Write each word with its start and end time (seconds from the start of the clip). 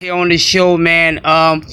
here 0.00 0.12
on 0.12 0.28
the 0.28 0.36
show, 0.36 0.76
man. 0.76 1.24
Um, 1.24 1.64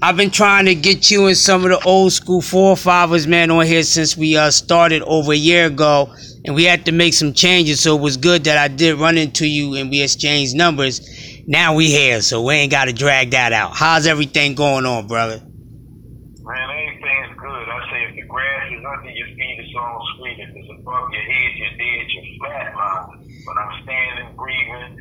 I've 0.00 0.16
been 0.16 0.30
trying 0.30 0.64
to 0.64 0.74
get 0.74 1.10
you 1.10 1.26
and 1.26 1.36
some 1.36 1.64
of 1.64 1.68
the 1.68 1.78
old 1.84 2.14
school 2.14 2.40
forefathers, 2.40 3.26
man, 3.26 3.50
on 3.50 3.66
here 3.66 3.82
since 3.82 4.16
we 4.16 4.38
uh, 4.38 4.50
started 4.50 5.02
over 5.02 5.32
a 5.32 5.36
year 5.36 5.66
ago, 5.66 6.10
and 6.46 6.54
we 6.54 6.64
had 6.64 6.86
to 6.86 6.92
make 6.92 7.12
some 7.12 7.34
changes. 7.34 7.80
So 7.80 7.94
it 7.98 8.00
was 8.00 8.16
good 8.16 8.44
that 8.44 8.56
I 8.56 8.68
did 8.68 8.98
run 8.98 9.18
into 9.18 9.46
you 9.46 9.74
and 9.74 9.90
we 9.90 10.00
exchanged 10.00 10.56
numbers. 10.56 11.02
Now 11.46 11.74
we 11.74 11.90
here, 11.90 12.22
so 12.22 12.40
we 12.40 12.54
ain't 12.54 12.70
got 12.70 12.86
to 12.86 12.94
drag 12.94 13.32
that 13.32 13.52
out. 13.52 13.76
How's 13.76 14.06
everything 14.06 14.54
going 14.54 14.86
on, 14.86 15.06
brother? 15.06 15.36
Man, 15.36 16.56
everything's 16.56 17.36
good. 17.38 17.68
I 17.68 17.90
say 17.92 18.04
if 18.08 18.14
the 18.16 18.26
grass 18.28 18.72
is 18.72 18.80
under 18.82 19.10
your 19.10 19.28
feet, 19.28 19.56
it's 19.60 19.76
all 19.76 20.08
sweet. 20.16 20.38
If 20.40 20.56
it's 20.56 20.70
above 20.80 21.12
your 21.12 21.20
head, 21.20 21.50
you're 21.56 21.76
dead, 21.76 22.06
you're 22.16 22.24
flatlined. 22.40 23.28
But 23.44 23.56
I'm 23.58 23.82
standing, 23.82 24.36
breathing, 24.36 24.96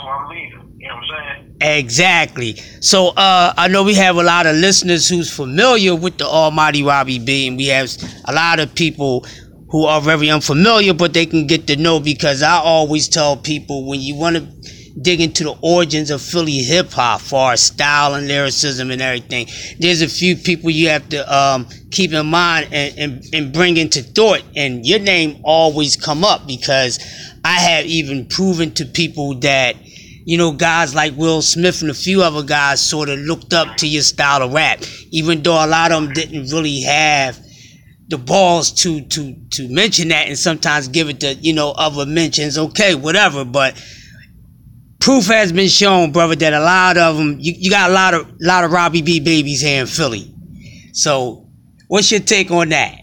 I'm 0.00 0.28
leaving. 0.28 0.76
You 0.78 0.88
know 0.88 0.94
what 0.96 1.04
I'm 1.04 1.36
saying? 1.60 1.78
Exactly. 1.78 2.56
So 2.80 3.08
uh, 3.08 3.54
I 3.56 3.68
know 3.68 3.84
we 3.84 3.94
have 3.94 4.16
a 4.16 4.22
lot 4.22 4.46
of 4.46 4.56
listeners 4.56 5.08
who's 5.08 5.34
familiar 5.34 5.94
with 5.94 6.18
the 6.18 6.26
Almighty 6.26 6.82
Robbie 6.82 7.18
B, 7.18 7.46
and 7.46 7.56
we 7.56 7.66
have 7.66 7.90
a 8.24 8.32
lot 8.32 8.58
of 8.58 8.74
people 8.74 9.24
who 9.70 9.84
are 9.84 10.00
very 10.00 10.28
unfamiliar, 10.28 10.92
but 10.92 11.14
they 11.14 11.24
can 11.24 11.46
get 11.46 11.66
to 11.68 11.76
know 11.76 11.98
because 11.98 12.42
I 12.42 12.56
always 12.58 13.08
tell 13.08 13.36
people 13.36 13.86
when 13.88 14.00
you 14.00 14.14
want 14.16 14.36
to 14.36 14.61
dig 15.00 15.20
into 15.20 15.44
the 15.44 15.56
origins 15.62 16.10
of 16.10 16.20
Philly 16.20 16.58
hip 16.58 16.90
hop, 16.92 17.20
far 17.20 17.56
style 17.56 18.14
and 18.14 18.28
lyricism 18.28 18.90
and 18.90 19.00
everything, 19.00 19.46
there's 19.78 20.02
a 20.02 20.08
few 20.08 20.36
people 20.36 20.70
you 20.70 20.88
have 20.88 21.08
to 21.10 21.34
um, 21.34 21.66
keep 21.90 22.12
in 22.12 22.26
mind 22.26 22.68
and, 22.72 22.98
and, 22.98 23.24
and 23.34 23.52
bring 23.52 23.76
into 23.76 24.02
thought, 24.02 24.42
and 24.56 24.86
your 24.86 24.98
name 24.98 25.40
always 25.44 25.96
come 25.96 26.24
up 26.24 26.46
because 26.46 26.98
I 27.44 27.54
have 27.54 27.86
even 27.86 28.26
proven 28.26 28.72
to 28.74 28.84
people 28.84 29.34
that 29.40 29.76
you 30.24 30.38
know, 30.38 30.52
guys 30.52 30.94
like 30.94 31.16
Will 31.16 31.42
Smith 31.42 31.82
and 31.82 31.90
a 31.90 31.94
few 31.94 32.22
other 32.22 32.44
guys 32.44 32.80
sort 32.80 33.08
of 33.08 33.18
looked 33.18 33.52
up 33.52 33.76
to 33.78 33.88
your 33.88 34.02
style 34.02 34.42
of 34.42 34.52
rap, 34.52 34.80
even 35.10 35.42
though 35.42 35.64
a 35.64 35.66
lot 35.66 35.90
of 35.90 36.02
them 36.02 36.12
didn't 36.12 36.50
really 36.52 36.82
have 36.82 37.38
the 38.08 38.18
balls 38.18 38.70
to 38.70 39.00
to 39.00 39.34
to 39.50 39.68
mention 39.68 40.08
that 40.08 40.28
and 40.28 40.38
sometimes 40.38 40.86
give 40.88 41.08
it 41.08 41.20
to 41.20 41.34
you 41.34 41.52
know 41.52 41.70
other 41.72 42.06
mentions. 42.06 42.58
Okay, 42.58 42.94
whatever, 42.94 43.44
but 43.44 43.74
proof 45.02 45.26
has 45.26 45.50
been 45.50 45.66
shown, 45.66 46.12
brother, 46.12 46.36
that 46.36 46.54
a 46.54 46.60
lot 46.62 46.96
of 46.96 47.18
them 47.18 47.34
you, 47.40 47.52
you 47.58 47.70
got 47.70 47.90
a 47.90 47.92
lot 47.92 48.14
of 48.14 48.22
lot 48.38 48.62
of 48.62 48.70
Robbie 48.70 49.02
B 49.02 49.18
babies 49.18 49.60
here 49.60 49.80
in 49.82 49.88
Philly. 49.90 50.32
So, 50.94 51.50
what's 51.88 52.12
your 52.12 52.20
take 52.20 52.52
on 52.52 52.68
that? 52.70 53.02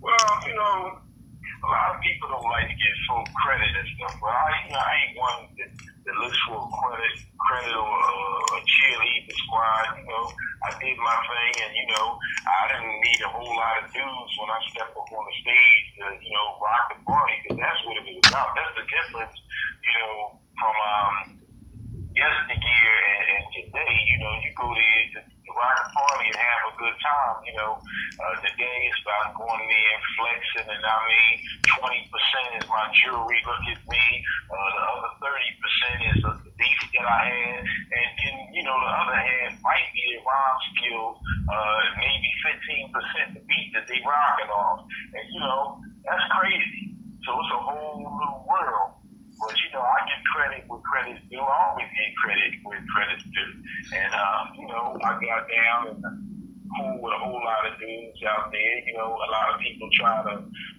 Well, 0.00 0.32
you 0.48 0.56
know, 0.56 1.04
a 1.04 1.68
lot 1.68 1.92
of 1.92 2.00
people 2.00 2.32
don't 2.32 2.48
like 2.48 2.64
to 2.64 2.76
get 2.80 2.94
full 3.04 3.24
credit 3.44 3.68
and 3.76 3.88
stuff, 3.92 4.16
but 4.24 4.32
I, 4.32 4.48
you 4.64 4.72
know, 4.72 4.80
I 4.80 4.92
ain't 5.04 5.14
one 5.20 5.38
that, 5.52 5.70
that 5.76 6.16
looks 6.24 6.40
for 6.48 6.56
credit, 6.56 7.12
credit 7.44 7.76
or 7.76 7.84
uh, 7.84 8.56
a 8.56 8.60
cheerlead 8.64 9.20
the 9.28 9.34
squad. 9.44 10.00
You 10.00 10.08
know, 10.08 10.24
I 10.64 10.68
did 10.80 10.96
my 10.96 11.18
thing, 11.28 11.52
and 11.60 11.72
you 11.76 11.86
know, 11.92 12.16
I 12.48 12.72
didn't 12.72 12.96
need 13.04 13.20
a 13.20 13.28
whole 13.28 13.52
lot 13.52 13.84
of 13.84 13.92
dudes 13.92 14.32
when 14.40 14.48
I 14.48 14.58
stepped 14.72 14.96
up 14.96 15.12
on 15.12 15.24
the 15.28 15.36
stage 15.44 15.84
to, 16.00 16.04
you 16.24 16.32
know, 16.32 16.56
rock 16.56 16.88
the 16.88 16.96
party, 17.04 17.36
because 17.44 17.60
that's 17.60 17.80
what 17.84 18.00
it 18.00 18.04
was 18.08 18.16
about. 18.32 18.56
That's 18.56 18.72
the 18.80 18.86
difference, 18.88 19.36
you 19.36 19.92
know, 20.00 20.40
from 20.58 20.74
um, 20.74 21.14
yesteryear 22.14 22.94
and, 23.10 23.22
and 23.34 23.44
today. 23.54 23.94
You 23.94 24.18
know, 24.22 24.32
you 24.42 24.50
go 24.54 24.68
to, 24.70 24.88
to 25.18 25.50
rock 25.54 25.80
party 25.94 26.26
and 26.30 26.38
have 26.38 26.62
a 26.70 26.74
good 26.78 26.96
time. 27.02 27.36
You 27.46 27.54
know, 27.58 27.72
uh, 27.78 28.34
today 28.42 28.78
it's 28.90 29.00
about 29.02 29.34
going 29.38 29.66
there 29.66 29.90
and 29.94 30.04
flexing, 30.18 30.68
and 30.70 30.82
I 30.82 30.96
mean, 31.06 31.34
twenty 31.78 32.02
percent 32.10 32.48
is 32.62 32.66
my 32.70 32.86
jewelry. 33.02 33.38
Look 33.46 33.64
at 33.70 33.80
me. 33.86 34.04
Uh, 34.50 34.70
the 34.74 34.82
other 34.94 35.12
thirty 35.22 35.50
percent 35.58 35.98
is 36.14 36.18
the 36.22 36.52
beats 36.58 36.86
that 36.94 37.06
I 37.06 37.20
had, 37.26 37.60
and 37.66 38.08
then 38.18 38.34
you 38.54 38.62
know, 38.62 38.76
the 38.78 38.92
other 38.94 39.18
half 39.18 39.52
might 39.62 39.88
be 39.94 40.02
the 40.14 40.20
rhyme 40.22 40.60
skills. 40.74 41.16
Uh, 41.44 41.80
maybe 41.98 42.30
fifteen 42.42 42.86
percent 42.94 43.26
the 43.36 43.42
beat 43.44 43.68
that 43.74 43.84
they 43.90 44.00
rocking 44.06 44.50
off, 44.50 44.86
and 44.86 45.24
you 45.34 45.40
know, 45.42 45.82
that's 46.06 46.24
crazy. 46.38 46.94
So 47.26 47.32
it's 47.40 47.52
a 47.56 47.62
whole 47.64 48.04
new 48.04 48.36
world. 48.44 49.03
But 49.40 49.54
you 49.60 49.70
know, 49.74 49.82
I 49.82 49.98
give 50.06 50.22
credit 50.34 50.62
where 50.68 50.80
credit's 50.82 51.22
due. 51.30 51.42
I 51.42 51.56
always 51.70 51.90
give 51.90 52.12
credit 52.22 52.50
where 52.62 52.82
credit's 52.94 53.24
due. 53.24 53.52
And 53.96 54.12
um, 54.14 54.42
you 54.58 54.66
know, 54.68 54.98
I 55.02 55.10
got 55.18 55.42
down 55.50 55.80
and 55.90 56.34
cool 56.74 56.98
with 57.02 57.14
a 57.14 57.20
whole 57.22 57.42
lot 57.42 57.66
of 57.66 57.78
dudes 57.78 58.18
out 58.26 58.50
there. 58.50 58.76
You 58.86 58.94
know, 58.98 59.14
a 59.14 59.28
lot 59.30 59.54
of 59.54 59.60
people 59.60 59.88
try 59.94 60.16
to 60.22 60.34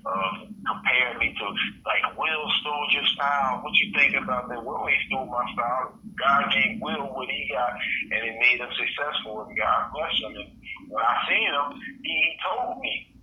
um, 0.05 0.35
compare 0.65 1.17
me 1.19 1.35
to 1.35 1.45
like 1.87 2.05
Will 2.17 2.45
stole 2.61 2.87
your 2.91 3.05
style. 3.15 3.63
What 3.63 3.73
you 3.79 3.91
think 3.95 4.15
about 4.15 4.49
that? 4.49 4.63
Will 4.63 4.87
ain't 4.87 5.03
stole 5.07 5.27
my 5.27 5.45
style. 5.53 5.99
God 6.19 6.51
gave 6.51 6.79
Will 6.81 7.11
what 7.11 7.27
he 7.27 7.47
got, 7.51 7.75
and 8.11 8.21
it 8.23 8.35
made 8.39 8.59
him 8.59 8.71
successful. 8.75 9.47
And 9.47 9.57
God 9.57 9.91
bless 9.93 10.15
him. 10.19 10.33
And 10.35 10.49
when 10.89 11.03
I 11.03 11.15
seen 11.27 11.49
him, 11.51 11.67
he, 12.03 12.13
he 12.13 12.31
told 12.43 12.79
me 12.79 13.14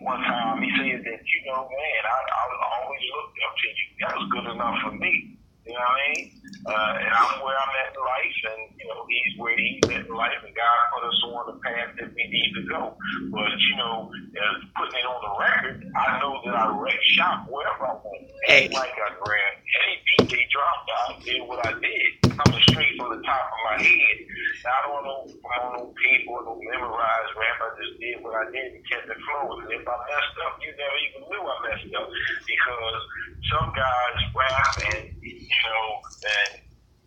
one 0.00 0.20
time. 0.24 0.62
He 0.62 0.70
said 0.76 1.04
that, 1.04 1.20
you 1.20 1.40
know, 1.46 1.68
man, 1.68 2.02
I, 2.04 2.18
I 2.24 2.42
always 2.80 3.04
looked 3.14 3.38
up 3.44 3.54
to 3.56 3.68
you. 3.68 3.86
That 4.00 4.12
was 4.16 4.26
good 4.32 4.46
enough 4.52 4.76
for 4.84 4.92
me. 4.96 5.36
You 5.66 5.72
know 5.72 5.80
what 5.80 6.00
I 6.00 6.08
mean? 6.16 6.39
Uh, 6.66 6.92
and 7.00 7.08
I'm 7.08 7.40
where 7.40 7.56
I'm 7.56 7.72
at 7.80 7.96
in 7.96 8.00
life, 8.04 8.38
and, 8.52 8.62
you 8.76 8.84
know, 8.84 9.00
he's 9.08 9.32
where 9.40 9.56
he's 9.56 9.80
at 9.96 10.04
in 10.04 10.12
life, 10.12 10.36
and 10.44 10.52
God 10.52 10.80
put 10.92 11.08
us 11.08 11.20
on 11.24 11.42
the 11.48 11.56
path 11.64 11.96
that 11.96 12.12
we 12.12 12.24
need 12.28 12.52
to 12.60 12.62
go. 12.68 12.92
But, 13.32 13.56
you 13.64 13.76
know, 13.80 14.12
uh, 14.12 14.54
putting 14.76 15.00
it 15.00 15.06
on 15.08 15.20
the 15.24 15.32
record, 15.40 15.88
I 15.96 16.20
know 16.20 16.36
that 16.44 16.54
I 16.54 16.68
wreck 16.76 17.00
shop 17.16 17.48
wherever 17.48 17.88
I 17.88 17.96
want. 17.96 18.28
Hey. 18.44 18.68
Like 18.68 18.92
I 18.92 19.08
grabbed 19.16 19.60
any 19.80 19.96
beat 20.04 20.28
they 20.28 20.44
dropped, 20.52 20.88
I 20.92 21.16
did 21.24 21.40
what 21.48 21.64
I 21.64 21.72
did. 21.80 22.08
Coming 22.28 22.62
straight 22.68 22.92
from 22.96 23.16
the 23.16 23.22
top 23.24 23.46
of 23.48 23.60
my 23.72 23.76
head. 23.80 24.16
Now, 24.60 24.76
I 24.76 24.80
don't 24.84 25.04
know, 25.04 25.20
I 25.48 25.56
don't 25.64 25.72
know 25.80 25.88
people, 25.96 26.44
no 26.44 26.60
memorized 26.60 27.32
rap. 27.40 27.56
I 27.64 27.68
just 27.80 27.96
did 28.00 28.20
what 28.20 28.36
I 28.36 28.44
did 28.52 28.76
and 28.76 28.84
kept 28.84 29.08
it 29.08 29.16
flowing. 29.24 29.64
And 29.64 29.72
if 29.72 29.84
I 29.88 29.96
messed 29.96 30.36
up, 30.44 30.60
you 30.60 30.72
never 30.76 30.98
even 31.08 31.22
knew 31.24 31.40
I 31.40 31.56
messed 31.64 31.92
up 31.96 32.08
because 32.44 33.02
some 33.48 33.72
guys 33.72 34.16
rap 34.36 34.72
and 34.92 35.08
you 35.24 35.62
know 35.64 35.88
and 36.20 36.49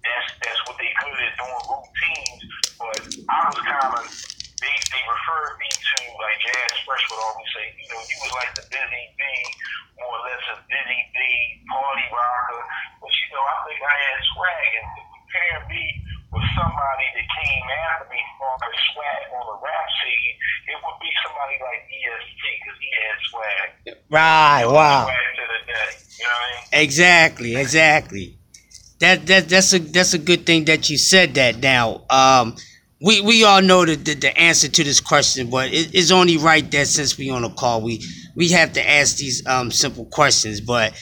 that's 0.03 0.27
that's 0.43 0.61
what 0.67 0.75
they 0.77 0.91
good 0.99 1.19
at 1.23 1.33
doing 1.39 1.63
routines. 1.71 2.41
But 2.77 2.99
I 3.31 3.37
was 3.47 3.59
kind 3.63 3.93
of 3.97 4.05
they 4.59 4.75
they 4.91 5.03
referred 5.03 5.55
me 5.59 5.69
to 5.71 5.95
like 6.19 6.37
Jazz 6.43 6.75
Fresh 6.83 7.03
would 7.11 7.23
always 7.23 7.49
say, 7.55 7.65
you 7.75 7.87
know, 7.91 7.99
you 7.99 8.17
was 8.23 8.33
like 8.35 8.51
the 8.55 8.65
busy 8.67 9.03
bee, 9.15 9.43
more 9.99 10.11
or 10.11 10.21
less 10.27 10.43
a 10.53 10.57
busy 10.67 10.99
bee 11.15 11.43
party 11.67 12.07
rocker. 12.11 12.63
But 12.99 13.11
you 13.11 13.27
know, 13.31 13.43
I 13.43 13.55
think 13.67 13.79
I 13.83 13.95
had 13.95 14.19
swag 14.35 14.69
and 14.79 14.87
to 14.87 15.01
compare 15.03 15.59
me 15.71 15.83
with 16.31 16.47
somebody 16.57 17.07
that 17.15 17.27
came 17.29 17.65
after 17.87 18.05
me 18.09 18.19
for 18.39 18.51
the 18.59 18.71
swag 18.91 19.23
on 19.37 19.43
the 19.53 19.57
rap 19.61 19.87
scene, 20.01 20.35
it 20.73 20.77
would 20.81 20.99
be 20.99 21.11
somebody 21.21 21.55
like 21.61 21.81
EST 21.87 22.41
because 22.41 22.77
he 22.81 22.89
had 22.97 23.17
swag. 23.29 23.67
Right. 24.09 24.65
Wow. 24.65 25.05
Swag 25.07 25.31
to 25.37 25.45
the 25.47 25.61
day. 25.69 25.91
You 26.17 26.25
know 26.25 26.33
what 26.33 26.49
I 26.49 26.57
mean? 26.57 26.83
Exactly, 26.83 27.51
exactly. 27.55 28.27
That 29.03 29.27
that 29.27 29.49
that's 29.49 29.73
a 29.73 29.79
that's 29.79 30.13
a 30.13 30.17
good 30.17 30.45
thing 30.45 30.63
that 30.65 30.89
you 30.89 30.97
said 30.97 31.33
that. 31.35 31.57
Now, 31.59 32.03
um, 32.09 32.55
we 33.01 33.19
we 33.19 33.43
all 33.43 33.61
know 33.61 33.85
the, 33.85 33.95
the, 33.95 34.13
the 34.15 34.37
answer 34.39 34.69
to 34.69 34.83
this 34.83 35.01
question, 35.01 35.49
but 35.49 35.73
it, 35.73 35.93
it's 35.93 36.09
only 36.09 36.37
right 36.37 36.71
that 36.71 36.87
since 36.87 37.17
we 37.17 37.29
on 37.29 37.43
a 37.43 37.49
call, 37.49 37.81
we 37.81 38.01
we 38.35 38.47
have 38.51 38.71
to 38.73 38.89
ask 38.89 39.17
these 39.17 39.45
um 39.45 39.71
simple 39.71 40.05
questions. 40.05 40.61
But 40.61 40.93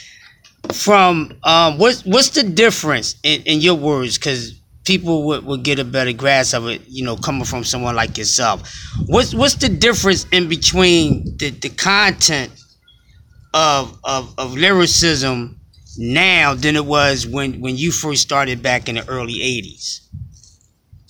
from 0.74 1.38
um, 1.44 1.78
what's 1.78 2.04
what's 2.04 2.30
the 2.32 2.42
difference 2.44 3.16
in, 3.24 3.44
in 3.44 3.62
your 3.62 3.76
words? 3.76 4.18
Because 4.18 4.60
people 4.84 5.28
would, 5.28 5.46
would 5.46 5.64
get 5.64 5.78
a 5.78 5.86
better 5.86 6.12
grasp 6.14 6.56
of 6.56 6.68
it, 6.70 6.82
you 6.88 7.06
know, 7.06 7.16
coming 7.16 7.46
from 7.46 7.64
someone 7.64 7.96
like 7.96 8.18
yourself. 8.18 8.64
What's 9.06 9.36
what's 9.36 9.56
the 9.56 9.70
difference 9.70 10.26
in 10.32 10.50
between 10.50 11.38
the, 11.38 11.52
the 11.52 11.70
content 11.70 12.52
of, 13.54 13.96
of 14.04 14.34
of 14.40 14.56
lyricism 14.58 15.61
now 15.98 16.54
than 16.54 16.76
it 16.76 16.86
was 16.86 17.28
when 17.28 17.60
when 17.60 17.78
you 17.78 17.92
first 17.92 18.22
started 18.22 18.62
back 18.62 18.88
in 18.88 18.96
the 18.96 19.06
early 19.08 19.40
'80s? 19.40 20.02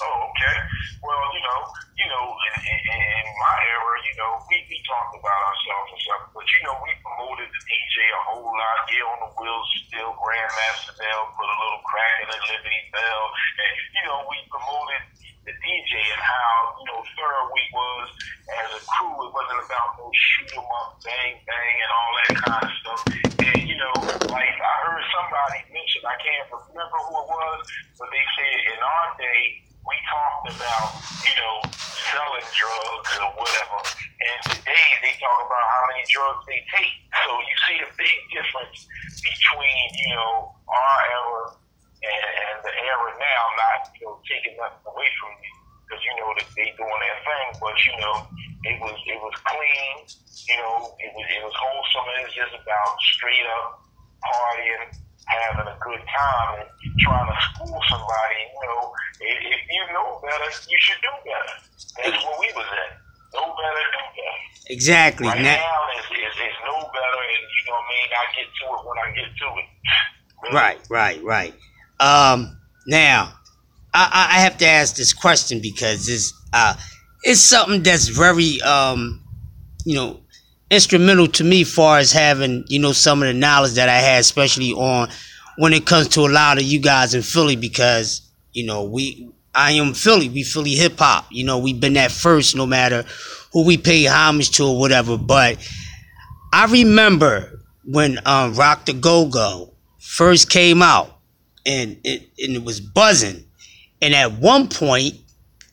Oh, 0.01 0.29
okay. 0.29 0.57
Well, 1.03 1.23
you 1.33 1.41
know, 1.45 1.59
you 1.97 2.07
know, 2.09 2.25
in, 2.29 2.55
in, 2.65 2.79
in 2.97 3.25
my 3.37 3.57
era, 3.69 3.93
you 4.01 4.15
know, 4.17 4.31
we, 4.49 4.57
we 4.65 4.77
talked 4.85 5.13
about 5.17 5.41
ourselves 5.45 5.87
and 5.93 6.01
stuff, 6.01 6.23
but 6.33 6.45
you 6.45 6.61
know, 6.65 6.75
we 6.81 6.91
promoted 7.05 7.47
the 7.49 7.61
DJ 7.69 7.95
a 8.09 8.21
whole 8.33 8.49
lot. 8.49 8.77
Yeah, 8.89 9.11
on 9.13 9.19
the 9.25 9.31
wheels, 9.37 9.67
still 9.87 10.11
Grandmaster 10.17 10.93
Bell, 10.97 11.21
put 11.37 11.45
a 11.45 11.57
little 11.57 11.83
crack 11.85 12.13
in 12.25 12.27
the 12.33 12.39
Liberty 12.49 12.81
Bell, 12.91 13.23
and 13.61 13.73
you 13.93 14.03
know, 14.09 14.17
we 14.25 14.37
promoted 14.49 15.01
the 15.45 15.53
DJ 15.57 15.93
and 15.97 16.21
how 16.21 16.53
you 16.77 16.85
know 16.85 17.01
thorough 17.17 17.49
we 17.49 17.63
was 17.73 18.07
as 18.61 18.69
a 18.77 18.81
crew. 18.85 19.15
It 19.25 19.31
wasn't 19.33 19.61
about 19.65 19.97
no 19.97 20.07
shoot 20.13 20.53
'em 20.53 20.67
up, 20.81 21.01
bang 21.01 21.41
bang, 21.45 21.75
and 21.81 21.91
all 21.91 22.11
that 22.21 22.33
kind 22.45 22.63
of 22.65 22.73
stuff. 22.81 23.01
And 23.41 23.61
you 23.65 23.77
know, 23.77 23.93
like 24.29 24.55
I 24.61 24.73
heard 24.85 25.05
somebody 25.09 25.59
mention, 25.73 26.01
I 26.05 26.17
can't 26.21 26.45
remember 26.51 26.97
who 27.09 27.13
it 27.17 27.27
was, 27.27 27.59
but 27.97 28.07
they 28.13 28.25
said 28.37 28.57
in 28.69 28.79
our 28.81 29.07
day 29.17 29.41
we 29.81 29.95
talked 30.05 30.45
about, 30.53 30.87
you 31.25 31.33
know, 31.41 31.55
selling 31.73 32.47
drugs 32.53 33.11
or 33.17 33.29
whatever. 33.33 33.79
And 34.21 34.39
today 34.53 34.89
they 35.01 35.17
talk 35.17 35.41
about 35.41 35.65
how 35.65 35.83
many 35.89 36.05
drugs 36.05 36.45
they 36.45 36.61
take. 36.69 36.93
So 37.25 37.31
you 37.41 37.55
see 37.65 37.77
a 37.81 37.89
big 37.97 38.17
difference 38.29 38.85
between, 39.25 39.85
you 40.05 40.13
know, 40.13 40.53
our 40.69 40.99
era 41.09 41.60
and, 42.01 42.25
and 42.49 42.57
the 42.65 42.73
era 42.73 43.09
now, 43.17 43.41
not 43.57 43.81
you 43.97 44.05
know 44.09 44.17
taking 44.25 44.57
nothing 44.57 44.85
away 44.89 45.09
from 45.21 45.31
you 45.41 45.53
because 45.85 46.01
you 46.05 46.13
know 46.17 46.29
that 46.37 46.47
they 46.57 46.67
doing 46.77 46.99
their 47.01 47.19
thing, 47.25 47.47
but 47.61 47.75
you 47.85 47.95
know 48.01 48.15
it 48.65 48.75
was 48.81 48.97
it 49.05 49.19
was 49.21 49.35
clean, 49.45 49.95
you 50.49 50.57
know 50.61 50.93
it 51.01 51.11
was 51.13 51.25
it 51.29 51.41
was 51.45 51.55
wholesome, 51.55 52.07
and 52.17 52.25
it's 52.25 52.35
just 52.37 52.53
about 52.57 52.91
straight 53.17 53.45
up 53.61 53.81
partying, 54.21 54.85
having 55.27 55.67
a 55.69 55.77
good 55.81 56.01
time, 56.05 56.61
and 56.61 56.69
trying 57.01 57.25
to 57.29 57.37
school 57.53 57.77
somebody. 57.89 58.39
You 58.53 58.65
know, 58.69 58.81
if, 59.21 59.37
if 59.49 59.61
you 59.69 59.83
know 59.93 60.21
better, 60.21 60.49
you 60.69 60.77
should 60.79 61.01
do 61.01 61.13
better. 61.25 61.53
That's 62.01 62.21
what 62.25 62.37
we 62.39 62.49
was 62.53 62.69
at. 62.69 62.97
Know 63.33 63.49
better, 63.55 63.83
do 63.95 64.03
better. 64.13 64.37
Exactly. 64.69 65.27
Right 65.27 65.41
Now- 65.41 65.57
now, 65.57 65.81
it's, 65.97 66.07
it's, 66.11 66.37
it's 66.37 66.59
no 66.65 66.77
better, 66.93 67.21
and 67.25 67.43
you 67.49 67.61
know 67.67 67.73
what 67.79 67.85
I 67.85 67.93
mean. 67.93 68.09
I 68.13 68.25
get 68.37 68.47
to 68.47 68.65
it 68.69 68.81
when 68.85 68.97
I 69.01 69.07
get 69.17 69.29
to 69.33 69.47
it. 69.57 69.67
Really. 70.43 70.55
Right, 70.55 70.79
right, 70.89 71.23
right. 71.23 71.53
Um, 72.01 72.57
now, 72.87 73.33
I, 73.93 74.29
I 74.31 74.39
have 74.41 74.57
to 74.57 74.67
ask 74.67 74.95
this 74.95 75.13
question 75.13 75.61
because 75.61 76.09
it's 76.09 76.33
uh, 76.53 76.75
it's 77.23 77.39
something 77.41 77.83
that's 77.83 78.07
very 78.07 78.61
um, 78.61 79.21
you 79.85 79.95
know, 79.95 80.21
instrumental 80.69 81.27
to 81.27 81.43
me, 81.43 81.63
far 81.63 81.99
as 81.99 82.11
having 82.11 82.65
you 82.67 82.79
know 82.79 82.91
some 82.91 83.21
of 83.21 83.27
the 83.27 83.33
knowledge 83.33 83.73
that 83.73 83.89
I 83.89 83.99
had, 83.99 84.19
especially 84.21 84.73
on 84.73 85.09
when 85.57 85.73
it 85.73 85.85
comes 85.85 86.07
to 86.09 86.21
a 86.21 86.29
lot 86.29 86.57
of 86.57 86.63
you 86.63 86.79
guys 86.79 87.13
in 87.13 87.21
Philly, 87.21 87.55
because 87.55 88.21
you 88.53 88.65
know 88.65 88.83
we. 88.83 89.29
I 89.53 89.73
am 89.73 89.93
Philly. 89.93 90.29
We 90.29 90.43
Philly 90.43 90.75
hip 90.75 90.97
hop. 90.97 91.25
You 91.29 91.43
know, 91.43 91.59
we've 91.59 91.79
been 91.79 91.93
that 91.93 92.11
first, 92.13 92.55
no 92.55 92.65
matter 92.65 93.03
who 93.51 93.65
we 93.65 93.77
pay 93.77 94.05
homage 94.05 94.51
to 94.51 94.63
or 94.63 94.79
whatever. 94.79 95.17
But 95.17 95.57
I 96.53 96.67
remember 96.67 97.59
when 97.83 98.19
um, 98.25 98.53
Rock 98.53 98.85
the 98.85 98.93
Go 98.93 99.27
Go 99.27 99.73
first 99.99 100.49
came 100.49 100.81
out, 100.81 101.17
and 101.65 101.97
it 102.03 102.29
and 102.39 102.55
it 102.55 102.63
was 102.63 102.79
buzzing. 102.79 103.45
And 104.01 104.15
at 104.15 104.33
one 104.33 104.67
point, 104.67 105.15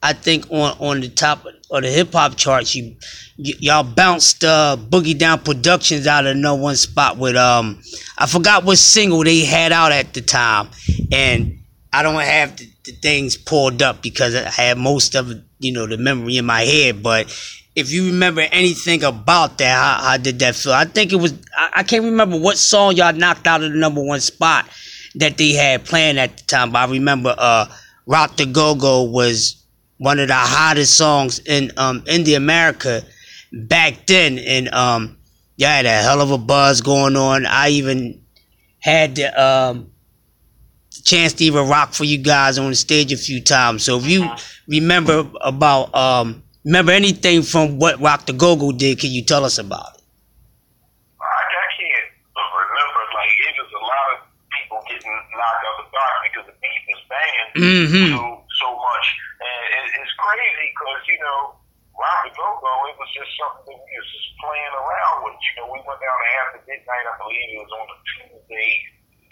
I 0.03 0.13
think 0.13 0.51
on 0.51 0.77
on 0.79 1.01
the 1.01 1.09
top 1.09 1.45
of 1.71 1.83
the 1.83 1.91
hip 1.91 2.13
hop 2.13 2.37
charts, 2.37 2.75
you, 2.75 2.97
y- 3.39 3.53
y'all 3.59 3.83
bounced 3.83 4.45
uh, 4.45 4.77
Boogie 4.79 5.19
Down 5.19 5.41
Productions 5.41 6.07
out 6.07 6.27
of 6.27 6.37
no 6.37 6.55
one 6.55 6.77
spot 6.77 7.19
with 7.19 7.37
um 7.37 7.81
I 8.17 8.27
forgot 8.27 8.65
what 8.65 8.79
single 8.79 9.25
they 9.25 9.45
had 9.45 9.73
out 9.73 9.93
at 9.93 10.15
the 10.15 10.21
time, 10.21 10.69
and 11.13 11.59
I 11.93 12.03
don't 12.03 12.21
have 12.21 12.57
the, 12.57 12.69
the 12.85 12.93
things 12.93 13.37
pulled 13.37 13.83
up 13.83 14.03
because 14.03 14.35
I 14.35 14.51
had 14.51 14.79
most 14.79 15.15
of 15.15 15.33
you 15.59 15.73
know 15.73 15.87
the 15.87 15.99
memory 15.99 16.37
in 16.37 16.45
my 16.47 16.63
head, 16.63 17.03
but. 17.03 17.35
If 17.77 17.93
you 17.93 18.07
remember 18.07 18.41
anything 18.41 19.05
about 19.05 19.59
that, 19.59 19.77
how, 19.77 20.05
how 20.05 20.17
did 20.17 20.41
that 20.41 20.57
feel? 20.57 20.73
I 20.73 20.85
think 20.85 21.13
it 21.13 21.17
was. 21.17 21.33
I, 21.57 21.71
I 21.77 21.83
can't 21.85 22.03
remember 22.03 22.37
what 22.37 22.59
song 22.59 22.97
y'all 22.97 23.13
knocked 23.13 23.47
out 23.47 23.63
of 23.63 23.71
the 23.71 23.79
number 23.79 24.03
one 24.03 24.19
spot 24.19 24.69
that 25.17 25.39
they 25.39 25.53
had 25.53 25.85
playing 25.85 26.19
at 26.19 26.37
the 26.37 26.45
time, 26.45 26.71
but 26.73 26.89
I 26.89 26.93
remember 26.93 27.35
uh, 27.37 27.67
"Rock 28.07 28.37
the 28.37 28.47
Go 28.47 28.75
Go" 28.75 29.03
was 29.03 29.63
one 29.99 30.19
of 30.19 30.29
the 30.29 30.35
hottest 30.35 30.97
songs 30.97 31.41
in 31.41 31.73
um 31.77 32.05
in 32.07 32.25
the 32.25 32.35
America 32.35 33.03
back 33.53 34.07
then, 34.07 34.39
and 34.39 34.73
um 34.73 35.19
y'all 35.57 35.69
had 35.69 35.87
a 35.87 35.91
hell 35.91 36.21
of 36.21 36.31
a 36.31 36.39
buzz 36.39 36.81
going 36.81 37.17
on. 37.17 37.47
I 37.47 37.71
even 37.71 38.23
had 38.81 39.17
the 39.17 39.43
um 39.43 39.91
chance 41.05 41.33
to 41.35 41.45
even 41.45 41.69
rock 41.69 41.93
for 41.95 42.05
you 42.05 42.19
guys 42.19 42.59
on 42.59 42.71
the 42.71 42.77
stage 42.77 43.13
a 43.13 43.17
few 43.17 43.43
times. 43.43 43.83
So 43.85 43.99
if 43.99 44.07
you 44.07 44.29
remember 44.69 45.29
about 45.41 45.95
um 45.95 46.43
remember 46.65 46.93
anything 46.93 47.43
from 47.43 47.79
what 47.79 48.01
Rock 48.01 48.27
the 48.27 48.33
Go 48.33 48.57
Go 48.57 48.73
did, 48.73 49.01
can 49.01 49.11
you 49.11 49.25
tell 49.25 49.45
us 49.45 49.59
about 49.59 49.97
it? 49.97 50.03
I, 51.21 51.25
I 51.25 51.67
can't 51.75 52.13
remember. 52.37 53.03
Like 53.15 53.33
it 53.35 53.55
was 53.57 53.73
a 53.73 53.83
lot 53.83 54.07
of 54.15 54.19
people 54.53 54.79
getting 54.87 55.11
knocked 55.11 55.65
out 55.67 55.77
the 55.83 55.87
dark 55.91 56.17
because 56.29 56.47
the 56.47 56.57
beat 56.61 56.83
was 56.93 57.03
Mhm. 57.59 58.15
so 58.15 58.23
so 58.63 58.69
much, 58.75 59.07
and 59.43 59.61
it, 59.79 59.87
it's 60.03 60.15
crazy 60.19 60.67
because 60.73 61.03
you 61.09 61.19
know. 61.21 61.55
Rock 61.99 62.23
the 62.23 62.31
Go 62.31 62.47
Go, 62.63 62.71
it 62.87 62.95
was 62.95 63.11
just 63.11 63.27
something 63.35 63.75
that 63.75 63.83
we 63.83 63.91
was 63.99 64.07
just 64.15 64.31
playing 64.39 64.71
around 64.71 65.27
with. 65.27 65.35
You 65.51 65.53
know, 65.59 65.67
we 65.67 65.83
went 65.83 65.99
down 65.99 66.15
to 66.15 66.29
after 66.39 66.63
midnight, 66.71 67.11
I 67.11 67.15
believe 67.19 67.43
it 67.43 67.59
was 67.59 67.75
on 67.75 67.91
a 67.91 67.99
Tuesday 68.07 68.71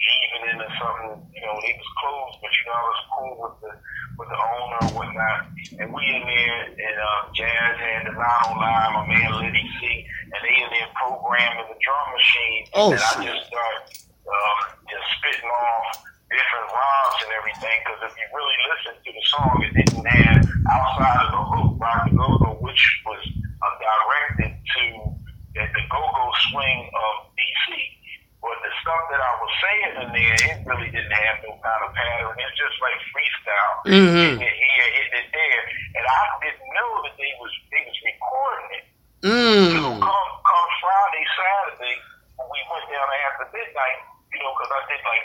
evening 0.03 0.59
or 0.67 0.73
something. 0.75 1.15
You 1.31 1.43
know, 1.47 1.55
they 1.63 1.79
was 1.79 1.91
closed, 2.03 2.43
but 2.43 2.51
you 2.51 2.65
know, 2.67 2.75
I 2.75 2.85
was 2.91 3.03
cool 3.15 3.35
with 3.39 3.57
the 3.63 3.73
with 4.19 4.29
the 4.35 4.39
owner 4.51 4.79
and 4.83 4.93
whatnot. 4.99 5.41
And 5.79 5.89
we 5.95 6.03
in 6.11 6.27
there, 6.27 6.59
and 6.75 6.97
uh, 6.99 7.31
Jazz 7.39 7.75
had 7.79 8.11
the 8.11 8.19
line 8.19 8.43
on 8.51 8.59
line, 8.59 8.91
my 8.99 9.05
man 9.15 9.31
Liddy 9.47 9.63
C, 9.79 10.03
and 10.35 10.41
they 10.43 10.55
in 10.59 10.69
there 10.75 10.91
programming 10.99 11.71
the 11.71 11.79
drum 11.79 12.07
machine. 12.19 12.63
Oh, 12.75 12.91
and 12.91 12.99
I 12.99 13.15
just 13.31 13.47
started 13.47 13.95
uh, 14.27 14.59
just 14.91 15.07
spitting 15.23 15.51
off 15.55 16.03
different 16.31 16.67
rhymes 16.73 17.19
and 17.27 17.33
everything. 17.39 17.77
Because 17.85 18.01
if 18.11 18.13
you 18.19 18.27
really 18.35 18.59
listen 18.71 18.95
to 18.99 19.11
the 19.13 19.25
song, 19.31 19.55
it 19.63 19.73
didn't 19.75 20.07
have 20.07 20.41
outside 20.71 21.19
of 21.27 21.31
the 21.33 21.43
hook, 21.55 21.69
Rock 21.79 22.01
the 22.09 22.13
Go 22.17 22.27
Go, 22.39 22.51
which 22.63 22.83
was 23.07 23.23
uh, 23.63 23.73
directed 23.79 24.53
to 24.59 24.83
the, 25.55 25.63
the 25.63 25.83
Go 25.91 26.01
Go 26.03 26.25
swing 26.51 26.81
of 26.91 27.13
DC. 27.39 27.67
But 28.43 28.55
the 28.63 28.71
stuff 28.79 29.03
that 29.11 29.19
I 29.19 29.33
was 29.43 29.53
saying 29.59 29.93
in 30.07 30.09
there, 30.15 30.39
it 30.55 30.59
really 30.69 30.91
didn't 30.95 31.11
have 31.11 31.43
no 31.43 31.59
kind 31.67 31.83
of 31.83 31.91
pattern. 31.99 32.31
It's 32.39 32.55
just 32.55 32.77
like 32.79 32.95
freestyle. 33.11 33.75
Mhm. 33.91 34.39
It 34.39 34.55
here, 34.55 34.89
hitting 35.03 35.19
it 35.19 35.29
there. 35.35 35.63
And 35.99 36.05
I 36.07 36.21
didn't 36.47 36.71
know 36.71 36.91
that 37.09 37.15
they 37.19 37.33
was 37.43 37.51
they 37.75 37.83
was 37.83 37.99
recording 38.07 38.71
it. 38.79 38.85
So 39.27 39.27
Mm. 39.27 39.99
come 39.99 40.31
come 40.47 40.69
Friday, 40.79 41.25
Saturday, 41.35 41.97
when 42.39 42.47
we 42.53 42.61
went 42.71 42.87
down 42.87 43.09
after 43.27 43.51
midnight, 43.51 43.99
you 44.31 44.39
know, 44.39 44.53
because 44.55 44.71
I 44.79 44.81
did 44.95 45.03
like 45.03 45.25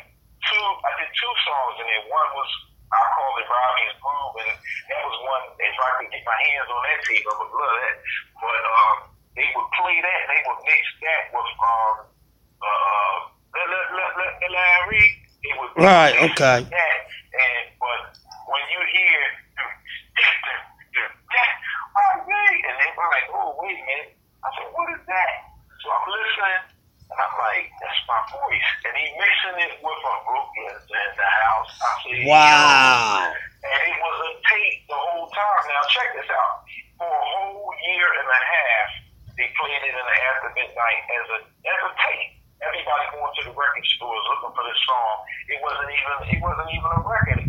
two, 0.49 0.65
I 0.81 0.89
did 0.97 1.11
two 1.13 1.33
songs 1.45 1.75
in 1.77 1.85
there. 1.85 2.03
One 2.09 2.29
was 2.33 2.49
I 2.89 2.99
called 3.13 3.37
it 3.37 3.45
Robbie's 3.51 3.95
Groove, 4.01 4.35
and 4.41 4.51
that 4.89 5.01
was 5.05 5.17
one. 5.29 5.43
If 5.61 5.75
I 5.77 5.89
could 6.01 6.09
get 6.09 6.23
my 6.25 6.39
hands 6.41 6.69
on 6.73 6.81
that 6.89 6.99
tape, 7.05 7.25
I 7.29 7.33
would 7.37 7.53
love 7.53 7.75
that. 7.85 7.95
But 8.41 8.61
um, 8.65 8.95
they 9.37 9.45
would 9.53 9.69
play 9.77 9.97
that, 10.01 10.19
they 10.25 10.41
would 10.49 10.61
mix 10.65 10.81
that 11.05 11.21
with 11.35 11.51
um, 11.61 11.95
uh, 12.63 13.15
La- 13.53 13.67
La- 13.69 13.91
La- 13.95 14.15
La- 14.17 14.37
La- 14.41 14.49
Larry. 14.55 15.05
They 15.43 15.53
would 15.59 15.71
mix 15.75 15.85
Right, 15.85 16.13
that- 16.15 16.30
okay. 16.41 16.65
That 16.65 16.99
and 17.37 17.63
but 17.77 18.01
when 18.49 18.63
you 18.73 18.81
hear 18.89 19.21
oh, 20.97 22.13
wait, 22.25 22.61
and 22.65 22.75
they 22.81 22.91
were 22.97 23.09
like, 23.13 23.27
oh, 23.29 23.53
wait 23.61 23.77
a 23.77 23.83
minute. 23.85 24.11
I 24.41 24.47
said, 24.57 24.69
what 24.73 24.89
is 24.89 25.03
that? 25.05 25.33
So 25.81 25.87
I'm 25.93 26.07
listening, 26.09 26.61
and 27.13 27.17
I'm 27.19 27.35
like, 27.37 27.67
that's 27.77 28.01
my 28.09 28.21
voice. 28.33 28.69
And 28.89 28.93
he 28.97 29.05
mixing 29.17 29.57
it 29.69 29.73
with 29.85 30.01
a 30.01 30.13
Brooklyn's 30.25 30.85
in 30.89 31.11
the 31.13 31.29
house. 31.45 31.71
I 31.77 31.91
said, 32.01 32.19
Wow. 32.25 32.49
yo. 32.49 33.41
And 33.61 33.81
it 33.85 33.97
was 34.01 34.17
a 34.25 34.31
tape 34.49 34.79
the 34.89 34.97
whole 34.97 35.29
time. 35.29 35.61
Now 35.69 35.85
check 35.93 36.09
this 36.17 36.29
out. 36.33 36.65
For 36.97 37.05
a 37.05 37.25
whole 37.37 37.69
year 37.93 38.09
and 38.09 38.29
a 38.29 38.41
half, 38.41 38.89
they 39.37 39.49
played 39.53 39.81
it 39.85 39.93
in 39.93 40.05
the 40.05 40.15
after 40.33 40.49
midnight 40.57 41.01
as 41.13 41.25
a 41.29 41.39
as 41.45 41.81
a 41.85 41.91
tape. 41.97 42.31
Everybody 42.61 43.05
going 43.13 43.33
to 43.37 43.41
the 43.49 43.53
record 43.57 43.85
stores 43.97 44.23
looking 44.33 44.53
for 44.53 44.65
this 44.65 44.81
song. 44.85 45.15
It 45.49 45.59
wasn't 45.65 45.89
even 45.93 46.13
it 46.29 46.39
wasn't 46.41 46.69
even 46.73 46.89
a 46.93 47.01
record. 47.01 47.41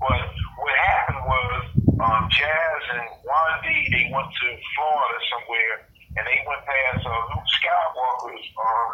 But 0.00 0.20
what 0.60 0.74
happened 0.84 1.22
was 1.28 1.60
um, 2.00 2.24
Jazz 2.32 2.80
and 2.96 3.04
Juan 3.24 3.52
D 3.64 3.68
they 3.92 4.04
went 4.12 4.28
to 4.28 4.46
Florida 4.76 5.18
somewhere 5.32 5.76
and 6.16 6.24
they 6.24 6.40
went 6.44 6.60
past 6.64 7.04
uh, 7.04 7.12
Luke 7.36 7.48
Skyywalker's 7.60 8.46
um, 8.58 8.92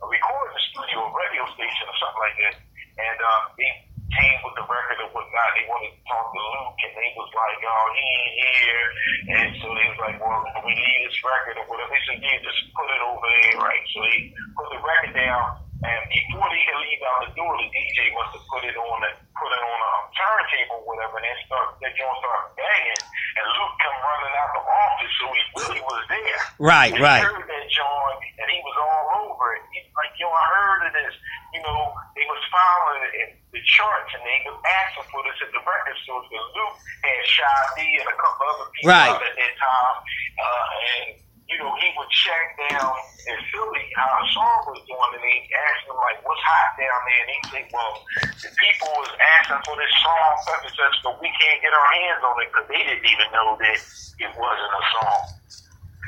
a 0.00 0.06
recording 0.08 0.58
studio, 0.72 1.06
a 1.06 1.12
radio 1.12 1.44
station 1.52 1.84
or 1.86 1.96
something 2.00 2.22
like 2.24 2.36
that. 2.40 2.54
And 2.96 3.18
um, 3.20 3.42
they 3.60 3.70
came 4.10 4.38
with 4.42 4.56
the 4.58 4.66
record 4.66 4.98
or 5.06 5.10
whatnot. 5.14 5.50
They 5.54 5.66
wanted 5.70 5.92
to 5.94 6.02
talk 6.08 6.32
to 6.32 6.40
Luke, 6.40 6.78
and 6.82 6.92
they 6.96 7.10
was 7.14 7.30
like, 7.36 7.58
"Oh, 7.62 7.86
he 7.94 8.04
ain't 8.04 8.34
here." 8.40 8.86
And 9.30 9.48
so 9.62 9.66
they 9.76 9.86
was 9.86 10.00
like, 10.00 10.16
"Well, 10.18 10.40
can 10.50 10.62
we 10.66 10.74
leave 10.74 11.00
this 11.06 11.18
record 11.22 11.56
or 11.62 11.66
whatever?" 11.70 11.92
They 11.92 12.02
said, 12.08 12.18
"Yeah, 12.20 12.38
just 12.42 12.60
put 12.74 12.88
it 12.90 13.02
over 13.04 13.26
there, 13.28 13.56
right?" 13.62 13.84
So 13.94 13.98
they 14.02 14.34
put 14.58 14.66
the 14.74 14.80
record 14.82 15.14
down, 15.14 15.44
and 15.86 16.00
before 16.10 16.48
they 16.50 16.62
could 16.66 16.80
leave 16.82 17.02
out 17.06 17.18
the 17.28 17.32
door, 17.38 17.52
the 17.56 17.68
DJ 17.70 17.98
must 18.16 18.34
have 18.34 18.46
put 18.50 18.62
it 18.66 18.76
on 18.76 18.96
the 19.04 19.10
put 19.38 19.50
it 19.52 19.62
on 19.62 19.78
a 19.80 19.92
turntable, 20.18 20.82
or 20.82 20.82
whatever, 20.90 21.16
and 21.22 21.24
then 21.24 21.38
start 21.46 21.78
that 21.80 21.92
joint 21.94 22.18
start 22.20 22.56
banging, 22.58 23.02
and 23.06 23.44
Luke 23.46 23.74
come 23.78 23.96
running 24.02 24.34
out 24.42 24.50
the 24.58 24.64
office, 24.64 25.12
so 25.22 25.26
he 25.32 25.42
really 25.56 25.80
was 25.86 26.02
there. 26.10 26.40
Right, 26.60 26.92
And 26.92 27.00
right. 27.00 27.24
He 27.24 27.24
heard 27.24 27.40
that 27.48 27.66
joint, 27.72 28.20
and 28.36 28.46
he 28.52 28.60
was 28.60 28.76
all 28.76 29.04
over 29.24 29.56
it. 29.56 29.64
He's 29.72 29.88
like, 29.96 30.12
yo, 30.20 30.28
I 30.28 30.44
heard 30.60 30.80
of 30.84 30.92
this. 30.92 31.16
You 31.56 31.64
know, 31.64 31.80
they 32.12 32.22
was 32.28 32.42
following 32.52 33.32
the 33.48 33.62
charts, 33.64 34.12
and 34.12 34.20
they 34.28 34.38
was 34.44 34.60
asking 34.60 35.08
for 35.08 35.24
this 35.24 35.40
at 35.40 35.48
the 35.56 35.62
record 35.64 35.96
stores. 36.04 36.28
Because 36.28 36.48
Luke 36.52 36.76
had 37.00 37.24
Shy 37.24 37.56
D 37.80 37.80
and 37.96 38.08
a 38.12 38.16
couple 38.20 38.44
other 38.44 38.68
people 38.76 38.92
Right. 38.92 39.08
at 39.08 39.34
that 39.40 39.54
time, 39.56 39.96
uh, 40.36 40.68
and 40.84 41.06
you 41.48 41.56
know, 41.58 41.72
he 41.80 41.88
would 41.96 42.12
check 42.12 42.46
down 42.70 42.92
in 43.26 43.36
Philly 43.50 43.82
how 43.96 44.20
the 44.20 44.28
song 44.30 44.60
was 44.70 44.84
doing, 44.84 45.10
and 45.16 45.24
he 45.26 45.48
asked 45.50 45.88
him 45.88 45.96
like, 45.96 46.20
"What's 46.22 46.44
hot 46.44 46.76
down 46.76 47.00
there?" 47.08 47.20
And 47.24 47.30
he 47.34 47.38
said, 47.50 47.66
"Well, 47.72 47.92
the 48.36 48.50
people 48.60 48.86
was 49.00 49.10
asking 49.40 49.64
for 49.64 49.74
this 49.80 49.90
song, 50.04 50.30
such 50.44 50.62
and 50.68 50.76
such, 50.76 50.96
but 51.08 51.16
we 51.24 51.32
can't 51.40 51.58
get 51.64 51.72
our 51.72 51.88
hands 51.88 52.20
on 52.20 52.36
it 52.44 52.52
because 52.52 52.68
they 52.68 52.84
didn't 52.84 53.08
even 53.08 53.28
know 53.32 53.56
that 53.64 53.80
it 53.80 54.32
wasn't 54.36 54.72
a 54.76 54.84
song." 54.92 55.24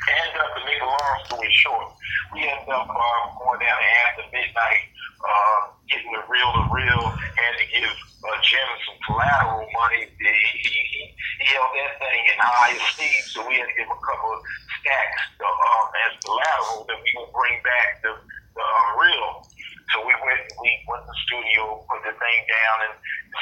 End 0.02 0.34
up 0.34 0.50
to 0.58 0.60
make 0.66 0.82
a 0.82 0.88
long 0.88 1.16
story 1.30 1.52
short, 1.62 1.86
we 2.34 2.42
ended 2.42 2.74
up 2.74 2.90
uh, 2.90 3.20
going 3.38 3.60
down 3.62 3.78
to 3.78 3.88
after 4.02 4.24
midnight, 4.34 4.84
uh, 5.22 5.60
getting 5.86 6.10
the 6.10 6.24
real 6.26 6.50
to 6.50 6.64
real, 6.74 7.02
had 7.38 7.54
to 7.60 7.66
give 7.70 7.86
uh, 7.86 8.38
Jim 8.42 8.68
some 8.82 8.98
collateral 9.06 9.62
money. 9.70 10.10
He, 10.10 10.30
he, 10.58 10.58
he, 10.58 11.02
he 11.06 11.44
held 11.54 11.70
that 11.76 12.02
thing 12.02 12.18
in 12.18 12.36
high 12.40 12.74
esteem, 12.74 13.20
so 13.30 13.46
we 13.46 13.62
had 13.62 13.70
to 13.70 13.74
give 13.78 13.86
him 13.86 13.94
a 13.94 14.02
couple 14.02 14.30
of 14.34 14.40
stacks 14.82 15.22
uh, 15.38 15.46
um, 15.46 15.86
as 16.08 16.12
collateral 16.26 16.82
that 16.90 16.98
we 16.98 17.06
gonna 17.14 17.30
bring 17.30 17.56
back 17.62 18.02
the, 18.02 18.12
the 18.18 18.64
uh, 18.64 18.86
real. 18.98 19.46
So 19.94 20.02
we 20.02 20.14
went, 20.18 20.42
we 20.58 20.70
went 20.88 21.04
to 21.04 21.14
the 21.14 21.18
studio, 21.30 21.84
put 21.86 22.00
the 22.02 22.16
thing 22.16 22.38
down, 22.48 22.76
and 22.90 22.94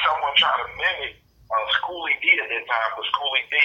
someone 0.03 0.35
tried 0.35 0.61
to 0.61 0.67
mimic 0.77 1.15
uh, 1.51 1.65
Schoolly 1.79 2.15
D 2.23 2.31
at 2.39 2.47
that 2.47 2.63
time, 2.63 2.89
but 2.95 3.05
Schoolly 3.11 3.43
D, 3.51 3.55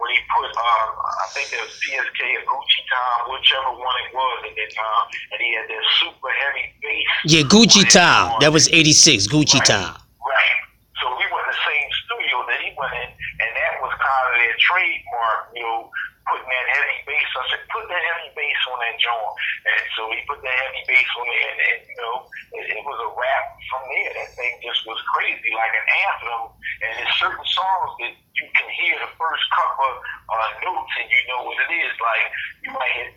when 0.00 0.08
he 0.10 0.18
put, 0.32 0.48
uh, 0.48 0.86
I 0.96 1.26
think 1.36 1.52
it 1.52 1.60
was 1.60 1.72
PSK 1.76 2.20
or 2.40 2.44
Gucci 2.48 2.82
Time, 2.88 3.20
whichever 3.30 3.72
one 3.76 3.96
it 4.04 4.10
was 4.16 4.36
at 4.48 4.54
that 4.56 4.70
time, 4.72 5.04
and 5.32 5.38
he 5.44 5.52
had 5.52 5.66
that 5.68 5.84
super 6.00 6.32
heavy 6.32 6.64
bass. 6.80 7.08
Yeah, 7.28 7.44
Gucci 7.44 7.84
Time. 7.84 8.40
That 8.40 8.52
was 8.52 8.68
86, 8.72 9.28
Gucci 9.28 9.60
right. 9.60 9.68
Time. 9.68 9.94
Right. 10.24 10.56
So 11.00 11.12
we 11.14 11.24
went 11.28 11.44
in 11.44 11.52
the 11.52 11.62
same 11.68 11.88
studio 12.08 12.36
that 12.48 12.58
he 12.64 12.72
went 12.80 12.94
in, 12.96 13.10
and 13.12 13.50
that 13.52 13.74
was 13.84 13.92
kind 14.00 14.24
of 14.28 14.34
their 14.40 14.56
trademark, 14.58 15.40
you 15.52 15.62
know, 15.62 15.92
putting 16.28 16.48
that 16.48 16.66
heavy 16.72 16.98
bass. 17.04 17.28
I 17.36 17.42
said, 17.52 17.62
put 17.68 17.84
that 17.88 18.02
heavy 18.02 18.30
bass 18.36 18.60
on 18.72 18.78
that 18.80 18.96
joint. 19.00 19.34
And 19.68 19.84
so 19.96 20.02
he 20.12 20.18
put 20.24 20.40
that 20.40 20.56
heavy 20.56 20.82
bass 20.88 21.08
on 21.20 21.24
there, 21.28 21.48
and, 21.52 21.60
and 21.60 21.80
you 21.84 21.98
know, 22.00 22.16
it, 22.60 22.64
it 22.74 22.82
was 22.84 22.98
a 23.00 23.10
rap 23.12 23.44
from 23.68 23.82
there. 23.92 24.10
That 24.16 24.30
thing 24.36 24.54
just 24.64 24.84
was 24.88 25.00
crazy, 25.16 25.50
like 25.52 25.74
an 25.74 25.86
anthem. 25.86 26.42
And 26.84 26.90
there's 27.00 27.16
certain 27.20 27.46
songs 27.48 27.90
that 28.00 28.12
you 28.12 28.46
can 28.56 28.68
hear 28.72 28.94
the 29.00 29.10
first 29.16 29.44
couple 29.52 29.92
uh, 30.32 30.50
notes, 30.64 30.94
and 31.00 31.08
you 31.08 31.22
know 31.28 31.46
what 31.48 31.58
it 31.60 31.70
is. 31.72 31.94
Like 32.00 32.26
you 32.64 32.70
might 32.72 33.14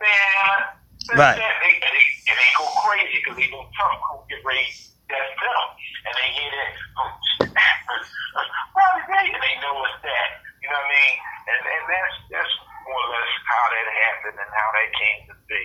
man. 0.00 0.78
Right. 1.16 1.40
And 1.40 1.58
they, 1.64 1.74
and 1.80 1.92
they, 1.94 2.04
and 2.28 2.36
they 2.36 2.50
go 2.52 2.64
crazy 2.84 3.16
because 3.24 3.36
they 3.40 3.48
know 3.48 3.64
tough 3.72 3.96
crew 4.04 4.20
get 4.28 4.44
ready 4.44 4.68
that 5.08 5.24
film, 5.40 5.68
and 6.04 6.12
they 6.20 6.28
hear 6.36 6.52
that, 6.52 7.78
and 9.24 9.40
they 9.40 9.56
know 9.64 9.80
it's 9.88 10.04
that. 10.04 10.47
You 10.68 10.76
know 10.76 10.84
what 10.84 10.92
I 10.92 11.00
mean? 11.00 11.16
And, 11.48 11.60
and 11.64 11.84
that's 11.88 12.16
that's 12.28 12.54
more 12.84 13.00
or 13.00 13.08
less 13.08 13.32
how 13.48 13.64
that 13.72 13.88
happened 13.88 14.36
and 14.36 14.50
how 14.52 14.68
that 14.76 14.88
came 14.92 15.20
to 15.32 15.36
be. 15.48 15.62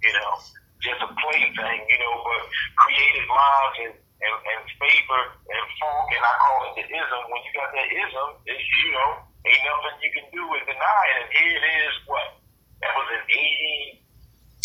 You 0.00 0.12
know, 0.16 0.32
just 0.80 1.00
a 1.04 1.10
play 1.12 1.44
thing. 1.52 1.80
You 1.84 1.98
know, 2.00 2.14
but 2.24 2.40
creative 2.80 3.28
minds 3.28 3.76
and 3.84 3.94
and, 4.00 4.32
and 4.32 4.60
favor 4.80 5.22
and 5.52 5.64
funk, 5.76 6.08
and 6.16 6.24
I 6.24 6.32
call 6.40 6.60
it 6.72 6.72
the 6.80 6.84
ism. 6.88 7.20
When 7.28 7.40
you 7.44 7.52
got 7.52 7.68
that 7.68 7.88
ism, 7.92 8.28
it's 8.48 8.64
you 8.64 8.96
know, 8.96 9.10
ain't 9.44 9.60
nothing 9.60 10.00
you 10.00 10.12
can 10.16 10.26
do 10.32 10.40
and 10.40 10.64
deny 10.64 11.04
it. 11.04 11.16
And 11.20 11.28
here 11.36 11.52
it 11.60 11.64
is. 11.84 11.94
What 12.08 12.40
that 12.80 12.96
was 12.96 13.08
in 13.12 13.22
eighty 13.28 14.00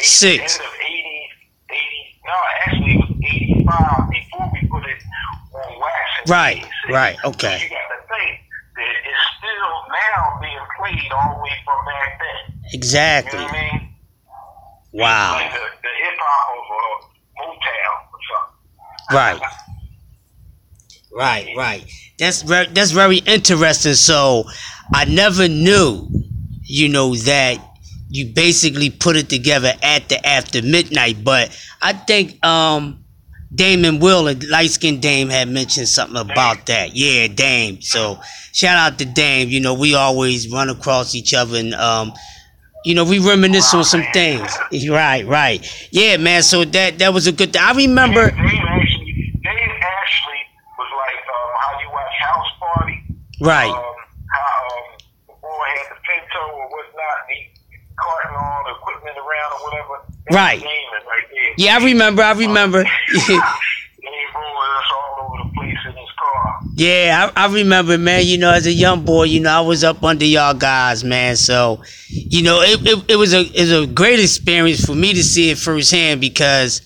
Six. 0.02 0.42
End 0.58 0.66
of 0.66 0.74
80, 0.82 1.30
80, 1.70 2.22
no, 2.26 2.38
actually 2.66 2.94
it 2.94 3.02
was 3.06 3.14
85 3.70 4.10
before 4.10 4.50
we 4.54 4.62
put 4.70 4.84
it 4.90 5.02
on 5.54 5.78
wax. 5.78 6.30
Right, 6.30 6.58
86. 6.58 6.94
right, 6.94 7.18
So 7.22 7.30
okay. 7.30 7.58
you 7.62 7.70
got 7.70 7.86
to 7.94 8.00
think 8.10 8.34
that 8.82 8.90
it's 8.90 9.26
still 9.38 9.74
now 9.94 10.42
being 10.42 10.66
played 10.78 11.12
all 11.14 11.38
the 11.38 11.42
way 11.46 11.54
from 11.66 11.80
back 11.86 12.18
then. 12.72 12.80
You 12.80 12.80
Exactly. 12.80 13.40
know 13.40 13.46
I 13.48 13.72
mean? 13.80 13.90
Wow. 14.94 15.34
Like 15.36 15.52
the, 15.52 15.60
the 15.60 15.90
hip 16.04 16.18
hop 16.20 17.04
of 17.04 17.10
Motown 17.38 18.14
or 18.14 18.20
something. 18.30 19.16
Right. 19.16 19.42
Right, 21.14 21.56
right. 21.58 21.86
That's 22.18 22.42
very, 22.42 22.68
that's 22.68 22.92
very 22.92 23.18
interesting. 23.18 23.96
So 23.96 24.46
I 24.94 25.06
never 25.06 25.48
knew, 25.48 26.08
you 26.64 26.90
know, 26.90 27.16
that 27.16 27.58
you 28.10 28.28
basically 28.34 28.90
put 28.90 29.16
it 29.16 29.30
together 29.30 29.74
at 29.82 30.10
the 30.10 30.26
after 30.26 30.62
midnight. 30.62 31.24
But 31.24 31.58
I 31.82 31.94
think 31.94 32.44
um 32.46 33.04
Damon 33.54 34.00
Will 34.00 34.28
and 34.28 34.48
light 34.50 34.70
skinned 34.72 35.02
Dame 35.02 35.30
had 35.30 35.50
mentioned 35.50 35.90
something 35.90 36.18
about 36.18 36.66
that. 36.68 36.96
Yeah, 36.96 37.28
Dame. 37.28 37.82
So 37.82 38.20
shout 38.54 38.78
out 38.78 39.00
to 39.00 39.06
Dame. 39.06 39.50
You 39.50 39.60
know, 39.60 39.74
we 39.74 39.96
always 39.96 40.50
run 40.50 40.70
across 40.70 41.14
each 41.16 41.34
other 41.34 41.58
and 41.58 41.74
um 41.74 42.14
you 42.84 42.96
know, 42.96 43.04
we 43.04 43.20
reminisce 43.20 43.74
on 43.74 43.84
some 43.84 44.04
things. 44.14 44.50
Right, 44.90 45.26
right. 45.26 45.62
Yeah, 45.92 46.18
man. 46.18 46.44
So 46.44 46.66
that 46.66 47.00
that 47.00 47.14
was 47.14 47.28
a 47.28 47.32
good 47.32 47.54
thing. 47.54 47.62
I 47.62 47.74
remember 47.74 48.32
Dave 48.32 48.38
actually, 48.38 49.40
Dave 49.44 49.76
actually 49.82 50.42
was 50.78 50.90
like 50.98 51.22
um, 51.30 51.50
how 51.62 51.80
you 51.82 51.90
watch 51.92 52.14
House 52.20 52.52
Party. 52.60 52.98
Right. 53.42 53.70
Um, 53.70 53.96
how 54.30 54.78
um, 54.78 54.98
the 55.28 55.34
boy 55.42 55.68
had 55.78 55.88
the 55.94 56.00
Pinto 56.02 56.42
or 56.42 56.66
whatnot, 56.70 57.18
and 57.30 57.38
he 57.38 57.62
carting 58.00 58.36
all 58.38 58.62
the 58.66 58.74
equipment 58.82 59.18
around 59.18 59.50
or 59.54 59.60
whatever. 59.70 59.96
That's 60.26 60.36
Right. 60.36 60.64
Right. 60.64 61.26
Yeah, 61.58 61.78
I 61.78 61.86
remember. 61.86 62.24
I 62.24 62.32
remember. 62.32 62.80
And 62.80 62.88
he 63.18 63.38
rolling 64.34 64.72
us 64.78 64.90
all 64.96 65.26
over 65.26 65.44
the 65.44 65.50
place 65.54 65.78
in 65.86 65.94
his 65.94 66.12
car. 66.18 66.62
Yeah, 66.82 67.32
I, 67.36 67.46
I 67.46 67.54
remember, 67.54 67.98
man. 67.98 68.26
You 68.26 68.38
know, 68.40 68.52
as 68.52 68.66
a 68.66 68.72
young 68.72 69.06
boy, 69.06 69.26
you 69.26 69.40
know, 69.40 69.52
I 69.52 69.62
was 69.62 69.84
up 69.84 70.04
under 70.04 70.26
y'all 70.26 70.56
guys, 70.56 71.04
man. 71.04 71.36
So, 71.36 71.84
you 72.10 72.42
know, 72.42 72.62
it, 72.62 72.80
it, 72.88 73.12
it 73.12 73.16
was 73.18 73.34
a 73.34 73.42
it 73.42 73.62
was 73.62 73.72
a 73.72 73.86
great 73.86 74.20
experience 74.20 74.84
for 74.84 74.96
me 74.96 75.14
to 75.14 75.24
see 75.24 75.52
it 75.52 75.60
firsthand 75.60 76.22
because, 76.22 76.82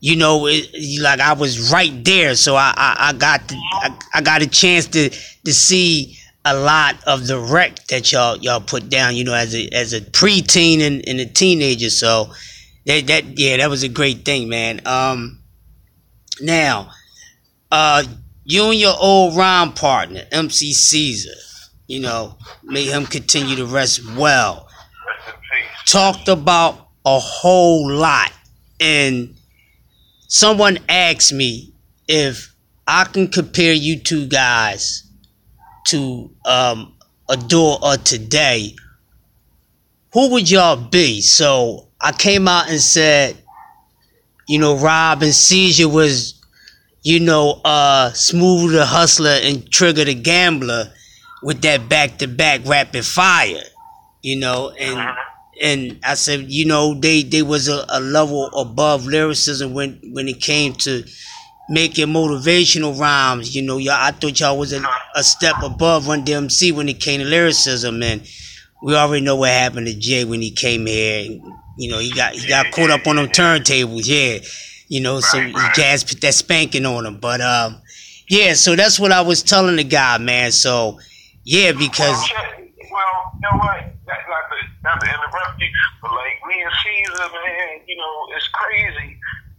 you 0.00 0.16
know, 0.16 0.46
it, 0.46 0.68
like 1.00 1.20
I 1.20 1.32
was 1.32 1.72
right 1.72 2.04
there. 2.04 2.34
So 2.34 2.54
I 2.54 2.74
I, 2.76 2.96
I 3.08 3.12
got 3.14 3.40
I, 3.52 3.98
I 4.14 4.20
got 4.20 4.42
a 4.42 4.46
chance 4.46 4.86
to 4.88 5.08
to 5.08 5.54
see 5.54 6.18
a 6.44 6.54
lot 6.54 6.96
of 7.06 7.26
the 7.26 7.38
wreck 7.38 7.86
that 7.86 8.12
y'all 8.12 8.36
y'all 8.36 8.60
put 8.60 8.90
down. 8.90 9.16
You 9.16 9.24
know, 9.24 9.34
as 9.34 9.54
a 9.54 9.68
as 9.70 9.94
a 9.94 10.02
preteen 10.02 10.80
and, 10.82 11.02
and 11.08 11.18
a 11.18 11.26
teenager. 11.26 11.88
So 11.90 12.30
that 12.84 13.06
that 13.06 13.38
yeah, 13.38 13.56
that 13.56 13.70
was 13.70 13.82
a 13.84 13.88
great 13.88 14.24
thing, 14.24 14.48
man. 14.50 14.82
Um. 14.86 15.38
Now, 16.42 16.90
uh, 17.70 18.02
you 18.44 18.70
and 18.70 18.78
your 18.80 18.94
old 18.98 19.36
rhyme 19.36 19.72
partner, 19.72 20.22
MC 20.32 20.72
Caesar, 20.72 21.38
you 21.86 22.00
know, 22.00 22.36
may 22.62 22.84
him 22.84 23.06
continue 23.06 23.56
to 23.56 23.66
rest 23.66 24.04
well, 24.16 24.68
Rest 25.06 25.28
in 25.28 25.34
peace. 25.34 25.92
talked 25.92 26.28
about 26.28 26.88
a 27.04 27.18
whole 27.18 27.90
lot. 27.90 28.32
And 28.78 29.34
someone 30.28 30.78
asked 30.88 31.32
me 31.32 31.74
if 32.08 32.54
I 32.86 33.04
can 33.04 33.28
compare 33.28 33.72
you 33.72 33.98
two 34.00 34.26
guys 34.26 35.04
to 35.88 36.30
um, 36.44 36.96
Adore 37.28 37.78
or 37.82 37.96
Today, 37.96 38.74
who 40.12 40.30
would 40.32 40.50
y'all 40.50 40.76
be? 40.76 41.20
So 41.20 41.88
I 42.00 42.12
came 42.12 42.48
out 42.48 42.68
and 42.68 42.80
said, 42.80 43.36
you 44.48 44.58
know, 44.58 44.76
Rob 44.76 45.22
and 45.22 45.34
Caesar 45.34 45.88
was, 45.88 46.39
you 47.02 47.20
know, 47.20 47.60
uh, 47.64 48.12
Smooth 48.12 48.72
the 48.72 48.86
Hustler 48.86 49.38
and 49.42 49.70
Trigger 49.70 50.04
the 50.04 50.14
Gambler 50.14 50.92
with 51.42 51.62
that 51.62 51.88
back 51.88 52.18
to 52.18 52.26
back 52.28 52.60
rapid 52.66 53.04
fire, 53.04 53.62
you 54.22 54.36
know, 54.38 54.70
and 54.70 55.16
and 55.62 55.98
I 56.04 56.14
said, 56.14 56.50
you 56.50 56.66
know, 56.66 56.94
they 56.94 57.22
they 57.22 57.42
was 57.42 57.68
a, 57.68 57.84
a 57.88 58.00
level 58.00 58.46
above 58.58 59.06
lyricism 59.06 59.72
when 59.74 60.00
when 60.12 60.28
it 60.28 60.40
came 60.40 60.74
to 60.74 61.04
making 61.68 62.08
motivational 62.08 62.98
rhymes. 62.98 63.54
You 63.54 63.62
know, 63.62 63.78
y'all, 63.78 63.94
I 63.98 64.10
thought 64.10 64.38
y'all 64.40 64.58
was 64.58 64.72
a, 64.72 64.82
a 65.14 65.22
step 65.22 65.56
above 65.62 66.08
Run 66.08 66.24
DMC 66.24 66.72
when 66.72 66.88
it 66.88 67.00
came 67.00 67.20
to 67.20 67.26
lyricism, 67.26 68.02
and 68.02 68.26
we 68.82 68.94
already 68.94 69.24
know 69.24 69.36
what 69.36 69.50
happened 69.50 69.86
to 69.86 69.94
Jay 69.94 70.24
when 70.24 70.40
he 70.40 70.50
came 70.50 70.86
here. 70.86 71.26
And, 71.26 71.42
you 71.78 71.90
know, 71.90 71.98
he 71.98 72.10
got 72.12 72.34
he 72.34 72.46
got 72.48 72.70
caught 72.72 72.90
up 72.90 73.06
on 73.06 73.16
them 73.16 73.28
turntables, 73.28 74.06
yeah. 74.06 74.38
You 74.90 74.98
know, 75.00 75.20
so 75.20 75.38
Right, 75.38 75.54
right. 75.54 75.74
Jazz 75.74 76.02
put 76.02 76.20
that 76.20 76.34
spanking 76.34 76.84
on 76.84 77.06
him, 77.06 77.18
but 77.18 77.40
um, 77.40 77.80
yeah. 78.28 78.54
So 78.54 78.74
that's 78.74 78.98
what 78.98 79.12
I 79.12 79.20
was 79.22 79.40
telling 79.40 79.76
the 79.76 79.84
guy, 79.84 80.18
man. 80.18 80.50
So 80.50 80.98
yeah, 81.44 81.70
because 81.70 82.10
Well, 82.10 82.42
well, 82.90 83.30
you 83.34 83.40
know 83.46 83.56
what? 83.62 83.86
Not, 84.10 84.18
not, 84.26 84.44
to, 84.50 84.56
not 84.82 85.00
to 85.00 85.06
interrupt 85.06 85.60
you, 85.62 85.70
but 86.02 86.10
like 86.10 86.42
me 86.50 86.60
and 86.60 86.74
Caesar, 86.82 87.28
man, 87.30 87.80
you 87.86 87.96
know, 87.96 88.26
it's 88.36 88.48
crazy 88.48 89.16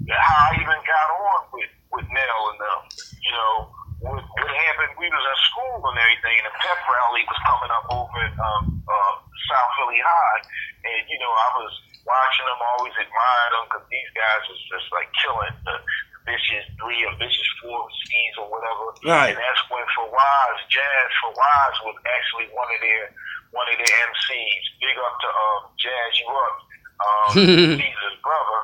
how 0.09 0.51
I 0.51 0.55
even 0.55 0.67
got 0.67 1.07
on 1.15 1.39
with, 1.53 1.69
with 1.93 2.05
Nell 2.11 2.41
and 2.51 2.59
them. 2.59 2.81
You 3.23 3.31
know, 3.31 3.71
what, 4.01 4.17
what 4.17 4.49
happened, 4.49 4.97
we 4.97 5.07
was 5.09 5.25
in 5.25 5.39
school 5.49 5.77
and 5.85 5.97
everything, 6.01 6.35
and 6.41 6.47
the 6.49 6.55
pep 6.57 6.79
rally 6.89 7.23
was 7.25 7.39
coming 7.45 7.71
up 7.71 7.85
over 7.93 8.17
at 8.25 8.35
um, 8.37 8.81
uh, 8.81 9.13
South 9.49 9.71
Philly 9.77 10.01
High. 10.01 10.41
And, 10.81 11.01
you 11.05 11.19
know, 11.21 11.29
I 11.29 11.49
was 11.61 11.73
watching 12.01 12.45
them, 12.49 12.59
always 12.75 12.95
admired 12.97 13.51
them, 13.53 13.65
because 13.69 13.85
these 13.93 14.11
guys 14.17 14.41
was 14.49 14.61
just 14.73 14.87
like 14.89 15.09
killing 15.21 15.53
the 15.69 15.77
vicious 16.25 16.65
three 16.77 17.01
or 17.05 17.13
vicious 17.17 17.49
four 17.61 17.81
C's 17.89 18.35
or 18.41 18.49
whatever. 18.49 18.85
Right. 19.05 19.33
And 19.33 19.37
that's 19.37 19.63
when 19.69 19.85
Fawaz, 19.97 20.57
Jazz 20.69 21.09
Fawaz 21.21 21.75
was 21.85 21.97
actually 22.05 22.49
one 22.53 22.69
of 22.69 22.79
their 22.81 23.13
one 23.51 23.67
of 23.67 23.77
their 23.77 23.93
MCs. 23.93 24.63
Big 24.79 24.95
up 25.01 25.15
to 25.17 25.29
um, 25.29 25.61
Jazz 25.81 26.11
You 26.21 26.29
Up, 26.29 26.55
um, 27.01 27.31
Caesar's 27.81 28.19
brother. 28.21 28.61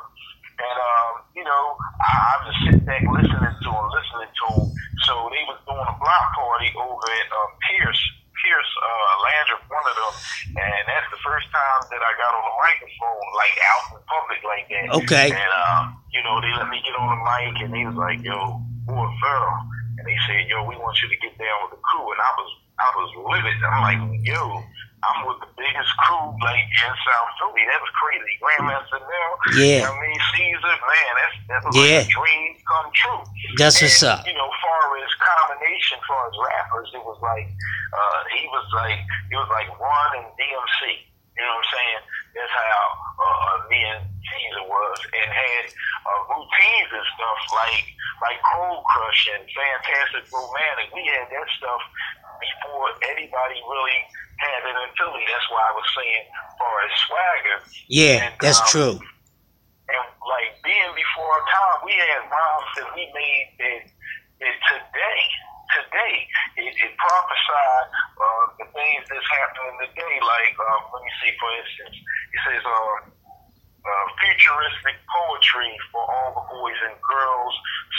And 0.57 0.77
um, 0.77 1.13
you 1.37 1.45
know, 1.45 1.63
I, 2.01 2.09
I 2.09 2.33
just 2.45 2.59
sit 2.65 2.79
back 2.85 3.03
listening 3.05 3.41
to 3.41 3.69
him, 3.69 3.85
listening 3.93 4.31
to 4.31 4.45
him. 4.53 4.65
So 5.07 5.31
they 5.31 5.39
was 5.47 5.55
doing 5.63 5.87
a 5.87 5.95
block 6.03 6.25
party 6.35 6.67
over 6.75 7.07
at 7.07 7.27
uh, 7.31 7.47
Pierce, 7.63 8.01
Pierce 8.43 8.71
uh, 8.75 9.13
Landry, 9.23 9.55
one 9.71 9.87
of 9.87 9.95
them, 9.95 10.13
and 10.59 10.81
that's 10.83 11.07
the 11.15 11.21
first 11.23 11.47
time 11.47 11.79
that 11.87 12.03
I 12.03 12.11
got 12.19 12.35
on 12.35 12.43
the 12.43 12.55
microphone, 12.59 13.23
like 13.39 13.55
out 13.71 13.83
in 13.95 13.99
public 14.03 14.41
like 14.43 14.67
that. 14.67 14.87
Okay. 15.07 15.27
And 15.31 15.51
um, 15.63 15.95
you 16.11 16.19
know, 16.27 16.43
they 16.43 16.51
let 16.59 16.67
me 16.67 16.83
get 16.83 16.91
on 16.99 17.07
the 17.07 17.19
mic, 17.23 17.55
and 17.63 17.71
they 17.71 17.87
was 17.87 17.95
like, 17.95 18.19
"Yo, 18.19 18.59
boy, 18.83 19.07
Pharoah," 19.23 19.63
and 19.95 20.03
they 20.03 20.19
said, 20.27 20.43
"Yo, 20.51 20.67
we 20.67 20.75
want 20.75 20.99
you 20.99 21.07
to 21.07 21.17
get 21.23 21.39
down 21.39 21.55
with 21.63 21.79
the 21.79 21.81
crew," 21.87 22.03
and 22.11 22.19
I 22.19 22.31
was, 22.35 22.49
I 22.75 22.87
was 22.99 23.09
livid. 23.31 23.57
I'm 23.63 23.79
like, 23.87 24.01
"Yo." 24.27 24.59
I'm 25.07 25.27
with 25.27 25.39
the 25.43 25.51
biggest 25.55 25.91
crew 26.03 26.27
like 26.43 26.63
in 26.67 26.91
South 27.07 27.31
Philly. 27.39 27.63
That 27.69 27.79
was 27.79 27.91
crazy. 27.95 28.33
Grandmaster 28.43 28.99
Mel. 28.99 29.31
Yeah. 29.55 29.87
I 29.87 29.91
mean 29.95 30.19
Caesar, 30.35 30.75
man, 30.77 31.11
that's 31.17 31.37
that 31.47 31.59
was 31.65 31.73
Yeah. 31.75 32.03
like 32.03 32.07
a 32.07 32.11
dream 32.11 32.49
come 32.67 32.87
true. 32.93 33.21
That's 33.57 33.81
what's 33.81 34.03
up. 34.03 34.27
You 34.27 34.35
know, 34.35 34.49
far 34.61 34.83
as 34.99 35.11
combination, 35.19 35.97
far 36.07 36.27
as 36.27 36.35
rappers, 36.37 36.89
it 36.93 37.03
was 37.03 37.17
like 37.23 37.47
uh, 37.47 38.19
he 38.35 38.43
was 38.51 38.67
like 38.75 38.99
it 39.31 39.35
was 39.39 39.49
like 39.49 39.67
Run 39.79 40.09
and 40.19 40.27
DMC. 40.35 41.07
You 41.37 41.45
know 41.45 41.53
what 41.53 41.69
I'm 41.69 41.73
saying? 41.77 42.01
That's 42.33 42.53
how 42.53 42.81
uh, 43.21 43.55
me 43.69 43.79
and 43.85 44.01
Caesar 44.25 44.65
was, 44.65 44.97
and 45.13 45.29
had 45.29 45.65
uh, 45.69 46.21
routines 46.33 46.89
and 46.97 47.07
stuff 47.13 47.39
like 47.53 47.85
like 48.25 48.37
Cold 48.57 48.81
Crush 48.89 49.21
and 49.37 49.45
Fantastic 49.45 50.25
Romantic. 50.33 50.89
We 50.97 51.05
had 51.05 51.29
that 51.29 51.47
stuff 51.61 51.81
before 52.41 52.89
anybody 53.13 53.57
really 53.69 53.99
had 54.41 54.61
it 54.65 54.73
in 54.73 54.89
Philly. 54.97 55.25
That's 55.29 55.45
why 55.53 55.61
I 55.61 55.73
was 55.77 55.87
saying, 55.93 56.23
far 56.57 56.75
as 56.85 56.93
swagger, 57.05 57.57
Yeah, 57.89 58.29
and, 58.29 58.33
that's 58.41 58.61
um, 58.61 58.69
true. 58.73 58.95
and 58.97 60.05
like 60.25 60.49
being 60.65 60.91
before 60.97 61.29
our 61.29 61.45
time, 61.45 61.77
we 61.85 61.93
had 61.97 62.21
rhymes 62.29 62.69
that 62.81 62.89
we 62.93 63.05
made 63.13 63.45
that, 63.61 63.81
that 64.41 64.55
today, 64.69 65.21
today, 65.73 66.15
it, 66.59 66.73
it 66.73 66.91
prophesied 66.95 67.87
uh, 68.19 68.45
the 68.61 68.67
things 68.71 69.03
that's 69.07 69.29
happening 69.29 69.75
today. 69.87 70.15
Like, 70.23 70.55
um, 70.59 70.81
let 70.93 71.01
me 71.03 71.11
see, 71.23 71.31
for 71.39 71.49
instance, 71.59 71.95
it 71.97 72.39
says, 72.47 72.63
uh, 72.63 73.17
uh, 73.87 74.05
futuristic 74.19 74.99
poetry 75.07 75.71
for 75.95 76.03
all 76.03 76.35
the 76.35 76.43
boys 76.51 76.79
and 76.91 76.97
girls, 76.99 77.53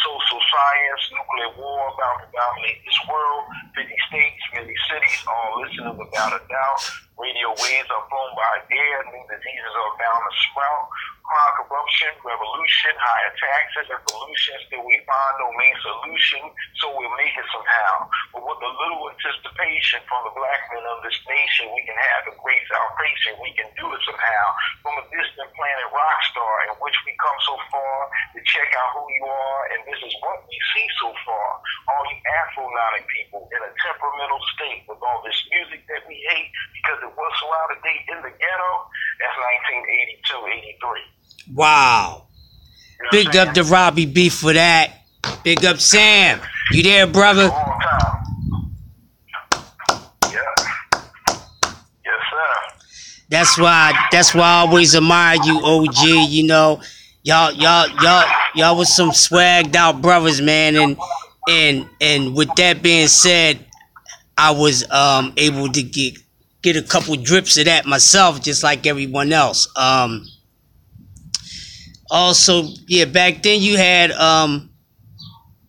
social 0.05 0.41
science, 0.53 1.03
nuclear 1.17 1.51
war 1.57 1.89
about 1.97 2.21
to 2.21 2.29
dominate 2.29 2.85
this 2.85 3.01
world, 3.09 3.45
50 3.73 3.89
states, 4.13 4.43
many 4.53 4.77
cities, 4.85 5.21
all 5.25 5.65
listening 5.65 5.97
without 5.97 6.37
a 6.37 6.43
doubt. 6.45 6.81
Radio 7.17 7.51
waves 7.57 7.89
are 7.89 8.05
blown 8.13 8.33
by 8.37 8.63
air, 8.69 8.97
new 9.11 9.25
diseases 9.33 9.73
are 9.75 9.93
bound 9.97 10.23
to 10.29 10.33
sprout. 10.53 10.85
Crime, 11.29 11.61
corruption, 11.61 12.09
revolution, 12.25 12.97
higher 12.97 13.33
taxes, 13.37 13.93
and 13.93 14.01
pollution, 14.09 14.57
still 14.65 14.81
we 14.81 14.97
find 15.05 15.35
no 15.37 15.53
main 15.61 15.77
solution, 15.85 16.41
so 16.81 16.89
we'll 16.97 17.13
make 17.21 17.37
it 17.37 17.45
somehow. 17.53 18.09
But 18.33 18.49
with 18.49 18.57
a 18.65 18.73
little 18.81 19.13
anticipation 19.13 20.01
from 20.09 20.25
the 20.25 20.33
black 20.33 20.61
men 20.73 20.89
of 20.89 21.05
this 21.05 21.21
nation, 21.29 21.69
we 21.77 21.85
can 21.85 22.01
have 22.01 22.33
a 22.33 22.35
great 22.41 22.65
salvation. 22.65 23.37
We 23.45 23.53
can 23.53 23.69
do 23.77 23.93
it 23.93 24.01
somehow. 24.09 24.45
From 24.81 24.97
a 24.97 25.05
distant 25.13 25.53
planet 25.53 25.89
rock 25.93 26.19
star, 26.33 26.73
in 26.73 26.81
which 26.81 26.97
we 27.05 27.13
come 27.21 27.39
so 27.45 27.61
far 27.77 27.97
to 28.33 28.41
check 28.49 28.73
out 28.73 28.97
who 28.97 29.05
you 29.21 29.29
are, 29.29 29.63
and 29.77 29.85
this 29.85 30.01
is 30.01 30.15
what 30.25 30.41
we 30.49 30.57
see 30.73 30.89
so 30.97 31.13
far. 31.29 31.49
All 31.93 32.09
you 32.09 32.19
Afro-Nautic 32.25 33.05
people 33.05 33.45
in 33.53 33.61
a 33.69 33.73
temperamental 33.85 34.41
state 34.57 34.89
with 34.89 35.05
all 35.05 35.21
this 35.21 35.37
music 35.53 35.85
that 35.93 36.09
we 36.09 36.17
hate 36.33 36.49
because 36.73 37.05
it 37.05 37.13
was 37.13 37.33
so 37.37 37.53
out 37.53 37.77
of 37.77 37.85
date 37.85 38.09
in 38.09 38.17
the 38.25 38.33
ghetto, 38.33 38.73
that's 39.21 39.37
1982, 40.25 40.81
83. 40.81 41.18
Wow. 41.53 42.27
You 42.99 43.05
know 43.05 43.11
Big 43.11 43.37
up 43.37 43.55
to 43.55 43.65
Robbie 43.65 44.07
B 44.07 44.29
for 44.29 44.53
that. 44.53 44.93
Big 45.45 45.65
up 45.65 45.79
Sam. 45.79 46.41
You 46.71 46.83
there, 46.83 47.07
brother? 47.07 47.51
Yeah. 50.25 50.39
Yes, 52.05 52.21
sir. 52.31 52.77
That's 53.29 53.59
why 53.59 54.09
that's 54.11 54.35
why 54.35 54.43
I 54.43 54.61
always 54.61 54.95
admire 54.95 55.37
you, 55.45 55.61
OG, 55.65 56.29
you 56.31 56.47
know. 56.47 56.81
Y'all 57.23 57.53
y'all 57.53 57.89
y'all 58.03 58.25
y'all 58.55 58.77
was 58.77 58.95
some 58.95 59.11
swagged 59.11 59.75
out 59.75 60.01
brothers, 60.03 60.41
man, 60.41 60.77
and 60.77 60.97
and 61.49 61.89
and 62.01 62.35
with 62.35 62.55
that 62.57 62.83
being 62.83 63.09
said, 63.09 63.65
I 64.37 64.51
was 64.51 64.89
um 64.91 65.33
able 65.37 65.69
to 65.69 65.83
get 65.83 66.15
get 66.63 66.77
a 66.77 66.83
couple 66.83 67.17
drips 67.17 67.57
of 67.57 67.65
that 67.65 67.87
myself, 67.87 68.43
just 68.43 68.63
like 68.63 68.87
everyone 68.87 69.33
else. 69.33 69.69
Um 69.77 70.27
also, 72.11 72.65
yeah, 72.87 73.05
back 73.05 73.43
then 73.43 73.61
you 73.61 73.77
had 73.77 74.13
um 74.13 74.71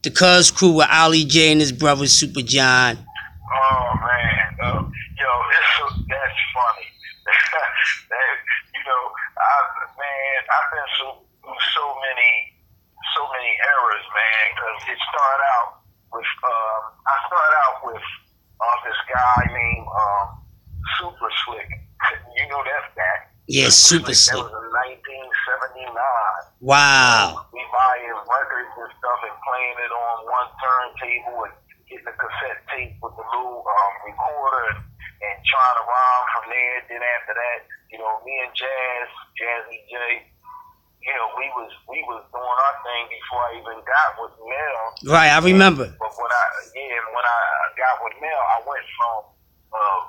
the 0.04 0.12
Cuz 0.12 0.52
crew 0.52 0.71
with 0.71 0.88
Ali 0.91 1.25
J 1.25 1.52
and 1.52 1.62
his 1.62 1.71
brother 1.71 2.08
Super 2.08 2.41
John. 2.41 2.97
Oh 2.97 3.93
man, 4.02 4.56
uh, 4.62 4.84
yo, 4.84 5.30
it's 5.52 6.06
that's 6.08 6.39
funny. 6.56 6.88
that, 8.10 8.36
you 8.73 8.82
know, 8.86 9.04
I 9.38 9.52
man, 9.97 10.39
I've 10.49 10.71
been 10.71 10.89
so 10.99 11.30
through 11.49 11.73
so 11.73 11.86
many, 11.97 12.32
so 13.17 13.21
many 13.34 13.52
errors, 13.58 14.06
man. 14.13 14.45
Because 14.54 14.80
it 14.93 14.99
started 15.10 15.43
out 15.58 15.69
with, 16.13 16.32
um, 16.45 16.82
I 17.10 17.15
started 17.25 17.56
out 17.65 17.78
with 17.89 18.06
uh, 18.62 18.78
this 18.86 18.99
guy 19.10 19.39
named 19.49 19.88
um, 19.89 20.28
Super 21.02 21.32
Slick. 21.45 21.69
You 22.39 22.47
know 22.47 22.63
that's 22.63 22.95
that. 22.95 23.29
Yeah, 23.49 23.73
Super 23.73 24.13
That 24.13 24.21
Slick. 24.21 24.45
was 24.45 24.53
in 24.53 24.69
1979. 25.81 25.89
Wow. 26.62 27.49
We 27.49 27.65
buying 27.73 28.13
records 28.29 28.73
and 28.77 28.93
stuff 28.93 29.19
and 29.25 29.33
playing 29.41 29.77
it 29.81 29.89
on 29.89 30.15
one 30.29 30.49
turntable 30.62 31.49
and 31.49 31.55
getting 31.89 32.05
the 32.05 32.13
cassette 32.13 32.62
tape 32.69 32.93
with 33.01 33.17
the 33.17 33.25
little 33.25 33.65
um, 33.65 33.93
recorder 34.05 34.77
and, 34.77 34.79
and 34.85 35.35
trying 35.49 35.75
to 35.81 35.83
rhyme 35.89 36.25
from 36.38 36.45
there. 36.53 36.77
Then 36.93 37.01
after 37.01 37.33
that, 37.33 37.59
you 37.89 37.97
know, 37.97 38.21
me 38.21 38.38
and 38.38 38.53
Jazz, 38.53 39.09
Jazzy 39.33 39.81
J, 39.89 40.29
you 41.01 41.13
know, 41.17 41.33
we 41.41 41.49
was 41.57 41.73
we 41.89 42.05
was 42.05 42.21
doing 42.29 42.45
our 42.69 42.75
thing 42.85 43.03
before 43.09 43.41
I 43.49 43.51
even 43.65 43.81
got 43.81 44.09
with 44.21 44.35
Mel. 44.45 44.83
Right, 45.09 45.33
I 45.33 45.41
remember. 45.41 45.89
But 45.97 46.13
when 46.21 46.29
I 46.29 46.45
yeah, 46.77 47.01
when 47.17 47.25
I 47.25 47.39
got 47.81 47.97
with 48.05 48.13
Mel, 48.21 48.43
I 48.53 48.57
went 48.62 48.85
from 48.93 49.17
uh, 49.73 50.01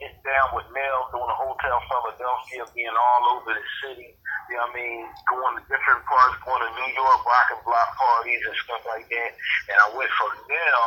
getting 0.00 0.22
down 0.24 0.52
with 0.52 0.68
Mel, 0.72 1.08
doing 1.12 1.28
a 1.28 1.36
Hotel 1.36 1.78
Philadelphia, 1.88 2.62
being 2.76 2.92
all 2.92 3.22
over 3.36 3.52
the 3.56 3.66
city. 3.84 4.12
You 4.48 4.56
know 4.56 4.68
what 4.68 4.76
I 4.76 4.78
mean? 4.78 5.02
Going 5.26 5.54
to 5.58 5.62
different 5.66 6.02
parts, 6.06 6.36
going 6.44 6.62
to 6.62 6.70
New 6.76 6.90
York, 6.94 7.20
rocking 7.24 7.62
block 7.64 7.90
parties 7.96 8.42
and 8.44 8.56
stuff 8.62 8.82
like 8.86 9.08
that. 9.08 9.30
And 9.72 9.76
I 9.80 9.86
went 9.96 10.12
from 10.14 10.32
Mel. 10.46 10.86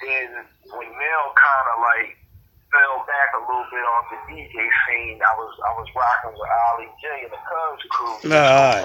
Then 0.00 0.28
when 0.76 0.90
Mel 0.92 1.26
kind 1.36 1.66
of 1.72 1.76
like 1.82 2.10
fell 2.72 3.04
back 3.08 3.30
a 3.36 3.42
little 3.44 3.68
bit 3.72 3.84
off 3.84 4.04
the 4.12 4.18
DJ 4.28 4.54
scene, 4.54 5.18
I 5.20 5.32
was 5.36 5.52
I 5.64 5.72
was 5.76 5.88
rocking 5.96 6.34
with 6.36 6.50
Ali 6.72 6.88
J 7.00 7.04
and 7.24 7.32
the 7.32 7.40
Cubs 7.40 7.84
crew. 7.90 8.16
Alright. 8.32 8.84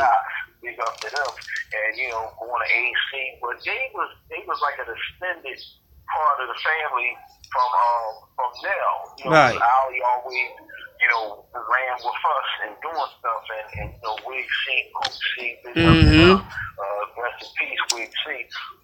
Big 0.61 0.77
up 0.77 0.93
to 1.01 1.09
them, 1.09 1.31
and 1.73 1.97
you 1.97 2.07
know 2.13 2.29
going 2.37 2.61
to 2.61 2.69
AC. 2.69 3.09
But 3.41 3.57
they 3.65 3.89
was 3.97 4.09
they 4.29 4.45
was 4.45 4.61
like 4.61 4.77
an 4.77 4.93
extended 4.93 5.57
part 6.09 6.37
of 6.41 6.47
the 6.49 6.59
family 6.61 7.11
from 7.51 7.69
um 7.69 8.11
from 8.35 8.51
Nell. 8.63 8.97
You 9.19 9.25
know, 9.25 9.35
Right. 9.35 9.59
Ali 9.59 9.97
always 10.01 10.49
you 11.01 11.09
know 11.11 11.45
ran 11.53 11.95
with 12.01 12.15
us 12.15 12.49
and 12.65 12.73
doing 12.81 13.11
stuff, 13.19 13.43
and, 13.51 13.67
and 13.81 13.89
you 13.93 14.03
know 14.05 14.17
Wig 14.25 14.45
C, 14.45 14.65
Coop 14.95 15.13
C, 15.13 15.55
mm-hmm. 15.75 16.37
Uh, 16.41 17.03
rest 17.21 17.45
in 17.45 17.49
peace, 17.59 17.83
Wig 17.93 18.11
C. 18.25 18.25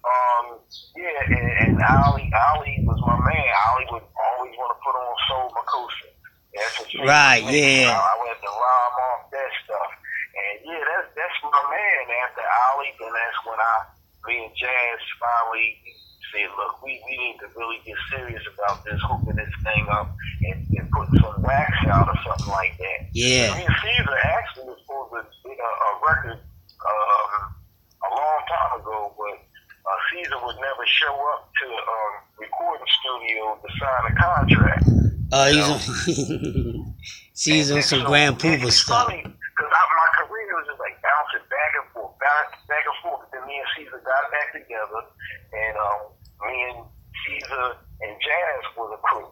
Um, 0.06 0.58
yeah, 0.94 1.18
and, 1.34 1.48
and 1.62 1.82
Ali 1.82 2.30
Ali 2.54 2.74
was 2.86 3.00
my 3.02 3.16
man. 3.18 3.48
Ali 3.70 3.84
would 3.90 4.06
always 4.06 4.54
want 4.54 4.70
to 4.74 4.78
put 4.82 4.94
on 4.94 5.14
Soul 5.26 5.46
Makossa. 5.54 6.08
That's 6.54 6.74
what 6.80 6.90
she 6.90 6.98
Right, 7.02 7.44
yeah. 7.44 7.92
I 7.92 8.14
went 8.24 8.38
to 8.40 8.50
rhyme 8.50 8.98
off 9.10 9.30
that 9.30 9.50
stuff. 9.64 9.90
And 10.38 10.54
yeah, 10.64 10.82
that's 10.82 11.08
that's 11.14 11.38
my 11.44 11.62
man. 11.70 12.02
After 12.24 12.46
Ali, 12.72 12.88
then 12.98 13.12
that's 13.14 13.38
when 13.46 13.58
I, 13.58 13.74
me 14.26 14.34
and 14.46 14.54
Jazz 14.58 14.98
finally 15.18 15.78
said, 16.32 16.48
look, 16.56 16.82
we, 16.82 17.00
we 17.08 17.16
need 17.16 17.36
to 17.40 17.46
really 17.56 17.80
get 17.84 17.96
serious 18.10 18.42
about 18.54 18.84
this, 18.84 19.00
hooking 19.02 19.36
this 19.36 19.52
thing 19.64 19.86
up 19.90 20.14
and, 20.42 20.66
and 20.76 20.90
putting 20.90 21.18
some 21.20 21.42
wax 21.42 21.72
out 21.88 22.08
or 22.08 22.16
something 22.24 22.48
like 22.52 22.76
that. 22.78 23.08
Yeah. 23.12 23.54
Me 23.56 23.64
and 23.64 23.76
Caesar 23.80 24.16
actually 24.36 24.64
was 24.72 24.78
supposed 24.84 25.12
to 25.12 25.18
get 25.48 25.58
a, 25.58 25.70
a 25.72 25.90
record 26.04 26.38
um, 26.38 27.54
a 28.04 28.08
long 28.12 28.40
time 28.48 28.72
ago, 28.80 28.98
but 29.16 29.36
uh, 29.38 29.98
Caesar 30.12 30.38
would 30.44 30.56
never 30.60 30.84
show 30.86 31.14
up 31.34 31.42
to 31.48 31.64
the 31.68 31.80
um, 31.80 32.12
recording 32.38 32.86
studio 33.00 33.56
to 33.60 33.68
sign 33.80 34.02
a 34.08 34.10
contract. 34.14 34.84
Uh, 35.30 35.52
he's 35.52 35.68
on, 35.68 35.76
on 37.76 37.82
some 37.82 38.04
Grand 38.04 38.38
Puba 38.38 38.70
stuff. 38.72 39.08
Because 39.08 39.68
my 39.68 40.08
career 40.24 40.48
was 40.56 40.64
just 40.68 40.80
like 40.80 40.96
bouncing 41.04 41.44
back 41.52 41.72
and 41.76 41.84
forth, 41.92 42.16
back, 42.20 42.56
back 42.68 42.84
and 42.84 42.96
forth. 43.02 43.28
Then 43.32 43.44
me 43.44 43.58
and 43.60 43.68
Caesar 43.76 43.97
got 44.08 44.24
back 44.32 44.48
together, 44.56 45.00
and 45.52 45.74
um, 45.76 46.00
me 46.48 46.56
and 46.72 46.78
Caesar 47.28 47.76
and 48.00 48.12
Jazz 48.24 48.62
was 48.76 48.96
a 48.96 49.00
crew. 49.04 49.28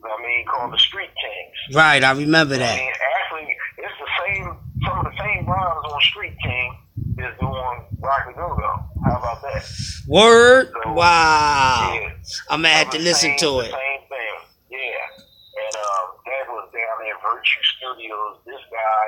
You 0.00 0.06
know 0.06 0.10
what 0.14 0.20
I 0.20 0.26
mean, 0.26 0.46
called 0.46 0.72
the 0.72 0.78
Street 0.78 1.10
Kings. 1.20 1.76
Right, 1.76 2.02
I 2.02 2.12
remember 2.12 2.54
I 2.54 2.58
that. 2.58 2.78
mean, 2.78 2.92
actually, 3.18 3.56
it's 3.78 3.98
the 3.98 4.10
same. 4.24 4.46
Some 4.86 4.98
of 5.00 5.04
the 5.10 5.16
same 5.18 5.44
rhymes 5.44 5.84
on 5.84 6.00
Street 6.02 6.36
King 6.42 6.78
is 7.18 7.34
doing 7.40 7.76
Rock 7.98 8.22
and 8.26 8.36
Go 8.36 8.54
Go. 8.54 8.72
How 9.04 9.18
about 9.18 9.42
that? 9.42 9.66
Word? 10.06 10.70
So, 10.84 10.92
Wow. 10.94 11.90
Yeah. 11.98 12.10
I'm 12.48 12.62
gonna 12.62 12.68
have 12.74 12.90
to 12.90 12.98
listen 12.98 13.30
same- 13.34 13.38
to 13.38 13.50
the 13.58 13.58
it. 13.66 13.72
Same 13.74 14.02
thing, 14.08 14.36
yeah. 14.70 14.78
And 15.18 15.74
um, 15.82 16.06
that 16.30 16.44
was 16.54 16.70
down 16.70 16.94
there 17.02 17.14
at 17.18 17.20
Virtue 17.20 17.62
Studios. 17.76 18.38
This 18.46 18.62
guy, 18.70 19.04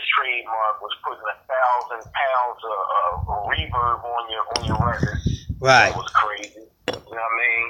his 0.00 0.08
trademark 0.16 0.80
was 0.80 0.94
putting 1.04 1.28
a 1.28 1.36
thousand 1.44 2.02
pounds 2.08 2.60
of 2.64 2.78
uh, 3.28 3.44
reverb 3.44 4.00
on 4.00 4.24
your 4.32 4.44
on 4.56 4.60
your 4.64 4.80
record. 4.80 5.20
Right. 5.60 5.92
That 5.92 5.96
was 6.00 6.08
crazy. 6.16 6.64
You 6.88 6.96
know 6.96 7.20
what 7.20 7.20
I 7.20 7.36
mean? 7.36 7.68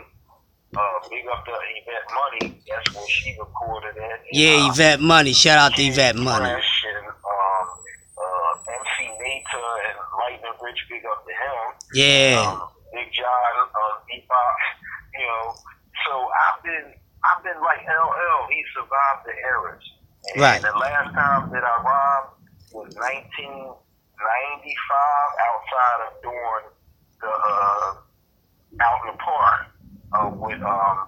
Uh, 0.71 1.09
big 1.11 1.27
up 1.27 1.43
to 1.45 1.51
Yvette 1.51 2.07
Money. 2.15 2.63
That's 2.71 2.95
where 2.95 3.09
she 3.11 3.35
recorded 3.35 3.99
it. 3.99 4.21
Yeah, 4.31 4.63
uh, 4.63 4.71
Yvette 4.71 5.01
Money. 5.01 5.33
Shout 5.33 5.59
out 5.59 5.75
to 5.75 5.83
Yvette 5.83 6.15
Money. 6.15 6.47
Fresh 6.47 6.85
and 6.87 7.07
um, 7.11 7.67
uh, 8.15 8.71
MC 8.79 9.11
Nata 9.11 9.67
and 9.91 9.99
Lightning 10.23 10.55
Rich. 10.63 10.87
Big 10.89 11.03
up 11.11 11.27
to 11.27 11.35
him. 11.35 11.67
Yeah. 11.99 12.47
Um, 12.47 12.71
Big 12.95 13.11
John, 13.11 13.55
um, 13.67 13.99
Bebop. 14.07 14.59
You 15.19 15.27
know, 15.27 15.55
so 16.07 16.15
I've 16.31 16.63
been 16.63 16.95
I've 17.27 17.43
been 17.43 17.59
like 17.59 17.83
LL. 17.91 18.47
He 18.55 18.63
survived 18.71 19.27
the 19.27 19.35
eras. 19.35 19.83
And 20.29 20.41
Right. 20.41 20.61
The 20.63 20.73
last 20.79 21.15
time 21.15 21.51
that 21.53 21.65
I 21.65 21.77
rhymed 21.83 22.31
was 22.73 22.89
1995 22.95 23.75
outside 25.49 26.01
of 26.07 26.13
doing 26.23 26.65
the 27.21 27.33
uh, 27.33 27.91
out 28.81 28.99
in 29.05 29.13
the 29.13 29.19
park 29.19 29.61
uh, 30.15 30.31
with 30.39 30.63
um, 30.63 30.99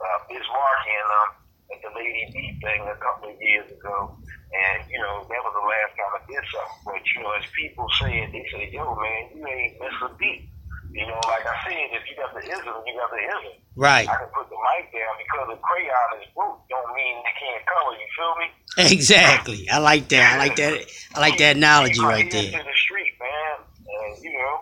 uh, 0.00 0.18
Bismarck 0.28 0.82
and 0.88 1.08
um, 1.12 1.30
at 1.72 1.78
the 1.82 1.92
Lady 1.96 2.24
B 2.34 2.38
thing 2.62 2.82
a 2.90 2.96
couple 3.00 3.30
of 3.30 3.36
years 3.40 3.70
ago. 3.70 4.18
And, 4.54 4.86
you 4.90 5.00
know, 5.02 5.26
that 5.26 5.40
was 5.42 5.54
the 5.56 5.66
last 5.66 5.92
time 5.98 6.12
I 6.14 6.22
did 6.30 6.44
something. 6.52 6.80
But, 6.86 7.02
you 7.14 7.18
know, 7.22 7.32
as 7.38 7.46
people 7.58 7.86
say 8.00 8.12
it, 8.22 8.30
they 8.32 8.44
say, 8.52 8.70
yo, 8.70 8.94
man, 8.94 9.22
you 9.34 9.42
ain't 9.46 9.74
missed 9.80 10.02
a 10.06 10.10
beat. 10.18 10.46
You 10.94 11.02
know, 11.10 11.18
like 11.26 11.42
I 11.42 11.58
said, 11.66 11.90
if 11.90 12.06
you 12.06 12.14
got 12.14 12.30
the 12.30 12.38
ism, 12.46 12.70
you 12.86 12.94
got 12.94 13.10
the 13.10 13.18
ism. 13.18 13.58
Right. 13.74 14.06
I 14.06 14.14
can 14.14 14.30
put 14.30 14.46
the 14.46 14.54
mic 14.54 14.94
down 14.94 15.14
because 15.18 15.46
the 15.50 15.58
crayon 15.58 16.22
is 16.22 16.30
broke. 16.38 16.62
Don't 16.70 16.94
mean 16.94 17.18
they 17.26 17.34
can't 17.34 17.66
color. 17.66 17.98
You 17.98 18.08
feel 18.14 18.34
me? 18.38 18.46
Exactly. 18.94 19.66
I 19.66 19.78
like 19.82 20.06
that. 20.14 20.34
I 20.34 20.38
like 20.38 20.56
that. 20.56 20.86
I 21.14 21.18
like 21.18 21.38
that 21.38 21.56
analogy 21.58 21.98
right 21.98 22.30
there. 22.30 22.46
To 22.46 22.62
the 22.62 22.78
street, 22.78 23.14
man, 23.18 23.66
and 23.90 24.22
you 24.22 24.38
know, 24.38 24.54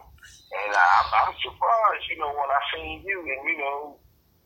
and 0.56 0.72
I, 0.72 0.88
I'm 1.20 1.36
surprised, 1.36 2.04
you 2.08 2.16
know, 2.16 2.32
when 2.32 2.48
I 2.48 2.60
seen 2.76 3.04
you 3.04 3.20
and 3.20 3.40
you 3.48 3.56
know, 3.60 4.00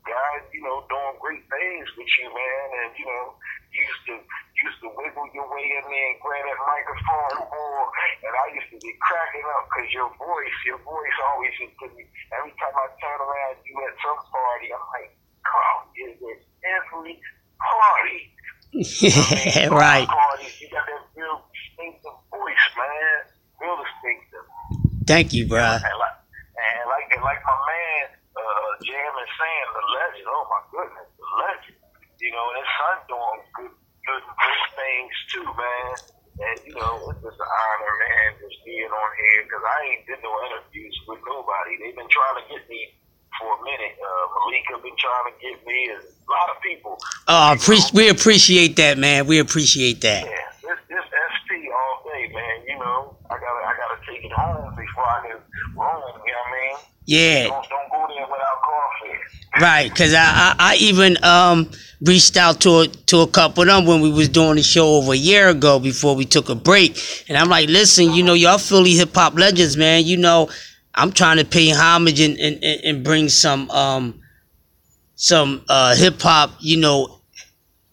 guys, 0.07 0.43
you 0.51 0.63
know, 0.63 0.83
doing 0.91 1.19
great 1.23 1.47
things 1.47 1.87
with 1.95 2.11
you, 2.19 2.27
man, 2.31 2.67
and 2.83 2.91
you 2.99 3.07
know, 3.07 3.35
used 3.75 4.03
to 4.11 4.15
used 4.63 4.81
to 4.81 4.89
wiggle 4.97 5.29
your 5.37 5.49
way 5.53 5.67
in 5.69 5.85
there 5.85 6.09
and 6.13 6.19
grab 6.25 6.45
that 6.49 6.61
microphone, 6.65 7.45
boy, 7.53 7.85
and 8.25 8.33
I 8.33 8.47
used 8.57 8.71
to 8.73 8.79
be 8.81 8.93
cracking 9.05 9.47
up 9.57 9.69
because 9.69 9.89
your 9.93 10.09
voice, 10.17 10.57
your 10.65 10.81
voice 10.81 11.17
always 11.33 11.53
used 11.61 11.77
to 11.85 11.89
me. 11.93 12.09
Every 12.33 12.53
time 12.57 12.73
I 12.73 12.87
turn 12.97 13.19
around, 13.21 13.57
you 13.69 13.75
at 13.85 13.95
some 14.01 14.21
party, 14.33 14.69
I'm 14.73 14.85
like, 14.97 15.13
Carl 15.45 15.81
is 15.93 16.17
at 16.17 16.41
every 16.65 17.15
party. 17.61 18.21
right. 19.73 20.09
Parties, 20.09 20.57
you 20.61 20.69
got 20.73 20.85
that 20.85 21.05
real 21.17 21.45
distinctive 21.53 22.17
voice, 22.33 22.67
man. 22.77 23.21
Real 23.61 23.77
distinctive. 23.81 24.47
Thank 25.07 25.33
you, 25.33 25.47
bruh. 25.47 25.81
And 25.81 25.97
like, 26.01 26.19
and 26.57 26.85
like, 26.89 27.07
and 27.15 27.23
like 27.25 27.41
my 27.45 27.57
man, 27.57 28.05
uh, 28.37 28.71
Jam 28.85 29.13
is 29.21 29.33
saying, 29.37 29.69
the 29.73 29.85
legend. 29.97 30.29
Oh 30.29 30.45
my 30.51 30.61
goodness, 30.73 31.09
the 31.15 31.29
legend. 31.41 31.79
You 32.21 32.33
know, 32.33 32.45
and 32.53 32.59
his 32.65 32.71
son 32.81 32.97
doing 33.07 33.41
good, 33.55 33.76
good, 34.07 34.23
good 34.23 34.63
things 34.79 35.15
too, 35.35 35.45
man. 35.45 35.93
And 36.37 36.57
you 36.65 36.75
know, 36.77 37.11
it's 37.11 37.21
just 37.25 37.39
an 37.41 37.49
honor, 37.49 37.93
man, 37.97 38.29
just 38.41 38.59
being 38.65 38.89
on 38.89 39.11
here 39.21 39.41
because 39.45 39.65
I 39.65 39.77
ain't 39.91 40.03
did 40.07 40.21
no 40.23 40.33
interviews 40.47 40.97
with 41.09 41.21
nobody. 41.27 41.81
They've 41.81 41.97
been 41.97 42.13
trying 42.13 42.37
to 42.41 42.45
get 42.53 42.63
me 42.69 42.81
for 43.41 43.57
a 43.57 43.61
minute. 43.65 43.97
Uh, 43.97 44.25
Malika 44.37 44.75
been 44.85 44.97
trying 45.01 45.27
to 45.33 45.35
get 45.41 45.57
me, 45.67 45.79
and 45.97 46.03
a 46.05 46.29
lot 46.31 46.49
of 46.53 46.59
people. 46.63 46.99
Oh, 47.29 47.57
pre- 47.59 47.91
we 47.95 48.09
appreciate 48.09 48.77
that, 48.77 48.99
man. 48.99 49.27
We 49.27 49.39
appreciate 49.39 50.01
that. 50.03 50.25
Yeah, 50.25 50.37
this 50.37 50.37
this 50.37 50.55
SP 50.55 50.56
man. 52.33 52.57
You 52.67 52.79
know, 52.79 53.17
I 53.31 53.35
gotta 53.35 53.63
I 53.67 53.73
gotta 53.77 53.99
take 54.07 54.25
it 54.25 54.33
home 54.33 54.75
before 54.75 55.05
I 55.05 55.21
can 55.27 55.39
roam. 55.77 56.21
You 56.27 56.33
know 56.33 56.39
what 56.39 56.47
I 56.47 56.69
mean? 56.69 56.77
Yeah. 57.07 57.45
Don't 57.45 57.69
don't 57.69 57.91
go 57.91 58.07
there 58.09 58.27
without 58.27 58.61
coffee. 58.63 59.19
Right, 59.59 59.95
cause 59.95 60.13
I, 60.13 60.25
I, 60.25 60.55
I 60.59 60.77
even 60.77 61.23
um 61.25 61.71
reached 62.03 62.37
out 62.37 62.61
to 62.61 62.81
a, 62.81 62.89
to 62.89 63.21
a 63.21 63.27
couple 63.27 63.63
of 63.63 63.69
them 63.69 63.87
when 63.87 64.03
we 64.03 64.11
was 64.11 64.29
doing 64.29 64.57
the 64.57 64.63
show 64.63 64.97
over 64.97 65.13
a 65.13 65.17
year 65.17 65.49
ago 65.49 65.79
before 65.79 66.15
we 66.15 66.27
took 66.27 66.49
a 66.51 66.55
break, 66.55 66.99
and 67.29 67.39
I'm 67.39 67.49
like, 67.49 67.69
listen, 67.69 68.13
you 68.13 68.23
know, 68.23 68.35
y'all 68.35 68.59
Philly 68.59 68.93
hip 68.93 69.15
hop 69.15 69.35
legends, 69.35 69.77
man. 69.77 70.05
You 70.05 70.19
know, 70.19 70.51
I'm 70.95 71.13
trying 71.13 71.39
to 71.39 71.45
pay 71.45 71.71
homage 71.71 72.21
and 72.21 72.39
and, 72.39 72.63
and 72.63 72.81
and 72.85 73.05
bring 73.05 73.29
some 73.29 73.71
um 73.71 74.21
some 75.15 75.65
uh 75.69 75.95
hip 75.95 76.21
hop, 76.21 76.51
you 76.61 76.77
know, 76.79 77.16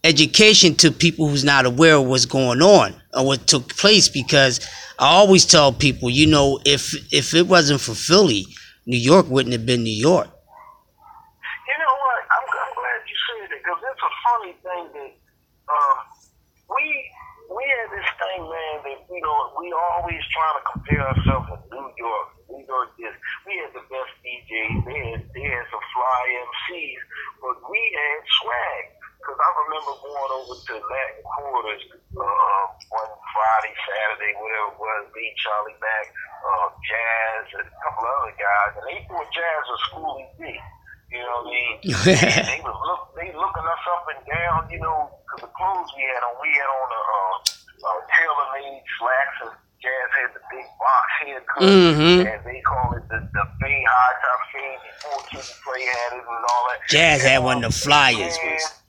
education 0.03 0.75
to 0.75 0.91
people 0.91 1.29
who's 1.29 1.43
not 1.43 1.65
aware 1.65 1.95
of 1.95 2.05
what's 2.05 2.25
going 2.25 2.61
on 2.61 2.93
or 3.13 3.25
what 3.25 3.47
took 3.47 3.75
place 3.77 4.09
because 4.09 4.59
I 4.99 5.07
always 5.07 5.45
tell 5.45 5.71
people, 5.71 6.09
you 6.09 6.27
know, 6.27 6.59
if 6.65 6.93
if 7.11 7.33
it 7.33 7.47
wasn't 7.47 7.81
for 7.81 7.95
Philly, 7.95 8.45
New 8.85 8.97
York 8.97 9.29
wouldn't 9.29 9.53
have 9.53 9.65
been 9.65 9.83
New 9.83 9.95
York. 9.95 10.27
You 10.27 11.77
know 11.79 11.93
what? 12.03 12.21
I'm, 12.29 12.45
I'm 12.45 12.73
glad 12.75 12.99
you 13.07 13.17
said 13.27 13.47
it 13.47 13.51
because 13.63 13.79
it's 13.79 14.03
a 14.03 14.13
funny 14.27 14.53
thing 14.59 14.83
that 14.91 15.11
um, 15.71 15.97
we 16.67 16.83
we 17.55 17.63
had 17.63 17.87
this 17.95 18.09
thing, 18.19 18.43
man, 18.43 18.75
that 18.83 18.99
you 19.07 19.21
know 19.23 19.55
we 19.55 19.71
always 19.71 20.19
trying 20.35 20.57
to 20.59 20.63
compare 20.67 21.03
ourselves 21.07 21.47
with 21.47 21.63
New 21.71 21.89
York. 21.95 22.27
New 22.51 22.63
York 22.67 22.91
is 22.99 23.15
we 23.47 23.55
had 23.55 23.71
the 23.71 23.85
best 23.87 24.11
DJs, 24.19 24.83
they 24.83 24.99
had, 25.15 25.21
they 25.31 25.45
had 25.47 25.65
some 25.71 25.85
fly 25.95 26.23
MCs, 26.43 27.01
but 27.39 27.55
we 27.71 27.81
had 27.97 28.19
swag. 28.43 29.02
Because 29.23 29.39
I 29.39 29.49
remember 29.63 29.91
going 30.03 30.31
over 30.35 30.55
to 30.59 30.73
Latin 30.83 31.23
Quarters 31.23 31.83
uh, 32.11 32.63
one 32.91 33.11
Friday, 33.31 33.71
Saturday, 33.87 34.35
whatever 34.35 34.75
it 34.75 34.79
was, 34.83 35.03
me, 35.15 35.25
Charlie 35.39 35.79
Mack, 35.79 36.07
uh, 36.43 36.67
Jazz, 36.83 37.43
and 37.55 37.67
a 37.71 37.75
couple 37.87 38.03
other 38.03 38.35
guys, 38.35 38.71
and 38.75 38.85
they 38.91 38.99
thought 39.07 39.23
Jazz 39.31 39.63
was 39.71 39.81
Schoolly 39.87 40.27
D. 40.35 40.43
You 41.15 41.23
know 41.23 41.39
what 41.39 41.47
I 41.47 41.55
mean? 41.55 41.73
and 42.35 42.45
they 42.51 42.59
was 42.67 42.75
look, 42.83 43.15
they 43.15 43.31
looking 43.31 43.63
us 43.63 43.83
up 43.95 44.03
and 44.11 44.21
down, 44.27 44.59
you 44.67 44.81
know, 44.83 45.07
because 45.23 45.47
the 45.47 45.51
clothes 45.55 45.87
we 45.95 46.03
had 46.03 46.19
on, 46.27 46.35
we 46.43 46.51
had 46.51 46.67
on 46.67 46.87
the 46.91 47.01
uh, 47.15 47.35
uh, 47.87 47.99
tailor-made 48.11 48.83
slacks, 48.99 49.37
and 49.47 49.53
Jazz 49.79 50.09
had 50.19 50.29
the 50.35 50.43
big 50.51 50.67
box 50.75 51.05
haircut, 51.23 51.63
Mhm. 51.63 52.17
and 52.27 52.39
they 52.43 52.59
call 52.67 52.91
it 52.99 53.07
the, 53.07 53.19
the 53.23 53.43
fade 53.61 53.87
high 53.87 54.15
top 54.19 54.41
fade 54.51 54.79
before 54.83 55.21
Kid 55.31 55.47
Play 55.63 55.83
had 55.87 56.11
it 56.17 56.25
and 56.27 56.43
all 56.49 56.63
that. 56.75 56.79
Jazz 56.89 57.21
had 57.23 57.39
one 57.43 57.63
of 57.63 57.71
the 57.71 57.75
Man, 57.77 57.85
flyers. 57.87 58.35
Was, 58.41 58.82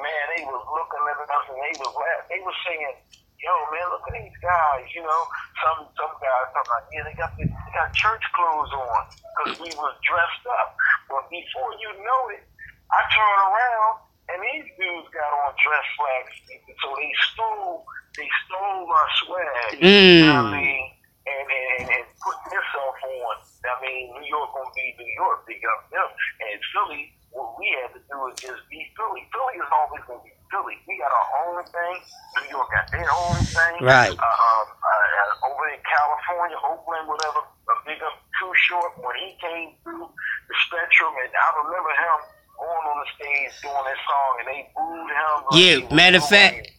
man, 0.00 0.24
they 0.34 0.42
was 0.46 0.62
looking 0.72 1.04
at 1.10 1.18
us 1.22 1.44
and 1.50 1.60
they 1.62 1.74
was 1.78 1.92
laughing. 1.94 2.28
They 2.30 2.42
was 2.42 2.56
saying, 2.66 2.94
"Yo, 3.42 3.52
man, 3.74 3.86
look 3.92 4.06
at 4.08 4.14
these 4.16 4.38
guys." 4.42 4.86
You 4.94 5.02
know, 5.06 5.22
some 5.62 5.80
some 5.98 6.14
guys 6.22 6.46
talking 6.54 6.68
about, 6.70 6.84
"Yeah, 6.94 7.02
they 7.06 7.16
got 7.18 7.32
the, 7.38 7.44
they 7.46 7.72
got 7.74 7.90
church 7.94 8.24
clothes 8.34 8.72
on 8.74 9.00
because 9.34 9.52
we 9.62 9.70
was 9.76 9.94
dressed 10.06 10.44
up." 10.58 10.68
But 11.10 11.28
before 11.30 11.72
you 11.80 11.90
know 12.02 12.22
it, 12.34 12.44
I 12.92 13.00
turn 13.14 13.36
around 13.50 13.94
and 14.32 14.38
these 14.40 14.68
dudes 14.80 15.08
got 15.12 15.30
on 15.30 15.52
dress 15.60 15.86
slacks. 15.98 16.34
So 16.82 16.88
they 16.96 17.12
stole 17.34 17.84
they 18.16 18.28
stole 18.46 18.86
my 18.88 19.04
swag. 19.20 19.74
You 19.80 20.24
know 20.24 20.34
what 20.42 20.54
I 20.54 20.56
Mm. 20.56 20.62
mean? 20.62 20.84
And, 21.24 21.46
and, 21.48 21.84
and 21.98 22.04
put 22.22 22.36
themselves 22.52 23.00
on. 23.02 23.36
I 23.64 23.74
mean, 23.80 24.12
New 24.14 24.26
York 24.28 24.50
gonna 24.52 24.70
be 24.76 24.92
New 25.00 25.12
York, 25.16 25.46
big 25.48 25.60
up 25.64 25.82
them. 25.90 26.08
And 26.44 26.60
Philly, 26.72 27.04
what 27.34 27.58
we 27.58 27.66
had 27.82 27.90
to 27.92 28.00
do 28.06 28.16
is 28.30 28.34
just 28.38 28.62
be 28.70 28.80
Philly. 28.94 29.26
Philly 29.34 29.54
is 29.58 29.70
always 29.74 30.02
gonna 30.06 30.22
be 30.22 30.30
Philly. 30.50 30.78
We 30.86 30.94
got 31.02 31.10
our 31.10 31.28
own 31.50 31.66
thing. 31.66 31.96
New 32.38 32.48
York 32.54 32.68
got 32.70 32.86
their 32.94 33.10
own 33.10 33.38
thing. 33.42 33.74
Right. 33.82 34.14
Uh, 34.14 34.22
um, 34.22 34.66
uh, 34.70 35.48
over 35.50 35.66
in 35.74 35.82
California, 35.82 36.56
Oakland, 36.62 37.04
whatever. 37.10 37.42
A 37.42 37.74
big 37.84 37.98
up 38.06 38.16
Too 38.38 38.52
Short 38.70 38.92
when 39.02 39.16
he 39.18 39.34
came 39.42 39.74
through 39.82 40.06
the 40.06 40.56
Spectrum, 40.68 41.10
and 41.22 41.32
I 41.34 41.48
remember 41.64 41.90
him 41.90 42.18
going 42.54 42.84
on 42.86 42.96
the 43.02 43.08
stage 43.18 43.50
doing 43.62 43.74
that 43.74 44.00
song, 44.06 44.32
and 44.38 44.46
they 44.48 44.60
booed 44.76 45.10
him. 45.10 45.36
Yeah, 45.58 45.94
matter 45.94 46.18
of 46.18 46.28
fact- 46.28 46.70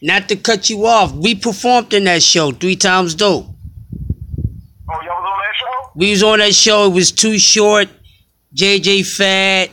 not 0.00 0.28
to 0.28 0.36
cut 0.36 0.70
you 0.70 0.86
off, 0.86 1.12
we 1.12 1.34
performed 1.34 1.92
in 1.92 2.04
that 2.04 2.22
show 2.22 2.52
three 2.52 2.76
times 2.76 3.14
dope. 3.14 3.46
Oh, 4.90 5.00
y'all 5.02 5.20
was 5.20 5.26
on 5.26 5.38
that 5.38 5.54
show? 5.58 5.90
We 5.96 6.10
was 6.10 6.22
on 6.22 6.38
that 6.38 6.54
show. 6.54 6.86
It 6.86 6.92
was 6.94 7.10
too 7.10 7.38
short. 7.38 7.88
JJ 8.54 9.02
Fad, 9.02 9.70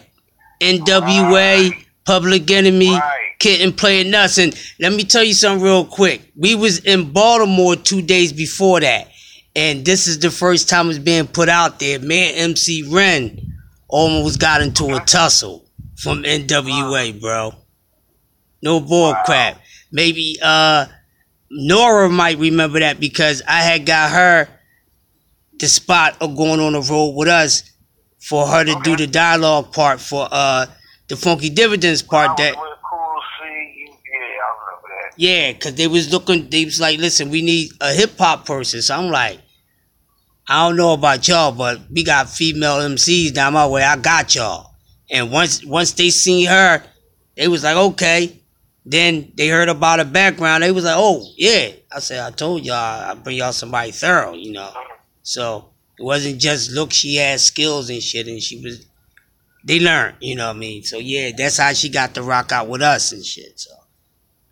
NWA, 0.62 1.70
Right. 1.70 1.72
Public 2.06 2.50
Enemy, 2.52 2.92
Right. 2.92 3.22
Kitten 3.40 3.74
playing 3.74 4.12
nuts. 4.12 4.38
And 4.38 4.56
let 4.80 4.94
me 4.94 5.04
tell 5.04 5.24
you 5.24 5.34
something 5.34 5.64
real 5.64 5.86
quick. 5.86 6.22
We 6.36 6.56
was 6.56 6.80
in 6.80 7.12
Baltimore 7.12 7.76
two 7.76 8.02
days 8.02 8.32
before 8.32 8.80
that, 8.80 9.10
and 9.56 9.84
this 9.86 10.08
is 10.08 10.20
the 10.20 10.32
first 10.32 10.70
time 10.70 10.90
it's 10.90 11.00
being 11.00 11.28
put 11.28 11.50
out 11.50 11.80
there. 11.80 12.00
Man, 12.00 12.34
MC 12.36 12.84
Ren 12.90 13.54
almost 13.88 14.40
got 14.40 14.62
into 14.62 14.96
a 14.96 15.00
tussle 15.02 15.66
from 15.98 16.24
NWA, 16.24 17.20
bro. 17.20 17.54
No 18.62 18.80
bull 18.80 19.12
Wow. 19.12 19.22
crap. 19.26 19.62
Maybe 19.92 20.38
uh 20.42 20.86
Nora 21.52 22.10
might 22.10 22.38
remember 22.40 22.80
that 22.80 23.00
because 23.00 23.42
I 23.48 23.62
had 23.62 23.86
got 23.86 24.12
her 24.12 24.50
the 25.60 25.68
spot 25.68 26.18
of 26.22 26.36
going 26.36 26.60
on 26.60 26.74
the 26.74 26.82
road 26.82 27.12
with 27.12 27.28
us 27.28 27.64
for 28.26 28.48
her 28.48 28.64
to 28.64 28.76
do 28.84 28.96
the 28.96 29.06
dialogue 29.06 29.72
part 29.72 30.02
for 30.02 30.28
uh 30.32 30.66
the 31.08 31.16
Funky 31.16 31.50
Dividends 31.52 32.02
part 32.02 32.36
that 32.38 32.56
with 32.56 32.80
Cool 32.90 33.22
C. 33.40 33.88
Yeah, 33.88 33.94
that. 34.88 35.14
yeah, 35.18 35.54
cause 35.54 35.76
they 35.76 35.88
was 35.88 36.12
looking 36.12 36.50
they 36.50 36.66
was 36.66 36.80
like, 36.80 36.98
listen, 36.98 37.30
we 37.30 37.44
need 37.44 37.70
a 37.82 37.94
hip 37.94 38.18
hop 38.18 38.48
person. 38.48 38.82
So 38.82 38.96
I'm 38.96 39.12
like, 39.12 39.40
I 40.48 40.68
don't 40.68 40.76
know 40.76 40.94
about 40.94 41.28
y'all, 41.28 41.52
but 41.52 41.82
we 41.92 42.04
got 42.04 42.28
female 42.28 42.78
MCs 42.78 43.32
down 43.34 43.54
my 43.54 43.68
way. 43.68 43.84
I 43.84 43.96
got 43.96 44.34
y'all. 44.34 44.72
And 45.12 45.32
once 45.32 45.64
once 45.64 45.92
they 45.92 46.10
seen 46.10 46.48
her, 46.48 46.84
they 47.36 47.48
was 47.48 47.64
like, 47.64 47.78
okay. 47.78 48.42
Then 48.88 49.32
they 49.36 49.50
heard 49.50 49.70
about 49.70 50.00
her 50.00 50.06
background. 50.06 50.64
They 50.64 50.72
was 50.72 50.84
like, 50.84 50.96
oh 50.98 51.24
yeah. 51.38 51.74
I 51.92 52.00
said, 52.00 52.22
I 52.22 52.32
told 52.32 52.66
y'all, 52.66 52.76
I 52.76 53.14
bring 53.14 53.38
y'all 53.38 53.54
somebody 53.54 53.92
thorough, 53.92 54.34
you 54.34 54.52
know. 54.52 54.72
So 55.22 55.70
it 55.98 56.04
wasn't 56.04 56.40
just 56.40 56.72
look. 56.72 56.92
She 56.92 57.16
had 57.16 57.40
skills 57.40 57.90
and 57.90 58.02
shit, 58.02 58.28
and 58.28 58.42
she 58.42 58.60
was. 58.62 58.86
They 59.64 59.80
learned, 59.80 60.18
you 60.20 60.36
know 60.36 60.48
what 60.48 60.58
I 60.58 60.60
mean. 60.60 60.84
So 60.84 60.98
yeah, 60.98 61.32
that's 61.36 61.58
how 61.58 61.74
she 61.74 61.90
got 61.90 62.14
to 62.16 62.22
rock 62.24 62.52
out 62.52 62.68
with 62.68 62.82
us 62.84 63.12
and 63.12 63.26
shit. 63.26 63.60
So 63.60 63.72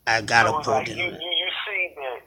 I 0.08 0.22
got 0.22 0.48
So 0.48 0.58
it's 0.58 0.68
put 0.68 0.72
like, 0.74 0.90
it 0.90 0.98
you, 0.98 1.06
you, 1.06 1.12
you 1.12 1.50
see 1.70 1.94
that 1.96 2.18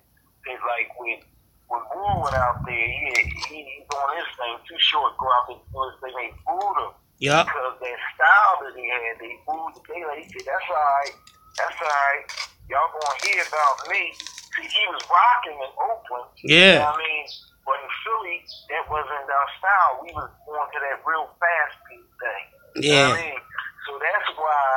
it's 0.46 0.62
like 0.62 0.88
with 1.00 1.20
when 1.66 1.82
Moore 1.92 2.22
went 2.22 2.36
out 2.36 2.62
there, 2.64 2.86
he, 2.86 3.10
he 3.50 3.56
he's 3.66 3.84
doing 3.90 4.12
his 4.16 4.30
thing. 4.38 4.54
Too 4.70 4.78
short, 4.78 5.18
go 5.18 5.26
out 5.26 5.44
there 5.50 5.58
and 5.58 5.66
do 5.66 5.80
his 5.82 5.96
thing. 5.98 6.14
They 6.14 6.30
booed 6.46 6.78
him 6.78 6.92
Yup. 7.18 7.46
because 7.50 7.74
that 7.82 7.98
style 8.14 8.54
that 8.62 8.72
he 8.78 8.86
had, 8.86 9.18
they 9.18 9.34
booed 9.50 9.74
the 9.74 9.82
day. 9.90 10.02
Like, 10.06 10.22
he 10.22 10.30
said, 10.30 10.46
"That's 10.46 10.68
all 10.70 10.78
right, 10.78 11.14
that's 11.58 11.78
all 11.82 11.90
right. 11.90 12.22
Y'all 12.70 12.86
gonna 12.94 13.18
hear 13.26 13.42
about 13.42 13.76
me." 13.90 14.14
See, 14.14 14.62
he 14.62 14.82
was 14.94 15.02
rocking 15.10 15.58
in 15.58 15.70
Oakland. 15.74 16.30
You 16.38 16.46
know 16.46 16.54
Yeah. 16.54 16.86
what 16.86 16.94
I 16.94 17.02
mean, 17.02 17.24
but 17.66 17.76
in 17.82 17.90
Philly, 18.06 18.38
that 18.70 18.84
wasn't 18.86 19.26
our 19.26 19.48
style. 19.58 19.92
We 20.06 20.14
was 20.14 20.30
going 20.46 20.70
to 20.70 20.80
that 20.86 21.02
real 21.02 21.26
fast 21.42 21.76
beat 21.90 22.06
thing. 22.22 22.46
You 22.78 22.94
know 22.94 23.02
I 23.02 23.10
Yeah. 23.10 23.18
mean? 23.18 23.40
So 23.90 23.92
that's 23.98 24.30
why 24.38 24.70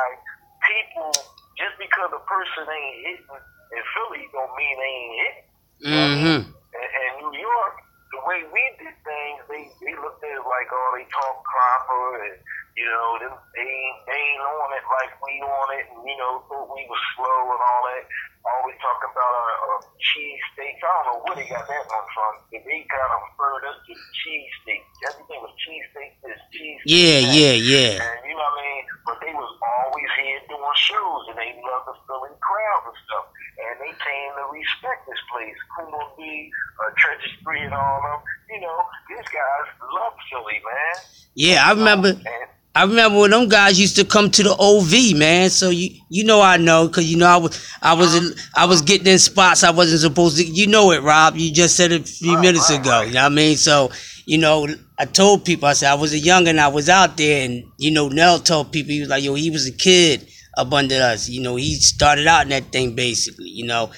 people, 0.66 1.10
just 1.54 1.76
because 1.78 2.10
a 2.10 2.22
person 2.26 2.66
ain't 2.66 2.98
hitting 3.06 3.30
in 3.30 3.84
Philly, 3.94 4.26
don't 4.34 4.54
mean 4.58 4.74
they 4.76 4.94
ain't 4.94 5.16
hitting. 5.22 5.46
Mm-hmm. 5.80 6.40
And, 6.50 6.90
and 6.90 7.12
New 7.22 7.34
York, 7.38 7.74
the 8.10 8.20
way 8.26 8.42
we 8.50 8.62
did 8.82 8.94
things, 9.06 9.40
they, 9.46 9.70
they 9.86 9.94
looked 9.94 10.22
at 10.26 10.34
it 10.34 10.46
like, 10.46 10.68
oh, 10.74 10.90
they 10.98 11.06
talk 11.14 11.36
proper 11.46 12.26
and, 12.26 12.36
you 12.74 12.86
know, 12.86 13.08
them, 13.22 13.34
they, 13.54 13.62
ain't, 13.62 13.98
they 14.10 14.18
ain't 14.18 14.42
on 14.42 14.70
it 14.74 14.84
like 14.90 15.12
we 15.22 15.32
on 15.42 15.68
it 15.78 15.86
and, 15.94 16.02
you 16.02 16.18
know, 16.18 16.42
thought 16.50 16.74
we 16.74 16.82
was 16.90 17.02
slow 17.14 17.54
and 17.54 17.62
all 17.62 17.82
that. 17.86 18.04
Always 18.40 18.76
talk 18.80 19.00
about 19.04 19.32
our 19.36 19.52
uh, 19.68 19.80
cheese 20.00 20.40
steaks. 20.56 20.80
I 20.80 20.88
don't 20.88 21.06
know 21.12 21.18
where 21.28 21.36
they 21.36 21.48
got 21.48 21.64
that 21.68 21.84
one 21.92 22.08
from. 22.16 22.32
But 22.48 22.62
they 22.64 22.80
kind 22.88 23.12
of 23.12 23.20
referred 23.28 23.64
us 23.68 23.78
to 23.84 23.92
cheese 24.24 24.52
steaks. 24.64 24.88
Everything 25.12 25.40
was 25.44 25.52
cheese 25.60 25.84
steak 25.92 26.12
this, 26.24 26.40
cheese 26.56 26.80
steak 26.80 26.88
Yeah, 26.88 27.18
that. 27.20 27.36
yeah, 27.36 27.54
yeah. 27.60 27.92
And 28.00 28.20
you 28.24 28.32
know 28.32 28.48
what 28.48 28.56
I 28.56 28.64
mean? 28.64 28.82
But 29.04 29.16
they 29.20 29.32
was 29.36 29.52
always 29.60 30.10
here 30.24 30.40
doing 30.48 30.76
shows 30.80 31.22
and 31.28 31.36
they 31.36 31.52
loved 31.60 31.86
the 31.92 31.96
Philly 32.08 32.32
crowd 32.40 32.82
and 32.88 32.98
stuff. 33.04 33.26
And 33.60 33.74
they 33.84 33.92
came 33.92 34.30
to 34.40 34.44
respect 34.56 35.04
this 35.04 35.20
place. 35.28 35.58
Kumo 35.76 36.00
B, 36.16 36.48
uh, 36.80 36.90
Treacherous 36.96 37.36
Three 37.44 37.60
and 37.60 37.76
all 37.76 38.00
of 38.00 38.04
them. 38.08 38.20
You 38.56 38.60
know, 38.64 38.78
these 39.12 39.28
guys 39.28 39.66
love 39.92 40.16
Philly, 40.32 40.64
man. 40.64 40.96
Yeah, 41.36 41.68
I 41.68 41.76
remember. 41.76 42.16
And 42.16 42.39
I 42.72 42.84
remember 42.84 43.18
when 43.18 43.30
them 43.32 43.48
guys 43.48 43.80
used 43.80 43.96
to 43.96 44.04
come 44.04 44.30
to 44.30 44.42
the 44.44 44.54
OV, 44.58 45.18
man. 45.18 45.50
So 45.50 45.70
you 45.70 45.90
you 46.08 46.24
know 46.24 46.40
I 46.40 46.56
know 46.56 46.86
because 46.86 47.10
you 47.10 47.18
know 47.18 47.26
I 47.26 47.36
was 47.36 47.68
I 47.82 47.94
was 47.94 48.14
in, 48.14 48.32
I 48.54 48.66
was 48.66 48.82
getting 48.82 49.08
in 49.08 49.18
spots 49.18 49.64
I 49.64 49.70
wasn't 49.72 50.00
supposed 50.02 50.36
to. 50.38 50.44
You 50.44 50.68
know 50.68 50.92
it, 50.92 51.02
Rob. 51.02 51.36
You 51.36 51.52
just 51.52 51.76
said 51.76 51.90
it 51.90 52.02
a 52.02 52.04
few 52.04 52.34
Right, 52.34 52.42
minutes 52.42 52.70
right, 52.70 52.80
ago. 52.80 52.90
right. 52.90 53.08
You 53.08 53.14
know 53.14 53.22
what 53.24 53.32
I 53.32 53.34
mean? 53.34 53.56
So 53.56 53.90
you 54.24 54.38
know 54.38 54.68
I 54.98 55.04
told 55.06 55.44
people 55.44 55.66
I 55.66 55.72
said 55.72 55.90
I 55.90 55.94
was 55.96 56.12
a 56.12 56.18
young 56.18 56.46
and 56.46 56.60
I 56.60 56.68
was 56.68 56.88
out 56.88 57.16
there, 57.16 57.44
and 57.44 57.64
you 57.76 57.90
know 57.90 58.08
Nell 58.08 58.38
told 58.38 58.70
people 58.70 58.92
he 58.92 59.00
was 59.00 59.08
like 59.08 59.24
yo 59.24 59.34
he 59.34 59.50
was 59.50 59.66
a 59.66 59.72
kid 59.72 60.28
up 60.56 60.72
under 60.72 60.94
us. 61.02 61.28
You 61.28 61.42
know 61.42 61.56
he 61.56 61.74
started 61.74 62.28
out 62.28 62.42
in 62.44 62.50
that 62.50 62.70
thing 62.70 62.94
basically. 62.94 63.48
You 63.48 63.66
know, 63.66 63.90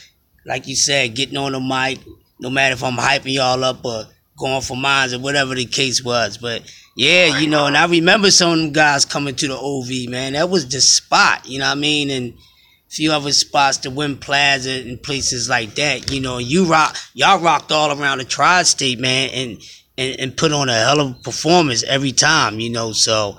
like 0.46 0.66
you 0.66 0.76
said, 0.76 1.14
getting 1.14 1.36
on 1.36 1.52
the 1.52 1.60
mic, 1.60 1.98
no 2.40 2.48
matter 2.48 2.72
if 2.72 2.82
I'm 2.82 2.96
hyping 2.96 3.34
y'all 3.34 3.62
up 3.64 3.84
or 3.84 4.04
going 4.38 4.62
for 4.62 4.78
mines 4.78 5.12
or 5.12 5.18
whatever 5.18 5.54
the 5.54 5.66
case 5.66 6.02
was, 6.02 6.38
but. 6.38 6.62
Yeah, 6.94 7.38
you 7.38 7.48
know, 7.48 7.66
and 7.66 7.76
I 7.76 7.86
remember 7.86 8.30
some 8.30 8.52
of 8.52 8.58
them 8.58 8.72
guys 8.72 9.06
coming 9.06 9.34
to 9.36 9.48
the 9.48 9.56
OV, 9.56 10.10
man. 10.10 10.34
That 10.34 10.50
was 10.50 10.68
the 10.68 10.80
spot, 10.80 11.46
you 11.48 11.58
know 11.58 11.66
what 11.66 11.78
I 11.78 11.80
mean? 11.80 12.10
And 12.10 12.34
a 12.34 12.90
few 12.90 13.12
other 13.12 13.32
spots, 13.32 13.78
the 13.78 13.90
Win 13.90 14.18
Plaza 14.18 14.72
and 14.72 15.02
places 15.02 15.48
like 15.48 15.74
that, 15.76 16.12
you 16.12 16.20
know. 16.20 16.36
You 16.36 16.66
rock, 16.66 16.98
y'all 17.14 17.40
rocked 17.40 17.72
all 17.72 17.98
around 17.98 18.18
the 18.18 18.24
tri-state, 18.24 19.00
man, 19.00 19.30
and, 19.30 19.62
and 19.96 20.20
and 20.20 20.36
put 20.36 20.52
on 20.52 20.68
a 20.68 20.74
hell 20.74 21.00
of 21.00 21.10
a 21.12 21.22
performance 21.22 21.82
every 21.84 22.12
time, 22.12 22.60
you 22.60 22.68
know. 22.68 22.92
So 22.92 23.38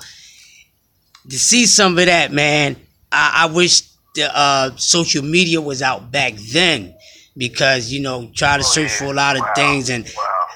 to 1.30 1.38
see 1.38 1.68
some 1.68 2.00
of 2.00 2.08
that, 2.08 2.32
man, 2.32 2.76
I, 3.12 3.44
I 3.44 3.54
wish 3.54 3.82
the 4.16 4.36
uh, 4.36 4.76
social 4.78 5.24
media 5.24 5.62
was 5.62 5.84
out 5.84 6.12
back 6.12 6.34
then 6.52 6.96
because 7.38 7.92
you 7.92 8.02
know 8.02 8.32
try 8.34 8.58
to 8.58 8.64
search 8.64 8.92
for 8.92 9.06
a 9.06 9.14
lot 9.14 9.38
of 9.38 9.44
things 9.56 9.92
and. 9.92 10.12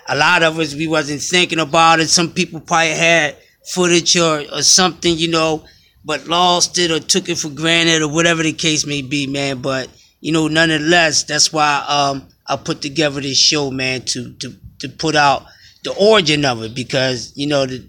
A 0.07 0.15
lot 0.15 0.43
of 0.43 0.59
us 0.59 0.73
we 0.75 0.87
wasn't 0.87 1.21
thinking 1.21 1.59
about 1.59 1.99
it. 1.99 2.09
Some 2.09 2.31
people 2.31 2.59
probably 2.59 2.91
had 2.91 3.35
footage 3.73 4.15
or, 4.17 4.43
or 4.53 4.61
something, 4.61 5.17
you 5.17 5.27
know, 5.29 5.65
but 6.05 6.27
lost 6.27 6.77
it 6.79 6.91
or 6.91 6.99
took 6.99 7.27
it 7.29 7.37
for 7.37 7.49
granted 7.49 8.01
or 8.01 8.07
whatever 8.07 8.43
the 8.43 8.53
case 8.53 8.85
may 8.85 9.01
be, 9.01 9.27
man. 9.27 9.61
But 9.61 9.89
you 10.21 10.31
know, 10.31 10.47
nonetheless, 10.47 11.23
that's 11.23 11.51
why 11.53 11.83
um 11.87 12.27
I 12.47 12.55
put 12.55 12.81
together 12.81 13.19
this 13.21 13.37
show, 13.37 13.71
man, 13.71 14.01
to 14.05 14.33
to 14.35 14.55
to 14.79 14.89
put 14.89 15.15
out 15.15 15.45
the 15.83 15.93
origin 15.95 16.45
of 16.45 16.63
it 16.63 16.73
because 16.75 17.33
you 17.35 17.47
know 17.47 17.65
the 17.65 17.85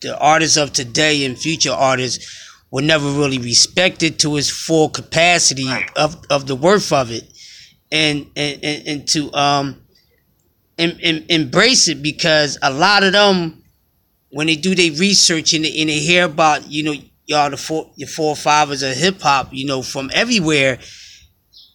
the 0.00 0.18
artists 0.18 0.56
of 0.56 0.72
today 0.72 1.24
and 1.24 1.38
future 1.38 1.72
artists 1.72 2.40
were 2.70 2.82
never 2.82 3.08
really 3.10 3.38
respected 3.38 4.18
to 4.18 4.36
its 4.36 4.50
full 4.50 4.88
capacity 4.88 5.66
Right. 5.66 5.88
of, 5.96 6.16
of 6.28 6.46
the 6.46 6.56
worth 6.56 6.92
of 6.92 7.10
it 7.10 7.24
and 7.92 8.26
and, 8.36 8.64
and, 8.64 8.88
and 8.88 9.08
to 9.08 9.32
um 9.32 9.80
em, 10.78 10.98
em, 11.02 11.24
embrace 11.28 11.88
it 11.88 12.02
because 12.02 12.58
a 12.62 12.70
lot 12.70 13.02
of 13.02 13.12
them 13.12 13.62
when 14.30 14.46
they 14.48 14.56
do 14.56 14.74
their 14.74 14.90
research 14.92 15.54
and 15.54 15.64
they, 15.64 15.80
and 15.80 15.88
they 15.88 16.00
hear 16.00 16.24
about 16.24 16.70
you 16.70 16.82
know 16.82 16.94
y'all 17.26 17.50
the 17.50 17.56
four 17.56 17.90
your 17.96 18.08
forefathers 18.08 18.82
of 18.82 18.94
hip 18.96 19.20
hop 19.20 19.52
you 19.52 19.66
know 19.66 19.82
from 19.82 20.10
everywhere 20.14 20.78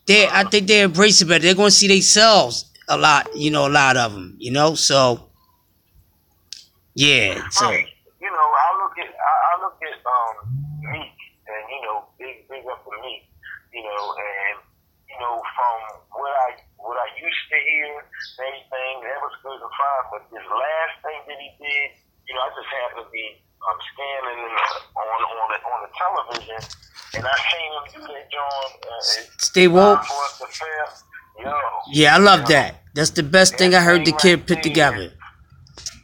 they 0.08 0.28
I 0.28 0.44
think 0.44 0.68
they 0.68 0.82
embrace 0.82 1.22
it 1.22 1.26
better 1.26 1.40
they're 1.44 1.56
gonna 1.56 1.72
see 1.72 1.88
themselves 1.88 2.66
a 2.88 2.98
lot 2.98 3.36
you 3.36 3.52
know 3.52 3.68
a 3.68 3.70
lot 3.72 3.98
of 3.98 4.14
them 4.14 4.36
you 4.40 4.52
know 4.52 4.76
so 4.76 5.30
yeah 6.96 7.42
so. 7.52 7.72
You 7.72 8.28
know, 8.28 8.50
I 8.52 8.68
look 8.84 8.96
at 9.00 9.08
I, 9.08 9.34
I 9.48 9.54
look 9.64 9.78
at 9.80 9.96
um 10.04 10.36
Meek 10.92 11.16
and 11.48 11.64
you 11.72 11.82
know, 11.88 12.04
big 12.20 12.48
big 12.50 12.64
up 12.68 12.84
for 12.84 12.92
Meek, 13.02 13.24
you 13.74 13.82
know, 13.82 14.04
and 14.20 14.60
you 15.08 15.18
know, 15.20 15.42
from 15.56 15.78
what 16.20 16.32
I 16.32 16.60
what 17.48 17.56
I 17.56 17.56
used 17.56 17.56
to 17.56 17.60
hear, 17.64 17.88
and 17.88 18.06
everything, 18.44 18.96
that 19.08 19.20
was 19.24 19.36
good 19.44 19.60
and 19.64 19.74
fine. 19.80 20.06
But 20.12 20.22
this 20.28 20.44
last 20.44 20.96
thing 21.04 21.20
that 21.30 21.40
he 21.40 21.50
did, 21.56 21.88
you 22.28 22.34
know, 22.36 22.44
I 22.44 22.50
just 22.52 22.68
happened 22.68 23.06
to 23.06 23.12
be 23.12 23.26
um 23.60 23.78
scanning 23.92 24.40
in 24.40 24.54
on 24.96 25.08
on 25.20 25.48
the 25.52 25.60
on 25.68 25.80
the 25.84 25.92
television 25.92 26.60
and 27.16 27.26
I 27.28 27.36
seen 27.52 27.70
him 27.76 28.08
do 28.08 28.14
that 28.14 28.32
John 28.32 28.66
uh, 28.88 29.02
stay 29.38 29.68
woke 29.68 30.04
for 30.06 30.14
us 30.24 30.40
to 30.40 30.48
fail. 30.48 31.44
Yo, 31.44 31.60
yeah 31.92 32.16
I 32.16 32.20
love 32.20 32.48
that 32.48 32.84
that's 32.94 33.12
the 33.12 33.24
best 33.24 33.58
thing 33.58 33.76
I 33.76 33.82
heard 33.82 34.06
the 34.06 34.14
kid 34.14 34.48
put 34.48 34.64
together 34.64 35.12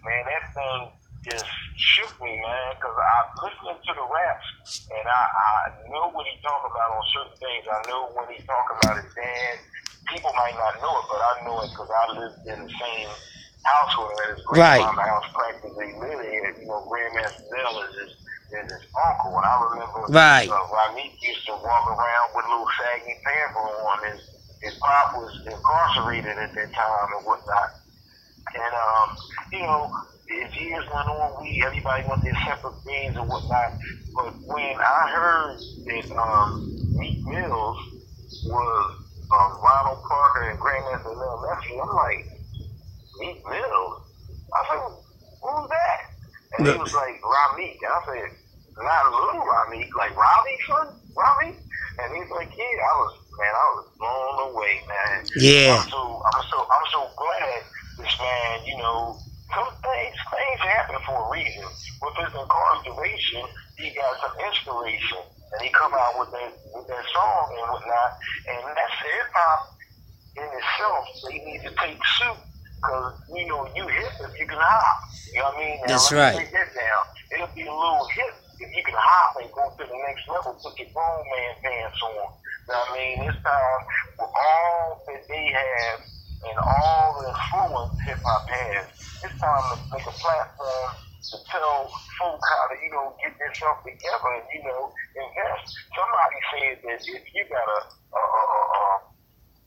man, 0.04 0.26
that 0.28 0.54
thing 0.54 0.91
just 1.32 1.45
shook 1.78 2.14
me, 2.24 2.32
man, 2.40 2.70
because 2.80 2.96
I 2.96 3.18
listening 3.44 3.80
to 3.84 3.94
the 3.96 4.08
raps, 4.08 4.48
and 4.92 5.06
I, 5.06 5.24
I 5.28 5.54
know 5.92 6.12
what 6.16 6.26
he 6.28 6.36
talk 6.44 6.64
about 6.64 6.90
on 6.96 7.04
certain 7.14 7.38
things. 7.40 7.64
I 7.68 7.80
know 7.90 8.02
when 8.16 8.28
he 8.32 8.40
talk 8.48 8.68
about 8.72 8.96
his 9.04 9.12
dad. 9.16 9.54
People 10.12 10.32
might 10.38 10.54
not 10.54 10.74
know 10.86 10.94
it, 11.02 11.06
but 11.10 11.22
I 11.22 11.34
know 11.50 11.58
it 11.66 11.70
because 11.74 11.90
I 11.90 12.04
lived 12.14 12.40
in 12.46 12.60
the 12.62 12.72
same 12.78 13.10
household 13.66 14.14
as 14.22 14.38
his 14.38 14.46
Right. 14.54 14.86
grandma. 14.86 15.02
House 15.02 15.30
practically 15.34 15.92
living 15.98 16.30
here. 16.30 16.52
You 16.62 16.68
know, 16.70 16.86
Grandmaster 16.86 17.46
Bell 17.50 17.74
is 17.82 17.94
his, 17.98 18.12
is 18.54 18.66
his 18.70 18.86
uncle, 19.10 19.34
and 19.34 19.46
I 19.50 19.56
remember 19.74 20.00
Right. 20.14 20.46
uh, 20.50 20.66
Rameek 20.70 21.18
used 21.26 21.46
to 21.50 21.54
walk 21.58 21.86
around 21.90 22.28
with 22.38 22.46
a 22.46 22.50
little 22.54 22.70
saggy 22.78 23.18
pants 23.26 23.58
on. 23.58 23.98
His 24.06 24.22
his 24.62 24.76
pop 24.82 25.18
was 25.18 25.34
incarcerated 25.46 26.38
at 26.38 26.54
that 26.54 26.70
time 26.74 27.10
and 27.18 27.26
whatnot. 27.26 27.70
And 28.54 28.74
um, 28.74 29.08
you 29.52 29.62
know, 29.66 29.82
as 30.26 30.52
years 30.58 30.86
went 30.90 31.08
on, 31.08 31.42
we 31.42 31.62
everybody 31.66 32.04
went 32.10 32.24
their 32.24 32.38
separate 32.46 32.82
things 32.86 33.14
and 33.16 33.28
whatnot. 33.30 33.72
But 34.16 34.34
when 34.48 34.76
I 34.80 35.02
heard 35.14 35.58
that 35.86 36.06
um, 36.18 36.50
Meek 36.98 37.20
Mills 37.28 37.78
was 38.46 38.86
um, 39.30 39.52
Ronald 39.62 40.02
Parker 40.08 40.50
and 40.50 40.60
Grandmaster 40.60 41.14
Lil 41.14 41.38
Nephew, 41.46 41.78
I'm 41.78 41.96
like, 41.96 42.22
Meek 43.20 43.40
Mills. 43.46 43.96
I 44.56 44.62
said, 44.70 44.82
who's 45.44 45.68
that? 45.70 46.00
And 46.58 46.68
he 46.68 46.74
was 46.80 46.94
like, 46.94 47.20
Rameek. 47.22 47.78
And 47.84 47.92
I 47.92 48.02
said, 48.08 48.30
not 48.82 49.12
little 49.12 49.46
Rameek, 49.46 49.90
like 49.98 50.16
Robbie, 50.16 50.60
son, 50.70 50.88
Robbie. 51.16 51.60
And 52.00 52.08
he's 52.16 52.32
like, 52.32 52.50
yeah. 52.56 52.78
I 52.82 52.94
was, 52.98 53.14
man, 53.40 53.54
I 53.54 53.68
was 53.76 53.86
blown 54.00 54.38
away, 54.52 54.74
man. 54.88 55.18
Yeah. 55.38 55.76
I'm 55.80 55.90
so, 55.90 56.02
I'm 56.34 56.44
so, 56.50 56.58
I'm 56.66 56.88
so 56.92 57.02
glad 57.14 57.62
this 58.00 58.16
man, 58.20 58.56
you 58.66 58.78
know, 58.78 59.22
some 59.54 59.70
things, 59.82 60.16
things 60.32 60.60
happen 60.62 60.98
for 61.06 61.16
a 61.16 61.32
reason. 61.32 61.66
With 62.02 62.16
his 62.18 62.34
incarceration, 62.34 63.44
he 63.78 63.92
got 63.94 64.14
some 64.22 64.36
inspiration, 64.46 65.22
and 65.54 65.60
he 65.62 65.70
come 65.70 65.94
out 65.94 66.18
with 66.20 66.32
that, 66.32 66.52
with 66.74 66.88
that 66.88 67.06
song 67.14 67.46
and 67.54 67.66
whatnot. 67.72 68.12
And 68.50 68.62
that's 68.74 68.98
hip 69.02 69.30
hop 69.34 69.62
in 70.38 70.48
itself. 70.50 71.06
They 71.30 71.38
need 71.46 71.62
to 71.64 71.72
take 71.78 72.00
suit 72.20 72.40
Because, 72.78 73.14
you 73.34 73.48
know, 73.48 73.68
you 73.76 73.88
hip 73.88 74.14
if 74.22 74.34
you 74.40 74.48
can 74.48 74.60
hop. 74.60 74.98
You 75.34 75.40
know 75.40 75.46
what 75.46 75.56
I 75.56 75.60
mean? 75.60 75.78
Now, 75.82 75.88
That's 75.88 76.12
right. 76.12 76.36
break 76.36 76.52
that 76.52 76.70
down. 76.76 77.04
It'll 77.34 77.56
be 77.56 77.64
a 77.64 77.74
little 77.74 78.08
hip 78.14 78.34
if 78.60 78.70
you 78.76 78.84
can 78.84 78.96
hop 78.98 79.36
and 79.42 79.52
go 79.52 79.68
to 79.68 79.84
the 79.84 80.00
next 80.08 80.28
level, 80.30 80.56
put 80.64 80.78
your 80.80 80.88
grown 80.94 81.24
man 81.28 81.54
pants 81.64 82.00
on. 82.02 82.12
You 82.12 82.22
know 82.22 82.80
what 82.80 82.92
I 82.92 82.98
mean? 82.98 83.16
It's 83.30 83.40
time 83.44 83.82
with 84.20 84.32
all 84.32 85.04
that 85.08 85.22
they 85.28 85.46
have 85.52 86.14
and 86.46 86.58
all 86.62 87.22
the 87.22 87.30
influence 87.30 87.98
hip 88.06 88.22
hop 88.22 88.46
has, 88.50 88.86
it's 89.24 89.36
time 89.42 89.66
to 89.74 89.76
make 89.90 90.06
a 90.06 90.16
platform 90.22 90.90
to 91.32 91.38
tell 91.50 91.90
folk 92.22 92.38
how 92.38 92.64
to, 92.70 92.76
you 92.86 92.92
know, 92.94 93.18
get 93.18 93.34
themselves 93.42 93.82
together 93.82 94.30
and, 94.38 94.46
you 94.54 94.62
know, 94.62 94.94
invest. 95.18 95.74
Somebody 95.98 96.40
said 96.54 96.76
that 96.86 97.02
if 97.02 97.26
you 97.34 97.44
got 97.50 97.66
a, 97.66 97.80
a, 98.14 98.22
a, 98.22 98.42
a, 98.46 98.84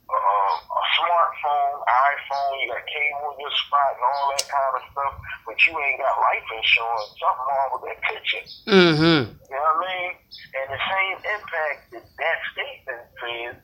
a, 0.07 0.15
a 0.15 0.81
smartphone, 0.95 1.77
iPhone, 1.83 2.53
you 2.63 2.71
got 2.71 2.83
cable 2.87 3.35
in 3.35 3.43
your 3.43 3.55
spot 3.59 3.91
and 3.91 4.07
all 4.07 4.25
that 4.31 4.47
kind 4.47 4.73
of 4.79 4.83
stuff, 4.87 5.13
but 5.43 5.57
you 5.67 5.75
ain't 5.75 5.99
got 5.99 6.15
life 6.15 6.47
insurance, 6.47 7.11
something 7.19 7.47
wrong 7.51 7.69
with 7.75 7.83
that 7.91 7.99
picture. 8.07 8.45
Mm-hmm. 8.71 9.21
You 9.35 9.51
know 9.51 9.67
what 9.75 9.83
I 9.83 9.87
mean? 9.91 10.11
And 10.55 10.67
the 10.71 10.79
same 10.79 11.17
impact 11.27 11.79
that 11.91 12.05
that 12.07 12.37
statement 12.55 13.03
says, 13.19 13.55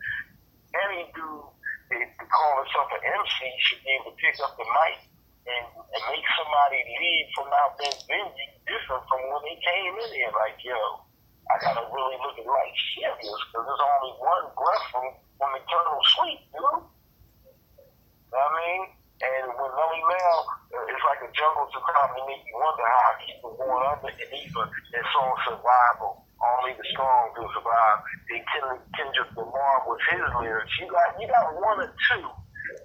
any 0.84 1.08
dude 1.16 1.55
that 1.92 2.06
call 2.30 2.54
himself 2.64 2.88
an 2.98 3.02
MC 3.06 3.36
should 3.62 3.82
be 3.86 3.92
able 4.00 4.14
to 4.14 4.18
pick 4.18 4.36
up 4.42 4.58
the 4.58 4.66
mic 4.66 4.98
and, 5.46 5.66
and 5.78 6.02
make 6.10 6.26
somebody 6.34 6.80
leave 6.82 7.28
from 7.38 7.50
out 7.54 7.78
that 7.78 7.96
venue 8.10 8.50
different 8.66 9.04
from 9.06 9.22
when 9.30 9.42
they 9.46 9.58
came 9.62 9.94
in 9.94 10.10
here. 10.18 10.34
Like, 10.34 10.58
yo, 10.66 11.06
I 11.50 11.56
gotta 11.62 11.86
really 11.94 12.18
look 12.22 12.36
at 12.42 12.48
life 12.50 12.78
serious 12.98 13.40
because 13.50 13.64
there's 13.70 13.86
only 13.86 14.14
one 14.18 14.46
breath 14.58 14.86
from, 14.90 15.06
from 15.38 15.50
eternal 15.54 16.02
sleep, 16.18 16.42
know? 16.58 16.90
You 16.90 18.34
know 18.34 18.42
I 18.42 18.58
mean? 18.58 18.82
And 19.16 19.48
with 19.48 19.72
Melle 19.72 20.02
Mel, 20.12 20.40
uh, 20.76 20.92
it's 20.92 21.06
like 21.08 21.24
a 21.24 21.32
jungle 21.32 21.72
to 21.72 21.80
make 22.28 22.44
you 22.44 22.56
wonder 22.60 22.84
how 22.84 23.04
I 23.08 23.14
keep 23.24 23.38
from 23.40 23.56
going 23.56 23.86
under. 23.88 24.12
And 24.12 24.32
even 24.36 24.68
that 24.68 25.06
song 25.16 25.32
Survival, 25.48 26.25
only 26.60 26.74
the 26.78 26.88
strong 26.94 27.32
will 27.38 27.52
survive. 27.54 28.00
Then 28.30 28.42
Kendrick, 28.54 28.84
Kendrick 28.98 29.32
Lamar 29.38 29.76
with 29.88 30.02
his 30.12 30.26
lyrics. 30.42 30.74
You 30.80 30.88
got 30.92 31.10
you 31.20 31.28
got 31.28 31.46
one 31.58 31.80
or 31.82 31.92
two 32.12 32.26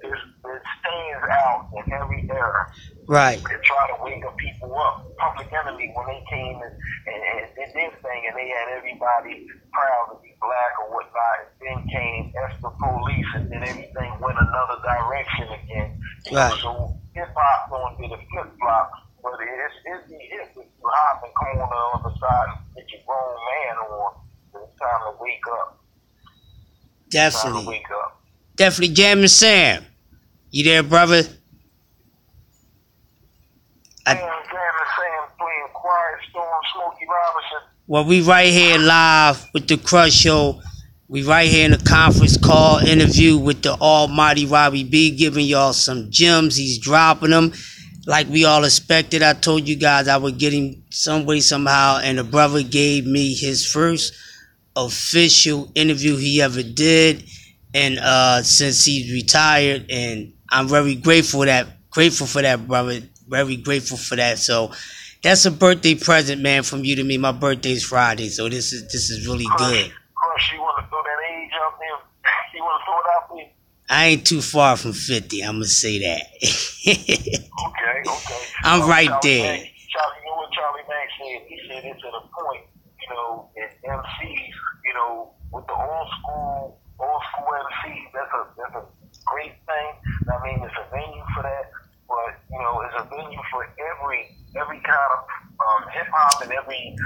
that, 0.03 0.61
stands 0.81 1.25
out 1.31 1.69
in 1.77 1.85
every 1.93 2.25
era 2.31 2.65
Right. 3.07 3.39
to 3.39 3.57
try 3.67 3.85
to 3.91 3.97
wake 4.05 4.23
up 4.25 4.37
people 4.39 4.73
up. 4.79 5.05
Public 5.19 5.51
Enemy, 5.53 5.93
when 5.95 6.07
they 6.09 6.23
came 6.31 6.57
and, 6.63 6.75
and, 7.11 7.21
and 7.21 7.47
did 7.59 7.71
this 7.75 7.95
thing 8.01 8.21
and 8.29 8.35
they 8.39 8.49
had 8.49 8.69
everybody 8.79 9.45
proud 9.75 10.15
to 10.15 10.17
be 10.23 10.33
black 10.41 10.73
or 10.81 10.95
whatnot, 10.95 11.37
and 11.45 11.59
then 11.61 11.79
came 11.93 12.33
Esther 12.39 12.73
Police 12.79 13.31
and 13.37 13.47
then 13.53 13.63
everything 13.67 14.11
went 14.23 14.39
another 14.39 14.79
direction 14.81 15.47
again. 15.59 15.91
Right. 16.33 16.55
So 16.63 16.97
hip 17.15 17.29
hop 17.37 17.71
going 17.71 17.97
to 17.99 18.07
the 18.17 18.21
flip 18.31 18.49
flop, 18.63 18.89
but 19.23 19.37
it's, 19.43 19.77
it's 19.85 20.05
the 20.09 20.19
hip 20.31 20.49
hop 20.93 21.23
and 21.25 21.33
come 21.35 21.63
on 21.63 21.69
the 21.71 22.09
other 22.09 22.17
side 22.19 22.47
and 22.49 22.75
get 22.77 22.91
your 22.93 23.01
grown 23.07 23.37
man 23.49 23.77
on. 23.79 24.13
It's 24.63 24.79
time 24.79 25.01
to 25.07 25.23
wake 25.23 25.41
up. 25.53 25.79
Definitely. 27.11 27.67
wake 27.67 27.91
up. 28.05 28.21
Definitely 28.57 28.95
jamming 28.95 29.29
Sam. 29.29 29.85
You 30.51 30.65
there, 30.65 30.83
brother? 30.83 31.23
I- 34.07 34.15
Sam, 34.15 34.19
Sam, 34.19 34.37
Sam 34.51 35.29
playing 35.39 35.69
Quiet 35.75 36.19
Storm, 36.31 36.61
Smokey 36.75 37.07
Robinson. 37.09 37.69
Well, 37.87 38.05
we 38.05 38.21
right 38.23 38.53
here 38.53 38.79
live 38.79 39.49
with 39.53 39.69
the 39.69 39.77
Crush 39.77 40.13
Show. 40.13 40.61
We 41.09 41.25
right 41.25 41.49
here 41.49 41.67
in 41.67 41.73
a 41.73 41.79
conference 41.79 42.37
call 42.37 42.79
interview 42.79 43.37
with 43.37 43.63
the 43.63 43.73
Almighty 43.73 44.47
Robbie 44.47 44.85
B, 44.85 45.11
giving 45.11 45.45
y'all 45.45 45.73
some 45.73 46.09
gems. 46.11 46.55
He's 46.57 46.79
dropping 46.79 47.31
them 47.31 47.53
like 48.11 48.29
we 48.29 48.45
all 48.45 48.65
expected. 48.65 49.23
I 49.23 49.35
told 49.35 49.69
you 49.69 49.77
guys 49.77 50.09
I 50.09 50.17
would 50.17 50.37
get 50.37 50.53
him 50.53 50.83
some 50.91 51.27
way 51.27 51.39
somehow, 51.39 52.01
and 52.03 52.19
the 52.19 52.25
brother 52.25 52.65
gave 52.65 53.07
me 53.07 53.35
his 53.35 53.65
first 53.65 54.13
official 54.75 55.71
interview 55.77 56.17
he 56.17 56.43
ever 56.43 56.65
did, 56.65 57.23
and 57.73 58.01
uh, 58.01 58.43
since 58.43 58.85
he's 58.85 59.13
retired, 59.13 59.87
and 59.91 60.33
I'm 60.51 60.67
very 60.67 60.97
grateful 60.97 61.43
that 61.43 61.69
grateful 61.91 62.27
for 62.27 62.43
that, 62.43 62.67
brother. 62.67 63.01
Very 63.29 63.55
grateful 63.55 63.97
for 63.97 64.17
that. 64.17 64.41
So 64.41 64.73
that's 65.23 65.47
a 65.47 65.53
birthday 65.53 65.95
present, 65.95 66.43
man, 66.43 66.65
from 66.65 66.83
you 66.83 66.97
to 66.97 67.05
me. 67.05 67.17
My 67.17 67.31
birthday's 67.31 67.85
Friday, 67.85 68.29
so 68.29 68.49
this 68.49 68.73
is 68.73 68.91
this 68.91 69.11
is 69.11 69.25
really 69.29 69.47
good. 69.57 69.93
Crush, 70.17 70.53
you 70.53 70.59
want 70.59 70.83
to 70.83 70.91
throw 70.91 70.99
that 70.99 71.21
age 71.33 71.53
out 71.55 71.79
there? 71.79 71.99
You 72.55 72.65
want 72.65 72.83
to 72.83 72.85
throw 72.85 72.99
it 72.99 73.07
out 73.15 73.37
there? 73.37 73.60
I 73.91 74.07
ain't 74.15 74.27
too 74.27 74.41
far 74.41 74.77
from 74.77 74.93
fifty. 74.93 75.43
I'm 75.43 75.57
gonna 75.57 75.67
say 75.67 75.99
that. 75.99 76.23
Okay, 76.87 78.01
okay. 78.07 78.43
I'm 78.65 78.83
Uh, 78.83 78.87
right 78.89 79.09
Charlie 79.11 79.21
there. 79.29 79.57
Banks- 79.59 79.71
Charlie, 79.91 80.19
you 80.23 80.31
know 80.31 80.37
what 80.39 80.53
Charlie 80.55 80.87
Banks 80.87 81.13
said? 81.19 81.41
He 81.51 81.57
said 81.67 81.83
it's 81.91 81.99
at 82.07 82.15
a 82.15 82.23
point, 82.31 82.65
you 83.03 83.09
know, 83.11 83.51
that 83.59 83.71
MCs, 83.83 84.55
you 84.87 84.95
know, 84.95 85.35
with 85.51 85.67
the 85.67 85.75
old 85.75 86.09
school, 86.23 86.79
old 87.03 87.23
school 87.35 87.51
MCs, 87.51 88.07
that's 88.15 88.31
a 88.31 88.43
that's 88.57 88.77
a 88.79 88.85
great 89.27 89.59
thing. 89.67 89.89
I 90.31 90.39
mean, 90.47 90.63
it's 90.63 90.79
a 90.79 90.87
venue 90.95 91.27
for 91.35 91.43
that, 91.43 91.67
but 92.07 92.39
you 92.47 92.61
know, 92.63 92.81
it's 92.87 92.95
a 92.95 93.05
venue 93.11 93.43
for 93.51 93.67
every 93.67 94.39
every 94.55 94.79
kind 94.87 95.11
of 95.19 95.21
um, 95.61 95.83
hip 95.93 96.09
hop 96.09 96.41
and 96.43 96.53
every 96.53 96.97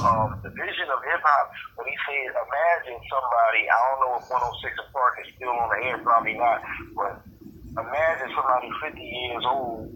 um, 0.00 0.38
division 0.42 0.86
of 0.90 1.02
hip 1.02 1.22
hop. 1.22 1.46
But 1.76 1.86
he 1.86 1.96
said, 2.06 2.30
imagine 2.30 2.98
somebody. 3.10 3.62
I 3.66 3.76
don't 3.90 4.00
know 4.06 4.12
if 4.22 4.30
106 4.30 4.78
and 4.78 4.90
Park 4.94 5.14
is 5.22 5.28
still 5.34 5.54
on 5.54 5.68
the 5.70 5.78
air, 5.90 5.98
probably 5.98 6.34
not, 6.38 6.62
but 6.94 7.20
imagine 7.74 8.30
somebody 8.34 8.70
50 8.82 9.02
years 9.02 9.44
old 9.46 9.90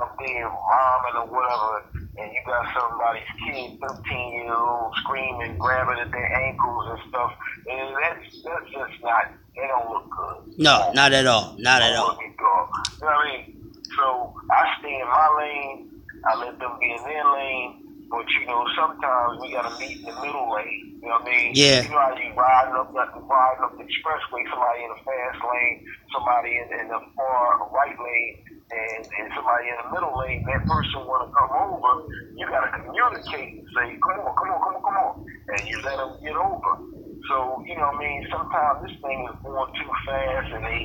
up 0.00 0.16
there 0.18 0.44
rhyming 0.44 1.16
or 1.16 1.26
whatever, 1.32 1.84
and 2.18 2.28
you 2.32 2.40
got 2.44 2.68
somebody's 2.76 3.28
kid, 3.44 3.80
13 3.80 4.32
years 4.32 4.52
old, 4.52 4.92
screaming, 5.00 5.56
grabbing 5.58 5.98
at 5.98 6.10
their 6.12 6.32
ankles 6.36 6.84
and 6.90 7.00
stuff. 7.08 7.32
And 7.68 7.96
that's, 7.96 8.42
that's 8.44 8.68
just 8.70 9.02
not, 9.02 9.32
they 9.54 9.66
don't 9.66 9.88
look 9.88 10.08
good. 10.10 10.58
no, 10.58 10.92
not 10.92 11.12
at 11.12 11.26
all. 11.26 11.56
Not 11.58 11.82
at 11.82 11.96
all. 11.96 12.08
look 12.08 12.18
good, 12.18 12.36
dog. 12.36 12.68
You 13.00 13.00
know 13.00 13.06
what 13.06 13.16
I 13.16 13.36
mean? 13.36 13.72
So 13.96 14.34
I 14.50 14.76
stay 14.80 15.00
in 15.00 15.08
my 15.08 15.28
lane, 15.38 15.95
I 16.24 16.32
let 16.40 16.56
them 16.60 16.78
be 16.80 16.88
in 16.88 17.02
their 17.04 17.26
lane, 17.26 17.70
but 18.08 18.24
you 18.40 18.48
know, 18.48 18.62
sometimes 18.78 19.40
we 19.42 19.52
gotta 19.52 19.74
meet 19.76 20.00
in 20.00 20.08
the 20.08 20.16
middle 20.22 20.48
lane. 20.48 20.82
You 21.04 21.12
know 21.12 21.20
what 21.20 21.28
I 21.28 21.32
mean? 21.32 21.50
Yeah. 21.54 21.82
You 21.84 21.90
know 21.92 22.00
how 22.00 22.14
you 22.16 22.30
riding 22.32 22.76
up 22.80 22.90
that 22.96 23.10
riding 23.12 23.64
up 23.66 23.74
the 23.76 23.84
expressway, 23.84 24.42
somebody 24.48 24.80
in 24.86 24.90
the 24.92 25.00
fast 25.04 25.40
lane, 25.44 25.76
somebody 26.16 26.50
in, 26.56 26.66
in 26.80 26.86
the 26.88 27.00
far 27.18 27.68
right 27.76 27.96
lane, 27.98 28.34
and, 28.72 29.02
and 29.20 29.26
somebody 29.36 29.68
in 29.68 29.76
the 29.84 29.88
middle 29.92 30.14
lane, 30.16 30.40
that 30.48 30.64
person 30.64 31.04
wanna 31.04 31.28
come 31.36 31.52
over, 31.68 31.92
you 32.40 32.48
gotta 32.48 32.72
communicate 32.80 33.52
and 33.60 33.68
say, 33.76 33.86
Come 34.00 34.24
on, 34.24 34.32
come 34.38 34.50
on, 34.54 34.60
come 34.64 34.74
on, 34.80 34.84
come 34.84 34.98
on 35.04 35.14
and 35.48 35.62
you 35.68 35.78
let 35.84 35.98
them 35.98 36.18
get 36.22 36.36
over. 36.36 36.72
So, 37.30 37.62
you 37.66 37.74
know 37.76 37.90
what 37.90 37.98
I 37.98 38.04
mean, 38.04 38.20
sometimes 38.30 38.76
this 38.86 38.94
thing 39.02 39.18
is 39.30 39.38
going 39.42 39.70
too 39.78 39.90
fast 40.06 40.48
and 40.54 40.64
they 40.64 40.82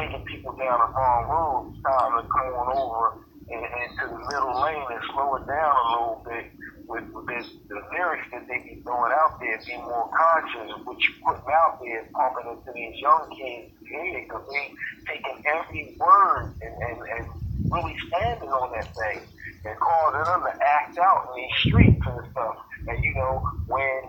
taking 0.00 0.24
people 0.28 0.52
down 0.56 0.78
the 0.80 0.90
wrong 0.92 1.22
road. 1.30 1.60
It's 1.72 1.80
time 1.84 2.12
to 2.16 2.22
come 2.24 2.50
on 2.56 2.68
over 2.72 3.04
and, 3.50 3.64
into 3.64 4.04
the 4.12 4.20
middle 4.30 4.56
lane 4.62 4.88
and 4.90 5.04
slow 5.12 5.36
it 5.36 5.46
down 5.48 5.72
a 5.74 5.86
little 5.92 6.22
bit 6.26 6.46
with, 6.88 7.04
with 7.14 7.26
this, 7.28 7.46
the 7.68 7.80
lyrics 7.92 8.28
that 8.32 8.46
they 8.48 8.60
be 8.64 8.80
throwing 8.84 9.12
out 9.12 9.36
there, 9.40 9.60
be 9.66 9.76
more 9.76 10.08
conscious 10.12 10.68
of 10.72 10.80
what 10.84 10.98
you 10.98 11.12
putting 11.24 11.52
out 11.52 11.76
there, 11.82 12.02
pumping 12.16 12.48
into 12.52 12.70
these 12.74 12.96
young 13.00 13.24
kids' 13.34 13.72
head 13.90 14.12
because 14.24 14.44
they 14.50 14.66
taking 15.08 15.38
every 15.46 15.94
word 16.00 16.44
and, 16.62 16.74
and, 16.74 16.98
and 17.00 17.24
really 17.72 17.96
standing 18.10 18.50
on 18.50 18.72
that 18.72 18.88
thing 18.96 19.20
and 19.64 19.76
causing 19.80 20.26
them 20.26 20.42
to 20.46 20.54
act 20.56 20.94
out 21.00 21.28
in 21.30 21.42
these 21.42 21.56
streets 21.68 22.02
and 22.06 22.22
stuff. 22.32 22.56
And 22.88 22.98
you 23.04 23.14
know, 23.14 23.42
when 23.66 24.00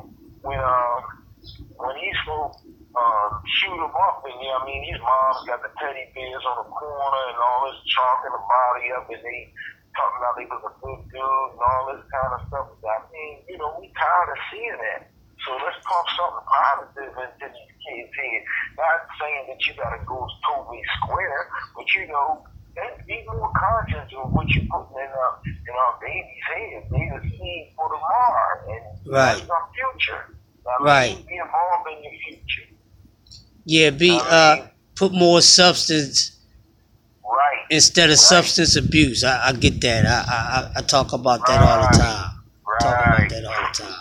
when 0.41 0.59
um 0.59 1.01
when 1.77 1.95
these 1.97 2.19
folks 2.27 2.57
um, 2.97 3.29
shoot 3.61 3.77
them 3.77 3.93
up, 3.93 4.17
and 4.25 4.37
you 4.41 4.49
know, 4.49 4.59
I 4.59 4.65
mean, 4.65 4.81
these 4.85 5.01
moms 5.01 5.45
got 5.45 5.61
the 5.61 5.71
teddy 5.77 6.05
bears 6.17 6.45
on 6.45 6.57
the 6.65 6.69
corner 6.69 7.23
and 7.29 7.39
all 7.39 7.61
this 7.69 7.79
chalking 7.85 8.33
the 8.33 8.41
body 8.41 8.85
up, 8.97 9.05
and 9.09 9.21
they 9.21 9.39
talking 9.97 10.19
about 10.21 10.35
they 10.37 10.47
was 10.49 10.63
a 10.65 10.73
good 10.81 11.01
dude 11.11 11.49
and 11.53 11.61
all 11.61 11.83
this 11.93 12.03
kind 12.09 12.31
of 12.33 12.41
stuff. 12.49 12.67
I 12.85 12.97
mean, 13.13 13.33
you 13.49 13.57
know, 13.61 13.77
we 13.77 13.89
tired 13.97 14.29
of 14.33 14.39
seeing 14.53 14.79
that. 14.79 15.01
So 15.47 15.55
let's 15.63 15.79
pump 15.87 16.07
something 16.19 16.45
positive 16.51 17.13
into 17.15 17.45
these 17.47 17.73
kids' 17.87 18.13
head. 18.17 18.41
Not 18.77 18.99
saying 19.21 19.43
that 19.49 19.59
you 19.65 19.73
gotta 19.79 20.01
go 20.05 20.27
totally 20.49 20.83
square, 20.99 21.41
but 21.77 21.87
you 21.95 22.07
know, 22.11 22.43
be 23.07 23.17
more 23.25 23.51
conscious 23.55 24.07
of 24.15 24.31
what 24.35 24.47
you're 24.55 24.67
putting 24.71 24.99
in 24.99 25.09
our 25.11 25.33
in 25.67 25.75
our 25.75 25.93
babies' 26.01 26.45
heads. 26.47 26.85
They 26.91 27.05
the 27.09 27.21
seed 27.25 27.63
for 27.77 27.87
tomorrow, 27.89 28.55
and 28.73 28.83
Right. 29.09 29.41
our 29.49 29.65
future. 29.73 30.23
I 30.67 30.77
mean, 30.79 30.85
Right. 30.85 31.15
Be 31.27 31.35
involved 31.37 31.87
in 31.89 32.03
your 32.03 32.13
future. 32.27 32.68
Yeah, 33.65 33.89
be 33.91 34.11
uh 34.11 34.67
put 34.95 35.13
more 35.13 35.41
substance 35.41 36.31
Right. 37.23 37.65
instead 37.69 38.05
of 38.09 38.13
Right. 38.15 38.19
substance 38.19 38.75
abuse. 38.75 39.23
I, 39.23 39.49
I 39.49 39.53
get 39.53 39.81
that. 39.81 40.05
I, 40.05 40.71
I 40.75 40.79
I 40.79 40.81
talk 40.81 41.13
about 41.13 41.45
that 41.47 41.61
all 41.61 41.81
the 41.91 41.97
time. 41.97 42.31
Right. 42.67 42.79
Talk 42.81 43.05
about 43.05 43.29
that 43.29 43.45
all 43.45 43.67
the 43.71 43.83
time. 43.83 43.95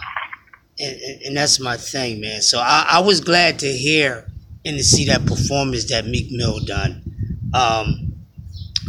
And, 0.80 0.96
and, 1.00 1.22
and 1.22 1.36
that's 1.36 1.58
my 1.60 1.76
thing, 1.76 2.20
man. 2.20 2.40
So 2.40 2.58
I, 2.60 2.86
I 2.88 3.00
was 3.00 3.20
glad 3.20 3.58
to 3.60 3.66
hear 3.72 4.30
and 4.64 4.76
to 4.78 4.84
see 4.84 5.06
that 5.06 5.26
performance 5.26 5.88
that 5.90 6.06
Meek 6.06 6.30
Mill 6.30 6.60
done. 6.60 7.02
Um, 7.52 8.04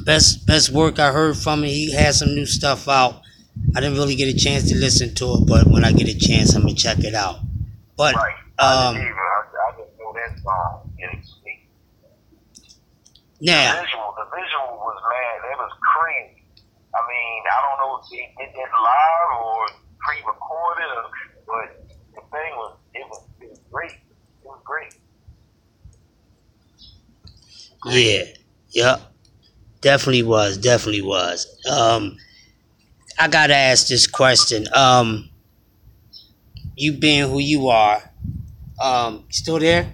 Best 0.06 0.46
best 0.48 0.70
work 0.70 0.98
I 0.98 1.12
heard 1.12 1.36
from 1.36 1.60
him. 1.60 1.70
He 1.70 1.92
had 1.92 2.16
some 2.16 2.30
new 2.34 2.46
stuff 2.46 2.88
out. 2.88 3.22
I 3.76 3.82
didn't 3.82 3.98
really 3.98 4.16
get 4.16 4.34
a 4.34 4.38
chance 4.38 4.70
to 4.70 4.76
listen 4.78 5.14
to 5.16 5.34
it, 5.34 5.46
but 5.46 5.68
when 5.68 5.84
I 5.84 5.92
get 5.92 6.08
a 6.08 6.18
chance, 6.18 6.56
I'm 6.56 6.62
gonna 6.62 6.74
check 6.74 7.00
it 7.00 7.14
out. 7.14 7.40
But 7.98 8.16
Right. 8.16 8.34
Um, 8.60 8.96
didn't 8.96 9.08
even. 9.08 9.18
I, 9.18 9.44
I 9.68 9.72
just 9.78 10.00
know 10.00 10.09
that 10.20 10.40
song. 10.44 10.92
It's 10.98 11.36
me. 11.46 11.68
now, 13.42 13.80
The 13.80 13.82
visual, 13.88 14.14
the 14.20 14.28
visual 14.36 14.70
was 14.84 14.98
man. 15.08 15.52
It 15.52 15.58
was 15.58 15.72
crazy. 15.96 16.44
I 16.92 17.00
mean, 17.08 17.44
I 17.46 17.58
don't 17.64 17.78
know 17.80 18.00
if 18.02 18.10
they 18.10 18.26
did 18.38 18.50
that 18.52 18.72
live 18.76 19.32
or 19.40 19.68
pre-recorded, 20.00 20.90
or, 20.98 21.06
but 21.46 21.68
the 22.16 22.22
thing 22.32 22.52
was, 22.58 22.78
it 22.94 23.06
was, 23.08 23.24
it 23.42 23.50
was 23.50 23.60
great. 23.72 23.92
It 23.92 24.46
was 24.46 24.60
great. 24.66 24.94
yeah, 27.86 28.24
yep, 28.72 29.02
definitely 29.82 30.24
was, 30.24 30.58
definitely 30.58 31.02
was. 31.02 31.48
Um, 31.70 32.18
I 33.20 33.28
gotta 33.28 33.56
ask 33.56 33.88
this 33.88 34.08
question. 34.08 34.68
Um, 34.74 35.30
you 36.76 36.94
being 36.94 37.30
who 37.30 37.40
you 37.40 37.68
are, 37.68 38.02
um, 38.82 39.26
still 39.30 39.60
there? 39.60 39.94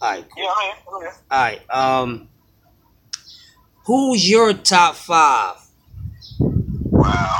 All 0.00 0.10
right, 0.10 0.24
Yeah, 0.36 0.44
I 0.44 0.74
mean, 0.92 1.02
yeah. 1.02 1.12
all 1.30 1.40
right. 1.42 1.70
Um, 1.70 2.28
who's 3.86 4.28
your 4.28 4.52
top 4.52 4.94
five 4.94 5.56
Wow. 6.90 7.38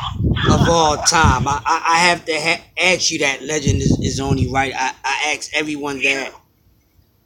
of 0.50 0.68
all 0.68 0.96
time? 0.98 1.46
I 1.48 1.60
I, 1.64 1.82
I 1.94 1.98
have 2.08 2.24
to 2.26 2.32
ha- 2.40 2.64
ask 2.78 3.10
you 3.10 3.18
that. 3.20 3.42
Legend 3.42 3.80
is, 3.80 3.98
is 4.02 4.20
only 4.20 4.50
right. 4.50 4.72
I, 4.76 4.92
I 5.04 5.34
ask 5.36 5.50
everyone 5.54 6.00
that. 6.02 6.32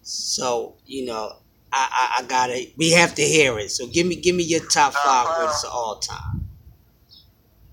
So 0.03 0.77
you 0.87 1.07
know, 1.07 1.33
I, 1.73 1.89
I 2.19 2.23
I 2.23 2.27
gotta. 2.27 2.67
We 2.77 2.93
have 2.93 3.15
to 3.17 3.23
hear 3.23 3.59
it. 3.59 3.71
So 3.71 3.87
give 3.87 4.07
me 4.07 4.17
give 4.17 4.35
me 4.37 4.45
your 4.45 4.67
top 4.69 4.95
five 4.95 5.37
greatest 5.37 5.65
of 5.65 5.73
all 5.73 5.97
time. 5.99 6.49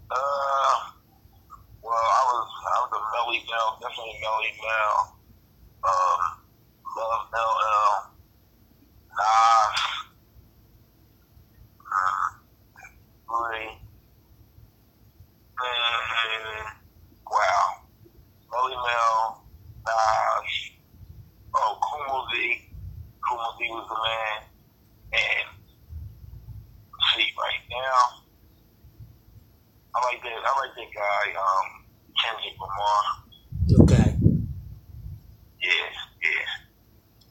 Uh, 0.10 0.76
well, 1.84 1.93
I 1.93 2.22
was 2.32 2.49
I 2.68 2.80
was 2.82 2.91
a 2.93 3.01
Melle 3.12 3.45
Mel, 3.49 3.80
definitely 3.82 4.20
Melle 4.24 4.51
Mel. 4.64 5.18
Um, 5.84 6.37
Love 6.98 7.28
LL, 7.32 8.10
Nas, 9.14 9.80
uh, 11.93 12.26
Ray, 13.30 13.68
and 15.62 16.68
wow, 17.30 17.66
Melle 18.50 18.78
Mel, 18.82 19.45
Nas, 19.86 20.52
oh, 21.54 21.78
Kool 21.84 22.02
Moe 22.08 22.26
Dee, 22.34 22.66
Kumo 23.30 23.48
Z 23.60 23.70
was 23.70 23.88
the 23.89 23.98
man, 24.02 24.39
and 25.14 25.48
see 27.14 27.30
right 27.38 27.64
now. 27.70 28.26
I 29.93 30.06
like 30.06 30.22
that. 30.24 30.30
I 30.30 30.60
like 30.62 30.74
that 30.76 30.91
guy, 30.95 31.26
um, 31.38 31.68
Kendrick 32.22 32.58
Lamar. 32.60 33.04
Okay. 33.84 34.18
Yeah, 35.62 35.89
yeah. 36.24 36.57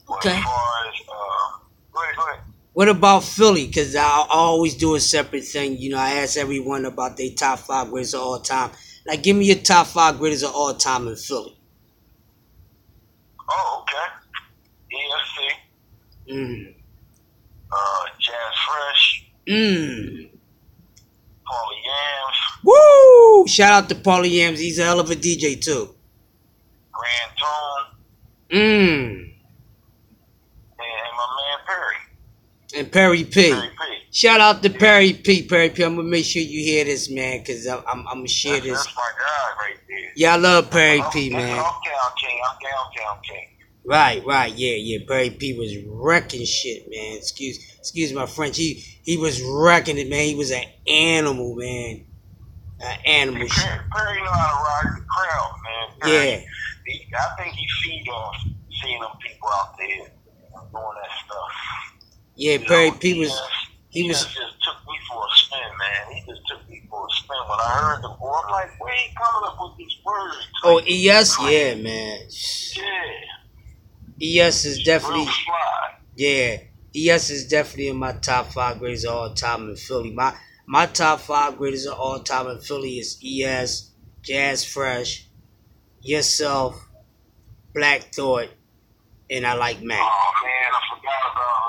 Okay. 0.09 0.31
as 0.31 0.37
as, 0.37 0.45
uh, 0.45 1.59
go 1.93 2.03
ahead, 2.03 2.17
go 2.17 2.23
ahead. 2.29 2.41
What 2.73 2.89
about 2.89 3.25
Philly? 3.25 3.67
Because 3.67 3.97
I, 3.97 4.03
I 4.03 4.27
always 4.31 4.75
do 4.75 4.95
a 4.95 5.01
separate 5.01 5.45
thing. 5.45 5.79
You 5.79 5.91
know, 5.91 5.99
I 5.99 6.11
ask 6.17 6.37
everyone 6.37 6.85
about 6.85 7.17
their 7.17 7.31
top 7.31 7.61
five 7.61 7.91
greatest 7.91 8.15
of 8.15 8.21
all 8.21 8.39
time. 8.41 8.71
Like, 9.07 9.23
give 9.23 9.37
me 9.37 9.47
your 9.47 9.57
top 9.57 9.87
five 9.87 10.19
greatest 10.19 10.45
of 10.45 10.55
all 10.55 10.75
time 10.75 11.09
in 11.09 11.17
Philly. 11.17 11.57
Oh, 13.49 13.83
okay. 13.83 14.07
ESC, 14.93 16.35
Mm. 16.35 16.75
uh, 17.73 18.05
Jazz 18.19 18.55
Fresh, 18.67 19.31
Mm. 19.47 20.29
Paulie 21.47 21.83
Yams, 21.85 22.37
Woo! 22.65 23.47
Shout 23.47 23.73
out 23.85 23.89
to 23.89 23.95
Paulie 23.95 24.33
Yams. 24.39 24.59
He's 24.59 24.79
a 24.81 24.85
hell 24.85 24.99
of 25.01 25.11
a 25.11 25.15
DJ 25.15 25.55
too. 25.55 25.95
Grand 26.93 27.33
Tone, 27.39 27.85
Mm. 28.51 29.13
and, 29.13 29.31
and 30.81 31.17
my 31.17 31.27
man 31.37 31.59
Perry. 31.67 31.97
And 32.77 32.93
Perry 32.93 33.25
P. 33.25 33.51
Perry 33.53 33.69
P. 33.69 33.75
Shout 34.11 34.41
out 34.41 34.63
to 34.63 34.71
Perry 34.71 35.13
P. 35.15 35.47
Perry 35.47 35.71
P. 35.71 35.83
I'm 35.83 35.97
gonna 35.97 36.09
make 36.09 36.25
sure 36.25 36.43
you 36.43 36.61
hear 36.65 36.85
this, 36.85 37.11
man, 37.11 37.39
because 37.41 37.67
I'm, 37.67 37.79
I'm, 37.87 38.01
I'm 38.09 38.17
gonna 38.19 38.29
share 38.29 38.55
That's, 38.55 38.65
this. 38.67 38.85
that's 38.85 38.97
my 38.97 39.11
guy 39.19 39.65
right 39.65 39.77
there. 39.89 40.13
Yeah, 40.17 40.35
I 40.35 40.37
love 40.37 40.71
Perry 40.71 41.01
I'm- 41.01 41.11
P, 41.13 41.27
I'm 41.29 41.33
man. 41.35 41.57
Downtown 41.57 42.13
King. 42.21 42.41
I'm 42.51 42.57
downtown 42.63 43.23
King. 43.23 43.49
Right, 43.89 44.25
right, 44.27 44.53
yeah, 44.57 44.75
yeah. 44.75 44.99
Barry 45.07 45.31
P 45.31 45.57
was 45.57 45.73
wrecking 45.89 46.45
shit, 46.45 46.91
man. 46.91 47.17
Excuse, 47.19 47.59
excuse 47.79 48.13
my 48.13 48.27
French. 48.27 48.57
He 48.57 48.85
he 49.05 49.17
was 49.17 49.41
wrecking 49.43 49.97
it, 49.97 50.09
man. 50.11 50.25
He 50.27 50.35
was 50.35 50.51
an 50.51 50.65
animal, 50.89 51.55
man. 51.55 52.05
An 52.81 52.99
animal. 53.07 53.47
shit. 53.47 53.65
Perry, 53.65 53.81
Perry 53.95 54.23
know 54.23 54.31
how 54.33 54.49
to 54.83 54.87
rock 54.89 54.99
the 54.99 55.05
crowd, 55.05 55.55
man. 55.63 56.01
Perry, 56.01 56.31
Yeah, 56.31 56.41
He, 56.87 57.07
I 57.15 57.43
think 57.43 57.55
he 57.55 57.67
feed 57.85 58.09
off 58.11 58.37
seeing 58.83 59.01
them 59.01 59.11
people 59.25 59.49
out 59.55 59.77
there 59.79 59.87
doing 59.87 60.11
that 60.73 61.11
stuff. 61.25 61.86
Yeah. 62.37 62.59
Barry 62.69 62.91
know, 62.91 62.97
P 62.99 63.19
was 63.19 63.31
just- 63.31 63.43
he 63.91 64.07
was 64.09 64.19
just, 64.23 64.35
just 64.37 64.63
took 64.63 64.77
me 64.87 64.95
for 65.09 65.25
a 65.25 65.37
spin, 65.37 65.59
man. 65.79 66.15
He 66.15 66.21
just 66.31 66.43
took 66.49 66.69
me 66.69 66.83
for 66.91 67.07
a 67.07 67.11
spin. 67.17 67.37
When 67.49 67.59
I 67.61 67.71
heard 67.95 68.03
the 68.03 68.09
boy, 68.09 68.33
I'm 68.45 68.51
like, 68.53 68.79
where 68.81 68.95
he 68.95 69.15
coming 69.15 69.49
up 69.49 69.57
with 69.61 69.77
these 69.79 69.97
words? 70.05 70.37
oh 70.65 70.79
ES, 70.87 71.37
yeah, 71.41 71.75
man. 71.77 72.21
yeah, 74.21 74.47
ES 74.49 74.65
is 74.65 74.83
definitely 74.83 75.27
yeah. 76.17 76.59
ES 76.95 77.31
is 77.31 77.49
definitely 77.49 77.89
in 77.89 77.97
my 77.97 78.13
top 78.13 78.53
five 78.53 78.79
greatest 78.79 79.07
of 79.07 79.15
all 79.15 79.35
time 79.35 79.69
in 79.69 79.77
Philly. 79.77 80.11
My 80.13 80.35
my 80.67 80.87
top 80.87 81.21
five 81.21 81.59
greatest 81.59 81.87
of 81.89 81.99
all 81.99 82.21
time 82.21 82.49
in 82.49 82.59
Philly 82.59 82.99
is 82.99 83.19
ES, 83.25 83.91
Jazz 84.23 84.65
Fresh, 84.65 85.27
Yourself, 86.03 86.89
Black 87.75 88.15
Thought, 88.15 88.49
and 89.31 89.47
I 89.47 89.55
like 89.55 89.83
Mac. 89.83 90.01
Oh 90.01 90.33
man, 90.45 90.73
I 90.73 90.81
forgot 90.97 91.33
about 91.33 91.66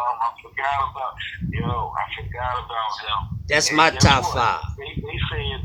forgot 0.58 0.90
about 0.90 1.14
yo. 1.54 1.94
I 1.94 2.04
forgot 2.18 2.54
about 2.66 2.92
him. 3.06 3.20
That's 3.46 3.70
And 3.70 3.78
my 3.78 3.90
top 3.94 4.24
what? 4.26 4.34
five. 4.34 4.66
They 4.78 4.90
they 4.98 5.18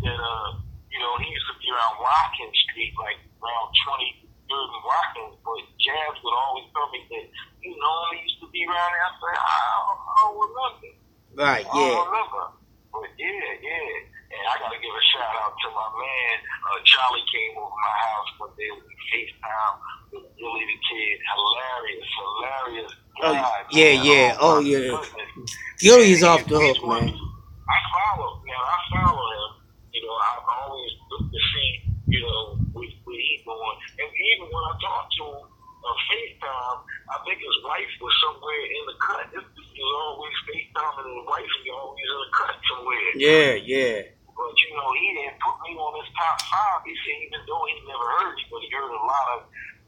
that 0.04 0.20
uh, 0.20 0.48
you 0.92 1.00
know, 1.00 1.12
he 1.24 1.26
used 1.32 1.48
to 1.48 1.56
be 1.56 1.66
around 1.72 1.96
Watkins 1.96 2.56
Street, 2.68 2.92
like 3.00 3.18
around 3.40 3.68
twenty 3.88 4.28
third 4.44 4.68
and 4.68 4.84
Watkins, 4.84 5.34
but 5.40 5.56
Jazz 5.80 6.14
would 6.20 6.36
always 6.36 6.68
tell 6.76 6.88
me 6.92 7.00
that 7.08 7.24
you 7.64 7.72
know 7.72 7.94
he 8.12 8.28
used 8.28 8.40
to 8.44 8.48
be 8.52 8.60
around 8.68 8.90
there. 8.92 9.04
I 9.08 9.12
said, 9.16 9.36
I 9.40 9.56
don't, 9.64 9.96
I 9.96 10.12
don't 10.20 10.36
remember. 10.44 10.90
Right, 11.32 11.64
I 11.64 11.72
don't 11.72 12.04
remember. 12.12 12.44
But 12.92 13.08
yeah, 13.16 13.64
yeah. 13.64 14.11
And 14.32 14.44
I 14.48 14.54
gotta 14.64 14.80
give 14.80 14.88
a 14.96 15.04
shout 15.12 15.34
out 15.44 15.52
to 15.52 15.68
my 15.76 15.88
man, 15.92 16.36
uh, 16.64 16.80
Charlie 16.88 17.26
came 17.28 17.52
over 17.60 17.68
my 17.68 17.96
house 18.00 18.30
one 18.40 18.52
day 18.56 18.70
with 18.72 18.88
FaceTime 19.12 19.76
with 20.08 20.24
Gillie 20.40 20.64
Da 20.64 20.76
Kid. 20.88 21.16
Hilarious, 21.20 22.08
hilarious. 22.16 22.92
Oh, 23.20 23.32
guy, 23.36 23.60
yeah, 23.76 23.92
man. 23.92 24.04
yeah. 24.08 24.36
Oh, 24.40 24.56
my 24.56 24.68
yeah. 24.68 24.88
goodness. 24.88 25.52
Gillie 25.84 26.16
off 26.24 26.48
the 26.48 26.56
hook, 26.56 26.80
man. 26.80 27.12
I 27.12 27.78
follow, 27.92 28.40
man. 28.40 28.56
I 28.56 28.78
follow 28.88 29.26
him. 29.36 29.50
You 29.92 30.00
know, 30.00 30.16
I 30.16 30.32
always 30.48 30.92
look 31.12 31.28
to 31.28 31.40
see, 31.52 31.92
you 32.08 32.20
know, 32.24 32.56
what, 32.72 32.88
what 33.04 33.16
he's 33.20 33.44
doing. 33.44 33.76
And 34.00 34.08
even 34.08 34.48
when 34.48 34.64
I 34.64 34.72
talk 34.80 35.04
to 35.12 35.24
him 35.28 35.44
on 35.44 35.96
FaceTime, 36.08 36.78
I 37.12 37.16
think 37.28 37.36
his 37.36 37.58
wife 37.68 37.92
was 38.00 38.14
somewhere 38.24 38.64
in 38.64 38.82
the 38.88 38.96
cut. 38.96 39.24
This 39.36 39.44
this 39.44 39.68
is 39.76 39.90
always 40.08 40.36
FaceTime 40.48 40.94
and 41.04 41.08
his 41.20 41.24
wife 41.28 41.52
is 41.52 41.68
always 41.68 42.08
in 42.08 42.18
the 42.24 42.30
cut 42.32 42.56
somewhere. 42.64 43.10
Yeah, 43.20 43.52
yeah. 43.60 44.21
But 44.36 44.52
you 44.58 44.70
know, 44.74 44.88
he 44.96 45.06
didn't 45.16 45.38
put 45.40 45.56
me 45.64 45.76
on 45.76 45.92
his 46.00 46.10
top 46.16 46.36
five. 46.48 46.80
He 46.84 46.94
said 47.04 47.18
even 47.28 47.40
though 47.46 47.64
he 47.68 47.74
never 47.86 48.06
heard 48.18 48.34
me, 48.36 48.42
but 48.50 48.60
he 48.64 48.68
heard 48.72 48.90
a 48.90 49.02
lot 49.02 49.26
of 49.36 49.40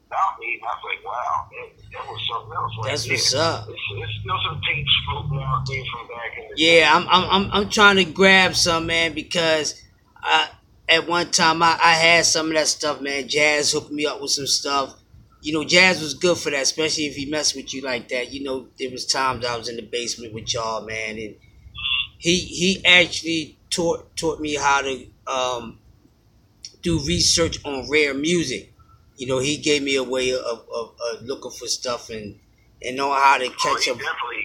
about 0.07 0.39
me. 0.39 0.59
And 0.61 0.63
I 0.63 0.73
was 0.73 0.83
like, 0.85 1.05
wow, 1.05 1.47
that, 1.51 1.67
that 1.91 2.03
was 2.07 2.21
something 2.29 2.53
else. 2.53 2.71
Right 2.77 2.89
That's 2.89 3.03
there. 3.05 3.13
what's 3.13 3.33
up. 3.35 3.69
It's, 3.69 3.81
it's 3.91 4.13
still 4.21 4.39
some 4.45 4.61
tapes 4.61 4.91
floating 5.09 5.39
out 5.41 5.65
there 5.67 5.83
from 5.91 6.07
back 6.07 6.37
in 6.37 6.49
the 6.49 6.55
day. 6.55 6.79
Yeah, 6.79 6.95
I'm 6.95 7.07
I'm 7.09 7.29
I'm, 7.29 7.51
I'm 7.51 7.69
trying 7.69 7.97
to 7.97 8.05
grab 8.05 8.55
some 8.55 8.87
man 8.87 9.13
because 9.13 9.81
I 10.21 10.49
at 10.87 11.07
one 11.07 11.31
time 11.31 11.63
I, 11.63 11.77
I 11.81 11.93
had 11.93 12.25
some 12.25 12.47
of 12.47 12.53
that 12.53 12.67
stuff, 12.67 13.01
man. 13.01 13.27
Jazz 13.27 13.71
hooked 13.71 13.91
me 13.91 14.05
up 14.05 14.21
with 14.21 14.31
some 14.31 14.47
stuff. 14.47 14.95
You 15.41 15.53
know, 15.53 15.63
Jazz 15.63 16.01
was 16.01 16.15
good 16.15 16.37
for 16.37 16.49
that, 16.49 16.63
especially 16.63 17.05
if 17.05 17.15
he 17.15 17.27
messed 17.27 17.55
with 17.55 17.71
you 17.73 17.81
like 17.81 18.09
that. 18.09 18.31
You 18.33 18.43
know, 18.43 18.67
there 18.79 18.89
was 18.89 19.05
times 19.05 19.45
I 19.45 19.55
was 19.57 19.69
in 19.69 19.75
the 19.75 19.83
basement 19.83 20.33
with 20.33 20.51
y'all, 20.53 20.81
man, 20.85 21.17
and 21.17 21.35
he 22.17 22.39
he 22.39 22.83
actually 22.85 23.57
taught 23.75 24.15
taught 24.15 24.39
me 24.39 24.55
how 24.55 24.81
to 24.81 24.93
um 25.27 25.79
do 26.81 26.99
research 27.05 27.63
on 27.65 27.89
rare 27.89 28.13
music. 28.13 28.71
You 29.17 29.27
know, 29.27 29.39
he 29.39 29.57
gave 29.57 29.81
me 29.81 29.95
a 29.95 30.03
way 30.03 30.31
of, 30.33 30.41
of, 30.41 30.87
of 31.07 31.21
looking 31.23 31.51
for 31.51 31.67
stuff 31.67 32.09
and 32.09 32.39
and 32.83 32.95
know 32.97 33.11
how 33.13 33.37
to 33.37 33.45
Oh, 33.45 33.49
catch 33.63 33.85
he 33.85 33.91
up. 33.91 33.97
definitely, 33.97 34.43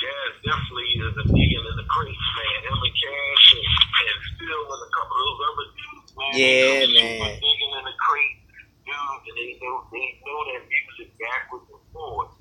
Jazz 0.00 0.32
definitely 0.44 0.88
is 1.00 1.14
a 1.18 1.24
digging 1.28 1.64
in 1.70 1.76
the 1.80 1.86
crates, 1.88 2.26
man. 2.36 2.58
Him 2.68 2.78
and 2.88 2.94
Cash 3.02 3.46
and, 3.54 3.64
and 3.64 4.20
Phil 4.38 4.62
and 4.74 4.82
a 4.84 4.90
couple 4.96 5.16
of 5.16 5.24
those 5.24 5.40
other 5.48 5.66
dudes, 5.76 6.10
man. 6.16 6.32
Yeah, 6.36 6.80
man. 6.94 7.32
Digging 7.40 7.72
in 7.78 7.84
the 7.88 7.96
crate 8.04 8.38
dudes, 8.84 9.24
and 9.28 9.36
they 9.40 9.52
know, 9.60 9.76
they 9.90 10.06
know 10.24 10.40
that 10.52 10.62
music 10.68 11.08
backwards 11.18 11.66
and 11.72 11.82
forwards. 11.92 12.36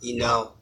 You 0.00 0.16
know. 0.16 0.52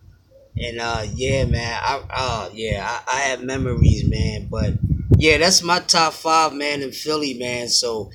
And 0.58 0.80
uh, 0.80 1.04
yeah, 1.14 1.44
man, 1.44 1.78
I 1.82 2.02
uh, 2.10 2.48
yeah, 2.52 2.80
I, 3.06 3.16
I 3.16 3.20
have 3.28 3.42
memories, 3.42 4.08
man. 4.08 4.48
But 4.50 4.74
yeah, 5.18 5.36
that's 5.38 5.62
my 5.62 5.80
top 5.80 6.14
five, 6.14 6.54
man, 6.54 6.80
in 6.82 6.92
Philly, 6.92 7.34
man. 7.34 7.68
So 7.68 8.10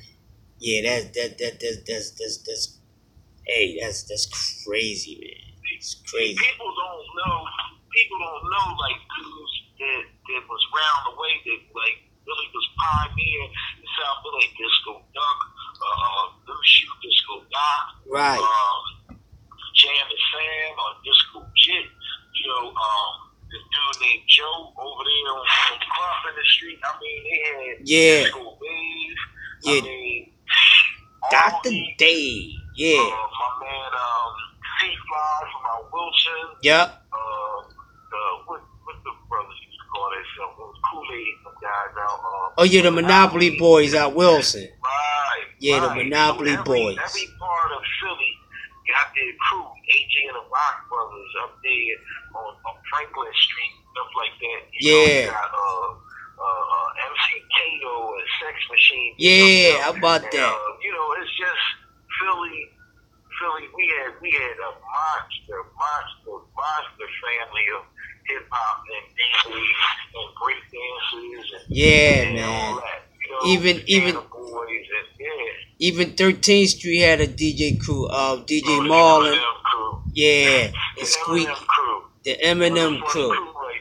yeah, 0.58 0.82
that 0.82 1.14
that 1.14 1.38
that 1.38 1.60
that 1.60 1.84
that's 1.86 2.10
that's 2.18 2.38
that's 2.42 2.78
hey, 3.46 3.78
that's 3.80 4.02
that's 4.04 4.26
crazy, 4.66 5.18
man. 5.22 5.54
It's 5.78 5.94
crazy. 6.10 6.34
People 6.34 6.66
don't 6.66 7.06
know. 7.14 7.38
People 7.94 8.18
don't 8.18 8.44
know 8.50 8.66
like 8.80 8.98
dudes 9.18 9.54
that 9.78 10.02
that 10.02 10.42
was 10.50 10.62
round 10.74 11.00
the 11.10 11.14
way 11.20 11.32
that 11.46 11.60
like 11.78 11.98
really 12.26 12.48
was 12.54 12.66
pioneer 12.78 13.42
in 13.78 13.86
South 14.02 14.18
Philly. 14.22 14.46
Disco 14.58 14.92
Duck, 15.14 15.38
uh, 15.78 16.24
Lucio 16.50 16.90
Disco 17.02 17.34
Doc, 17.50 17.82
Right. 18.10 18.38
um, 18.42 19.18
Jam 19.74 20.06
and 20.10 20.22
Sam, 20.30 20.70
or 20.78 20.90
Disco 21.06 21.38
Jit. 21.54 21.86
Know, 22.46 22.68
um, 22.68 23.12
this 23.50 23.62
dude 23.70 24.00
named 24.02 24.24
Joe 24.28 24.72
over 24.76 25.02
there 25.04 25.32
on, 25.32 25.38
on 25.38 25.78
Crawford 25.78 26.44
Street. 26.56 26.78
I 26.82 26.90
mean, 27.00 27.20
they 27.24 27.38
had 27.44 27.88
Yeah. 27.88 28.28
Yeah. 29.62 29.78
I 29.78 29.80
mean, 29.82 30.32
Dr. 31.30 31.70
these- 31.70 31.96
Dave. 31.98 32.50
Uh, 32.56 32.74
Yeah. 32.74 32.96
my 32.98 33.50
man, 33.60 33.90
um, 33.94 34.32
C-Fly 34.80 35.40
from 35.52 35.62
Mount 35.62 35.92
Wilson. 35.92 36.56
Yep. 36.62 37.06
Uh, 37.12 37.16
uh, 37.16 38.34
what, 38.46 38.60
what 38.84 38.96
the 39.04 39.12
brothers 39.28 39.54
used 39.66 39.78
to 39.78 39.86
call 39.94 40.10
themselves? 40.10 40.78
Kool-Aid, 40.90 41.34
some 41.44 41.54
guys 41.62 41.94
out. 42.00 42.18
Uh, 42.20 42.52
Oh 42.58 42.64
yeah, 42.64 42.82
the 42.82 42.90
Monopoly 42.90 43.56
boys 43.58 43.94
out 43.94 44.14
Wilson. 44.14 44.68
Right. 44.82 45.44
Yeah, 45.58 45.80
the 45.80 45.88
right. 45.88 45.96
Monopoly 46.04 46.50
every, 46.52 46.64
boys. 46.64 46.98
Every 47.02 47.28
part 47.38 47.72
of 47.72 47.82
Philly 48.00 48.36
got 48.92 49.08
their 49.16 49.32
crew. 49.48 49.64
AJ 49.66 50.14
and 50.28 50.36
the 50.36 50.44
Rock 50.52 50.76
Brothers 50.92 51.32
up 51.42 51.52
there 51.64 51.96
on, 52.36 52.52
on 52.68 52.74
Franklin 52.92 53.32
Street, 53.32 53.74
stuff 53.96 54.10
like 54.20 54.34
that. 54.36 54.60
You 54.76 54.80
know, 54.84 55.00
Yeah. 55.02 55.24
you 55.24 55.32
got, 55.32 55.50
uh, 55.52 55.90
uh, 56.42 56.64
uh, 56.76 56.88
MC 57.08 57.26
Kato 57.56 57.94
and 58.18 58.28
Sex 58.42 58.54
Machine. 58.68 59.12
Yeah, 59.16 59.80
how 59.82 59.96
about 59.96 60.22
And, 60.26 60.32
that? 60.36 60.52
Uh, 60.52 60.70
you 60.84 60.92
know, 60.92 61.06
it's 61.22 61.32
just 61.40 61.64
Philly. 62.20 62.68
Philly, 63.40 63.66
we 63.74 63.84
had 63.96 64.12
we 64.20 64.30
had 64.30 64.56
a 64.60 64.70
monster, 64.76 65.58
monster, 65.74 66.36
monster 66.54 67.08
family 67.24 67.66
of 67.74 67.82
hip 68.28 68.46
hop 68.50 68.84
and 68.86 69.06
DJs 69.18 69.80
and 70.14 70.28
break 70.38 70.60
dancers 70.70 71.46
and 71.58 71.64
Yeah, 71.70 72.22
and 72.28 72.38
all 72.44 72.74
man. 72.76 72.84
that. 72.86 73.02
Know, 73.30 73.48
Even- 73.52 73.82
even-. 73.86 74.18
Even 75.78 76.10
13th 76.12 76.68
Street 76.68 76.98
had 77.00 77.20
a 77.20 77.26
DJ 77.26 77.78
crew. 77.80 78.06
Uh, 78.06 78.36
DJ 78.44 78.62
Oh, 78.68 78.80
Marlon. 78.82 79.40
Yeah, 80.14 80.70
The 80.98 81.04
Squeak. 81.06 81.48
Crew. 81.48 82.02
The 82.24 82.36
Eminem 82.36 82.98
Motherfucking 83.00 83.04
crew. 83.06 83.30
right. 83.30 83.80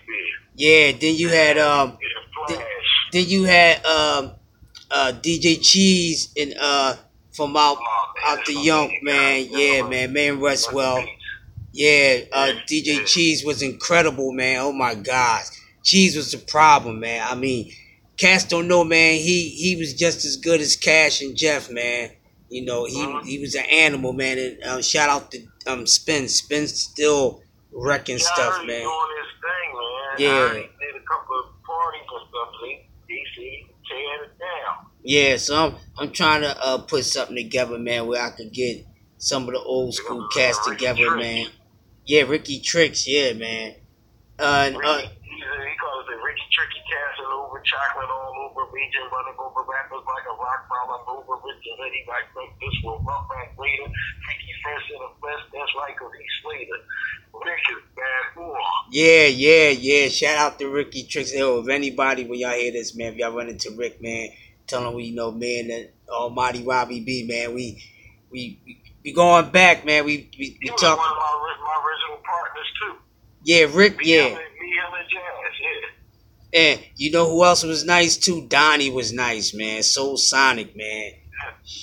Yeah. 0.56 0.92
Then 1.00 1.16
you 1.16 1.30
had 1.30 1.58
um. 1.60 1.98
Flash. 2.48 2.64
Then 3.12 3.26
you 3.28 3.44
had 3.44 3.86
um. 3.86 4.32
Uh, 4.90 5.14
DJ 5.22 5.62
Cheese 5.62 6.34
and 6.38 6.54
uh 6.60 6.96
from 7.32 7.56
out 7.56 7.78
Oh, 7.80 8.04
man, 8.26 8.40
out 8.40 8.46
the 8.46 8.54
Young 8.54 8.92
man. 9.04 9.48
Yeah, 9.50 9.88
man. 9.88 10.12
Man 10.12 10.40
Westwell. 10.40 11.06
Yeah, 11.72 12.22
uh, 12.34 12.52
DJ 12.68 13.06
Cheese 13.06 13.46
was 13.46 13.62
incredible, 13.62 14.34
man. 14.34 14.60
Oh 14.60 14.74
my 14.74 14.96
God, 14.96 15.44
Cheese 15.84 16.18
was 16.18 16.32
the 16.34 16.38
problem, 16.40 17.00
man. 17.00 17.26
I 17.26 17.36
mean, 17.36 17.72
Cash 18.22 18.44
don't 18.46 18.68
know, 18.68 18.84
man. 18.84 19.16
He 19.16 19.50
he 19.50 19.76
was 19.76 19.94
just 19.94 20.26
as 20.26 20.38
good 20.38 20.62
as 20.62 20.76
Cash 20.76 21.22
and 21.22 21.36
Jeff, 21.36 21.72
man. 21.72 22.12
You 22.50 22.66
know, 22.66 22.86
he 22.86 22.98
Mhm. 22.98 23.26
he 23.26 23.40
was 23.40 23.56
an 23.56 23.66
animal, 23.66 24.14
man. 24.14 24.38
And 24.38 24.64
um, 24.64 24.82
shout 24.82 25.10
out 25.10 25.32
to 25.32 25.40
um 25.66 25.88
Spin. 25.88 26.28
Spin's 26.30 26.80
still 26.80 27.42
wrecking 27.72 28.18
Yeah, 28.20 28.34
stuff, 28.34 28.58
man. 28.66 28.82
Doing 28.82 29.12
his 29.18 29.32
thing, 29.42 29.70
man. 29.74 30.16
Yeah. 30.20 30.54
Did 30.54 31.02
a 31.02 31.06
couple 31.08 31.40
of 31.40 31.46
parties 31.66 32.02
and 32.14 32.30
stuff. 32.30 32.50
They 32.62 32.88
DC 33.10 33.66
tearing 33.90 34.24
it 34.26 34.40
down. 34.40 34.86
Yeah, 35.04 35.38
so 35.38 35.56
I'm 35.56 35.76
I'm 35.98 36.12
trying 36.12 36.42
to 36.42 36.64
uh 36.64 36.78
put 36.80 37.06
something 37.06 37.36
together, 37.36 37.80
man, 37.80 38.06
where 38.08 38.22
I 38.22 38.30
could 38.32 38.52
get 38.54 38.86
some 39.18 39.48
of 39.48 39.54
the 39.54 39.60
old 39.62 39.94
school 39.96 40.28
cats 40.36 40.60
Ricky 40.68 40.78
together, 40.78 41.06
Tricks. 41.10 41.16
man. 41.24 41.48
Yeah, 42.06 42.22
Ricky 42.24 42.60
Tricks, 42.60 43.08
yeah, 43.08 43.34
man. 43.34 43.76
Uh, 44.38 44.44
and, 44.68 44.76
uh 44.76 44.98
he, 44.98 45.06
he 45.06 45.78
calls 45.80 46.06
it 46.10 46.18
Ricky 46.24 46.41
Tricky 46.52 46.82
Castle 46.84 47.32
over, 47.48 47.64
chocolate 47.64 48.12
all 48.12 48.36
over, 48.52 48.68
region 48.76 49.08
running 49.08 49.40
over, 49.40 49.64
rappers 49.64 50.04
like 50.04 50.26
a 50.28 50.36
rock 50.36 50.62
falling 50.68 51.04
over, 51.08 51.40
rich 51.48 51.64
and 51.64 51.80
ready 51.80 52.04
like 52.08 52.28
like 52.36 52.52
this 52.60 52.76
will 52.84 53.00
rough 53.08 53.26
back 53.32 53.56
later, 53.56 53.88
freaky 54.28 54.54
fresh 54.64 54.86
in 54.92 55.00
the 55.00 55.12
flesh, 55.24 55.44
that's 55.56 55.74
like 55.80 55.96
a 55.96 56.08
he 56.12 56.26
Slater. 56.44 56.80
Is 57.42 57.84
bad 57.96 58.36
boy. 58.36 58.58
Yeah, 58.92 59.26
yeah, 59.26 59.70
yeah. 59.70 60.10
Shout 60.10 60.38
out 60.38 60.60
to 60.60 60.68
Ricky 60.68 61.04
Tricks. 61.04 61.34
Yo, 61.34 61.60
if 61.60 61.70
anybody, 61.70 62.26
when 62.26 62.40
y'all 62.40 62.52
hear 62.52 62.72
this, 62.72 62.96
man, 62.96 63.14
if 63.14 63.18
y'all 63.20 63.36
run 63.36 63.50
into 63.50 63.72
Rick, 63.72 64.02
man, 64.02 64.30
tell 64.68 64.88
him 64.88 64.96
we 64.96 65.06
you 65.06 65.16
know, 65.16 65.32
man, 65.32 65.68
that 65.70 65.92
Almighty 66.10 66.64
Robbie 66.64 67.00
B, 67.00 67.26
man, 67.28 67.56
we 67.56 67.82
we 68.32 68.60
we, 68.66 68.82
we 69.04 69.14
going 69.14 69.50
back, 69.50 69.86
man. 69.86 70.06
We 70.06 70.30
we, 70.38 70.46
He 70.46 70.58
we 70.64 70.72
was 70.72 70.82
talk. 70.82 70.98
one 70.98 71.10
of 71.10 71.16
my, 71.18 71.56
my 71.64 71.76
original 71.82 72.22
partners 72.26 72.72
too. 72.82 72.96
Yeah, 73.44 73.66
Rick. 73.74 74.00
Yeah, 74.04 74.24
me, 74.26 74.30
him, 74.30 74.94
and 74.94 75.10
Jazz. 75.10 75.54
Yeah. 75.62 76.01
And 76.54 76.80
you 76.96 77.12
know 77.12 77.30
who 77.30 77.44
else 77.44 77.64
was 77.64 77.86
nice 77.86 78.18
too? 78.18 78.46
Donnie 78.48 78.90
was 78.90 79.14
nice, 79.14 79.54
man. 79.54 79.84
Soul 79.84 80.18
Sonic, 80.18 80.76
man. 80.76 81.14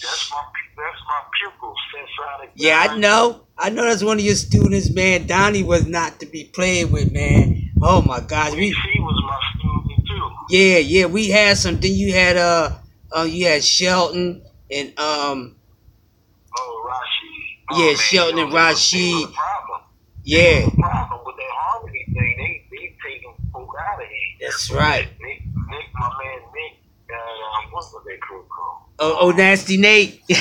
That's 0.03 0.31
my 0.31 0.43
that's 0.77 1.01
my 1.09 1.23
pupil, 1.41 1.75
Sonic. 2.17 2.51
Yeah, 2.55 2.87
I 2.89 2.97
know. 2.97 3.43
I 3.59 3.71
know 3.71 3.85
that's 3.85 4.05
one 4.05 4.19
of 4.19 4.25
your 4.25 4.37
students, 4.37 4.91
man. 4.95 5.27
Donnie 5.27 5.65
was 5.65 5.87
not 5.87 6.21
to 6.21 6.27
be 6.27 6.45
played 6.45 6.91
with, 6.93 7.13
man. 7.13 7.71
Oh 7.83 8.03
my 8.03 8.21
gosh, 8.21 8.53
we 8.53 8.67
He 8.69 9.01
was 9.01 9.23
my 9.27 9.41
student 9.59 10.07
too. 10.07 10.31
Yeah, 10.51 10.79
yeah, 10.79 11.07
we 11.07 11.31
had 11.31 11.57
some. 11.57 11.81
Then 11.81 11.93
you 11.95 12.13
had 12.13 12.37
uh, 12.37 12.77
uh 13.17 13.23
you 13.23 13.47
had 13.47 13.65
Shelton 13.65 14.43
and 14.71 14.99
um, 14.99 15.57
Oh, 16.59 16.85
Rashid. 16.87 17.81
Yeah, 17.81 17.85
oh, 17.85 17.87
man, 17.87 17.97
Shelton 17.97 18.39
and 18.39 18.53
Rashid. 18.53 19.01
They 19.01 19.15
was 19.15 19.25
a 19.25 19.33
problem. 19.33 19.81
yeah, 20.25 20.65
The 20.65 20.71
problem 20.71 21.21
with 21.25 21.37
that 21.37 21.53
harmony 21.53 22.05
thing, 22.07 22.35
they 22.39 22.67
they 22.71 22.97
taking 23.05 23.35
folk 23.53 23.71
out 23.81 24.03
of 24.03 24.09
here. 24.09 24.28
That's 24.41 24.71
right. 24.71 25.09
Nick, 25.21 25.43
Nick, 25.45 25.87
my 25.95 26.09
man 26.09 26.41
Nick, 26.55 26.79
uh, 27.11 27.15
um, 27.15 27.73
what 27.73 27.85
was 27.93 28.05
that 28.07 28.21
crew 28.21 28.45
called? 28.55 28.83
Oh, 28.99 29.17
oh, 29.21 29.31
nasty 29.31 29.77
Nate. 29.77 30.23
yeah, 30.29 30.37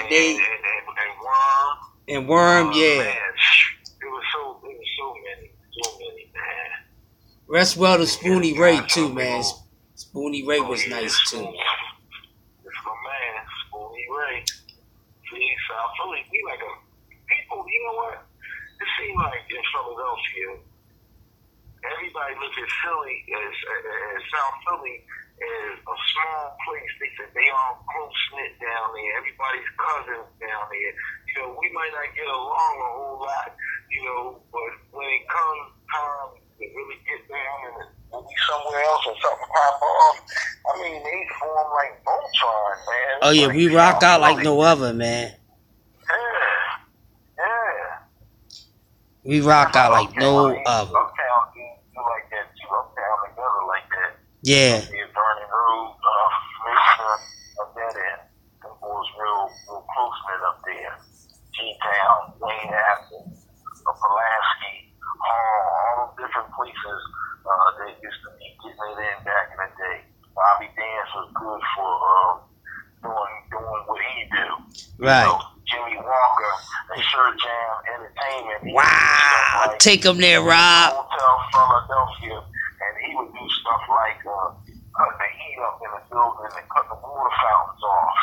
and, 0.00 0.10
Nate 0.10 0.36
and, 0.36 0.40
and, 0.40 0.88
and 0.98 1.12
Worm. 1.22 1.78
and 2.08 2.28
Worm. 2.28 2.66
Oh, 2.68 2.72
Yeah, 2.76 2.98
man, 2.98 3.16
it 3.16 4.06
was 4.06 4.24
so 4.32 4.60
it 4.64 4.76
was 4.76 4.88
so 4.98 5.14
many, 5.14 5.50
so 5.82 5.98
many, 5.98 6.30
man. 6.34 6.70
rest 7.48 7.76
well 7.76 7.96
to 7.98 8.06
Spoony 8.06 8.58
Ray 8.58 8.80
too, 8.88 9.12
man. 9.12 9.42
Spoony 9.94 10.46
Ray 10.46 10.60
was 10.60 10.86
nice 10.88 11.14
too. 11.30 11.38
It's 11.38 12.80
my 12.84 12.96
man, 13.06 13.44
Spoonie 13.70 14.08
Ray. 14.18 14.44
See, 15.30 15.48
South 15.70 15.90
Philly, 15.98 16.22
we 16.30 16.42
like 16.46 16.58
a 16.60 16.72
people. 17.26 17.64
You 17.66 17.80
know 17.86 17.96
what? 17.98 18.26
It 18.80 18.88
seems 18.98 19.16
like 19.16 19.46
in 19.50 19.62
Philadelphia, 19.72 20.50
everybody 21.86 22.34
looks 22.42 22.58
at 22.58 22.70
Philly 22.84 23.16
as, 23.32 23.54
as 23.56 24.20
South 24.28 24.56
Philly 24.68 25.00
is 25.00 25.74
a 25.80 25.96
small 26.12 26.44
place. 26.68 26.92
They 27.00 27.10
said 27.16 27.32
they 27.32 27.48
all 27.48 27.80
close 27.88 28.20
knit 28.36 28.54
down 28.60 28.92
there. 28.92 29.12
Everybody's 29.18 29.70
cousins 29.80 30.28
down 30.38 30.64
there. 30.68 30.92
You 31.26 31.34
know, 31.40 31.48
we 31.56 31.72
might 31.72 31.90
not 31.96 32.12
get 32.12 32.28
along 32.28 32.74
a 32.78 32.90
whole 32.92 33.18
lot. 33.24 33.50
You 33.88 34.04
know, 34.04 34.22
but 34.52 34.72
when 34.92 35.08
it 35.08 35.24
comes 35.26 35.74
time 35.88 36.44
to 36.60 36.64
really 36.76 36.98
get 37.08 37.20
down 37.28 37.58
and 37.80 37.88
we'll 38.12 38.22
be 38.22 38.36
somewhere 38.48 38.80
else 38.80 39.04
and 39.06 39.16
something 39.22 39.48
pop 39.50 39.82
off. 39.82 40.16
I 40.64 40.82
mean, 40.82 41.02
they 41.02 41.26
form 41.40 41.68
like 41.74 42.04
Voltron, 42.04 42.76
man. 42.86 43.14
Oh 43.22 43.30
yeah, 43.30 43.46
Like, 43.46 43.56
we 43.56 43.74
rock 43.74 44.02
out 44.02 44.20
like 44.20 44.42
no 44.44 44.60
other, 44.60 44.94
man. 44.94 45.32
Yeah, 46.08 46.64
yeah. 47.38 47.98
We 49.24 49.40
rock 49.40 49.74
out 49.76 49.92
like 49.92 50.16
no 50.16 50.54
other. 50.66 50.96
Uptown, 50.96 51.42
do, 51.54 51.60
do 51.94 52.00
like 52.00 52.30
that 52.30 52.46
too. 52.54 52.68
Uptown 52.74 53.16
together 53.28 53.64
like 53.68 53.88
that. 53.90 54.12
Yeah, 54.44 54.76
Yeah, 54.76 55.08
Vernon 55.08 55.48
Road, 55.48 55.96
uh, 55.96 56.28
Mixer, 56.68 57.16
up 57.64 57.72
that 57.80 57.96
end. 57.96 58.20
Them 58.60 58.76
boys 58.76 59.08
real, 59.16 59.48
real 59.72 59.80
close 59.88 60.18
knit 60.28 60.44
up 60.44 60.60
there. 60.68 60.94
G-Town, 61.56 62.36
Wayne 62.44 62.68
Athens, 62.76 63.40
Pulaski, 63.88 64.74
Hall, 65.00 65.60
all 65.72 66.12
those 66.12 66.28
different 66.28 66.52
places 66.52 67.00
uh, 67.48 67.68
that 67.80 67.96
used 68.04 68.20
to 68.20 68.30
be 68.36 68.52
getting 68.60 68.84
it 68.84 69.00
in 69.00 69.16
back 69.24 69.48
in 69.48 69.58
the 69.64 69.70
day. 69.80 69.98
Bobby 70.36 70.68
Dance 70.76 71.08
was 71.16 71.28
good 71.40 71.62
for 71.72 71.88
uh, 71.88 72.32
doing 73.00 73.36
doing 73.48 73.82
what 73.88 74.00
he 74.12 74.28
do. 74.28 74.48
You 75.00 75.08
right. 75.08 75.24
know, 75.24 75.40
Jimmy 75.72 75.96
Walker, 75.96 76.52
they 76.92 77.00
sure 77.00 77.32
jam 77.40 77.72
entertainment. 77.96 78.60
He 78.60 78.76
would 78.76 78.84
do 78.84 78.84
Wow, 78.84 79.72
like 79.72 79.78
take 79.80 80.02
them 80.02 80.18
there, 80.20 80.42
Rob. 80.42 80.92
Hotel 80.92 81.32
Philadelphia, 81.48 82.44
and 82.44 82.92
he 83.06 83.16
would 83.16 83.32
do 83.32 83.44
stuff 83.64 83.80
like 83.88 84.20
uh, 84.28 84.48
cut 84.92 85.12
the 85.16 85.28
heat 85.40 85.56
up 85.64 85.80
in 85.80 85.90
the 85.96 86.02
building 86.12 86.52
and 86.52 86.66
cut 86.68 86.84
the 86.92 86.98
water 87.00 87.32
fountains 87.40 87.80
off. 87.80 88.20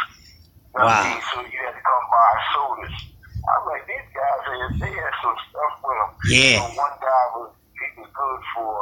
You 0.70 0.78
know 0.78 0.86
what 0.86 0.94
I 0.94 1.02
Wow. 1.02 1.10
mean? 1.10 1.22
So 1.34 1.38
you 1.50 1.60
had 1.66 1.74
to 1.74 1.82
come 1.82 2.06
buy 2.14 2.34
sodas. 2.54 2.96
I 3.42 3.52
was 3.58 3.66
like, 3.74 3.86
these 3.90 4.10
guys, 4.14 4.40
they, 4.46 4.60
they 4.86 4.92
had 4.94 5.14
some 5.26 5.38
stuff 5.50 5.74
with 5.82 5.98
them. 5.98 6.12
Yeah. 6.30 6.58
Know, 6.62 6.70
one 6.78 6.96
guy 7.02 7.24
was 7.42 7.50
he 7.74 7.86
was 7.98 8.10
good 8.14 8.42
for 8.54 8.74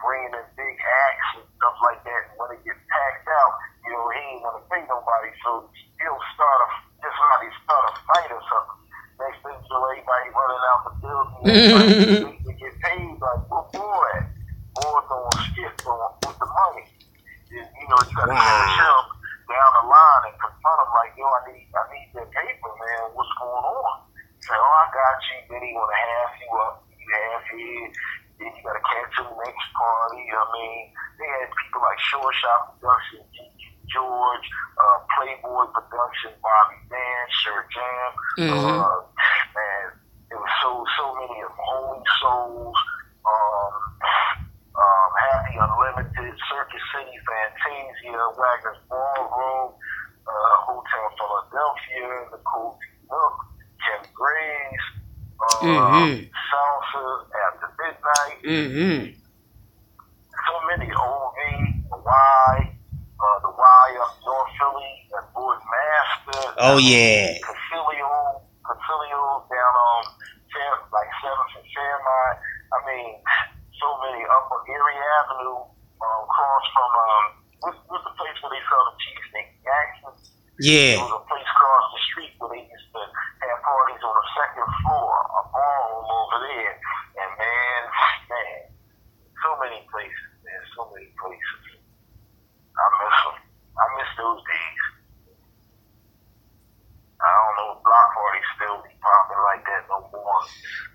bringing 0.00 0.32
in 0.40 0.46
big 0.56 0.76
acts 0.80 1.28
and 1.36 1.46
stuff 1.60 1.76
like 1.84 2.00
that. 2.08 2.22
And 2.32 2.34
when 2.40 2.48
it 2.56 2.64
gets 2.64 2.80
packed 2.88 3.28
out, 3.28 3.52
you 3.84 3.92
know, 3.92 4.04
he 4.16 4.20
ain't 4.32 4.42
to 4.48 4.62
pay 4.72 4.82
nobody, 4.88 5.30
so 5.44 5.68
he'll 6.00 6.24
start 6.32 6.58
a 6.64 6.68
just 7.04 7.18
like 7.20 7.44
he 7.44 7.50
start 7.60 7.84
a 7.84 7.92
fight 8.08 8.30
or 8.32 8.42
something. 8.48 8.78
Next 9.20 9.38
thing 9.44 9.52
you 9.60 9.68
know, 9.68 9.84
everybody 9.92 10.28
running 10.32 10.64
out 10.72 10.80
the 10.88 10.92
building 11.04 11.44
and 12.24 12.40
to 12.40 12.52
get 12.56 12.74
paid. 12.80 13.14
Like, 13.20 13.40
boy? 13.52 14.10
Boy 14.76 14.98
don't 15.08 15.36
skip 15.52 15.74
on 15.86 16.10
with 16.24 16.36
the 16.40 16.48
money. 16.48 16.86
And, 17.52 17.68
you 18.16 18.26
know, 18.26 18.32
you 18.32 18.32
got 18.32 18.32
to 18.32 18.32
Wow. 18.32 18.40
catch 18.40 18.76
him 18.80 19.04
down 19.46 19.70
the 19.76 19.84
line 19.86 20.22
and 20.26 20.36
confront 20.40 20.78
him 20.82 20.90
like, 20.96 21.12
yo, 21.16 21.26
I 21.26 21.40
need, 21.52 21.66
I 21.76 21.82
need 21.92 22.08
that 22.16 22.28
paper, 22.32 22.70
man. 22.80 23.02
What's 23.14 23.32
going 23.38 23.64
on? 23.66 23.94
Say, 24.40 24.56
oh, 24.56 24.76
I 24.80 24.84
got 24.90 25.16
you. 25.28 25.38
Then 25.50 25.60
he 25.62 25.70
want 25.74 25.90
to 25.90 25.98
half 26.00 26.32
you 26.40 26.48
up, 26.64 26.74
you 26.90 27.06
half 27.12 27.44
it. 27.52 27.90
Then 28.40 28.50
you 28.52 28.60
got 28.64 28.74
to 28.76 28.84
catch 28.84 29.14
him 29.20 29.28
next 29.42 29.66
party. 29.76 30.22
I 30.28 30.44
mean, 30.52 30.82
they 31.18 31.28
had 31.40 31.48
people 31.56 31.80
like 31.82 32.00
Short 32.00 32.34
Shop 32.36 32.60
Production, 32.80 33.20
G.Q. 33.32 33.64
George, 33.86 34.46
uh, 34.76 34.98
Playboy 35.16 35.64
Production, 35.72 36.34
Bobby 36.42 36.78
Dan, 36.90 37.24
Sir 37.44 37.58
Jam. 37.72 38.10
Mhm. 38.50 38.76
Uh, 38.76 38.98
man, 39.56 39.84
it 40.30 40.36
was 40.36 40.52
so 40.60 40.84
so 40.98 41.14
many 41.16 41.40
of 41.40 41.48
them. 41.48 41.56
Holy 41.64 42.02
Souls, 42.20 42.76
um, 43.24 43.72
um, 44.76 45.10
Happy 45.16 45.54
Unlimited, 45.56 46.34
Circus 46.50 46.82
City, 46.92 47.16
Fantasia, 47.24 48.20
Wagner's 48.36 48.82
Ballroom, 48.90 49.72
uh, 50.28 50.54
Hotel 50.66 51.06
Philadelphia, 51.16 52.26
the 52.32 52.38
Cozy 52.44 52.90
Nook, 53.08 53.36
Ken 53.86 54.02
Gray's, 54.12 54.84
uh, 55.40 55.62
Mhm. 55.62 56.30
Salsa 56.50 57.06
After 57.46 57.70
Midnight, 57.78 58.42
Mm-hmm. 58.44 59.20
so 60.46 60.54
many 60.66 60.90
OV, 60.92 61.36
the 61.90 61.96
Y, 61.96 62.76
uh, 63.20 63.38
the 63.40 63.50
Y 63.50 63.98
up 64.02 64.12
North 64.24 64.50
Philly, 64.58 65.08
that 65.12 65.32
boy 65.34 65.56
Master. 65.56 66.55
Oh, 66.66 66.78
yeah. 66.82 67.38
Concilio, 67.46 68.42
Concilio 68.66 69.22
down 69.46 69.74
on 69.78 70.02
like 70.90 71.10
Seventh 71.22 71.52
and 71.62 71.66
Fairmount. 71.70 72.36
I 72.74 72.78
mean, 72.90 73.10
so 73.78 73.88
many 74.02 74.24
up 74.26 74.50
on 74.50 74.62
Erie 74.66 74.98
Avenue, 75.20 75.62
uh, 75.62 76.18
across 76.26 76.64
from 76.74 76.90
um, 76.90 77.24
what's, 77.62 77.78
what's 77.86 78.02
the 78.02 78.14
place 78.18 78.34
where 78.42 78.50
they 78.50 78.62
sell 78.66 78.82
the 78.90 78.94
cheesesteak? 78.98 79.48
Jackson. 79.62 80.12
Yeah. 80.58 80.96
There 80.96 81.04
was 81.06 81.20
a 81.20 81.24
place 81.28 81.46
across 81.46 81.86
the 81.92 82.00
street 82.10 82.32
where 82.40 82.50
they 82.56 82.64
used 82.64 82.88
to 82.96 83.02
have 83.04 83.58
parties 83.62 84.00
on 84.00 84.14
the 84.16 84.26
second 84.34 84.68
floor, 84.82 85.12
a 85.22 85.40
ballroom 85.52 86.08
over 86.08 86.38
there. 86.48 86.74
And 87.20 87.30
man, 87.36 87.82
man, 88.32 88.60
so 89.44 89.50
many 89.60 89.84
places, 89.92 90.26
man, 90.42 90.60
so 90.74 90.88
many 90.96 91.12
places. 91.20 91.60
I 92.74 92.84
miss 93.04 93.16
them. 93.22 93.36
I 93.76 93.84
miss 94.00 94.10
those 94.16 94.40
days. 94.48 94.82
I 97.16 97.28
don't 97.32 97.54
know 97.56 97.68
if 97.76 97.80
block 97.84 98.08
parties 98.12 98.48
still 98.56 98.76
be 98.84 98.92
popping 99.00 99.40
like 99.48 99.64
that 99.64 99.82
no 99.88 100.04
more, 100.12 100.40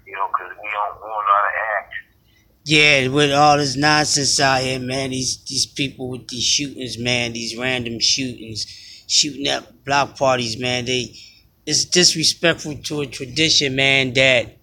you 0.05 0.13
know, 0.13 0.29
'cause 0.29 0.53
we 0.53 0.69
don't 0.69 0.93
we 1.01 1.07
don't 1.09 1.25
know 1.25 1.33
how 1.33 1.45
to 1.49 1.53
act. 1.81 1.93
Yeah, 2.71 3.09
with 3.09 3.33
all 3.33 3.57
this 3.57 3.75
nonsense 3.75 4.39
out 4.39 4.61
here, 4.61 4.79
man, 4.79 5.09
these 5.09 5.43
these 5.43 5.65
people 5.65 6.07
with 6.07 6.29
these 6.29 6.45
shootings, 6.45 6.97
man, 6.97 7.33
these 7.33 7.57
random 7.57 7.99
shootings, 7.99 8.65
shooting 9.09 9.45
up 9.49 9.83
block 9.83 10.17
parties, 10.17 10.57
man, 10.57 10.85
they 10.85 11.13
it's 11.65 11.83
disrespectful 11.83 12.77
to 12.77 13.01
a 13.01 13.07
tradition, 13.07 13.75
man, 13.75 14.13
that 14.13 14.57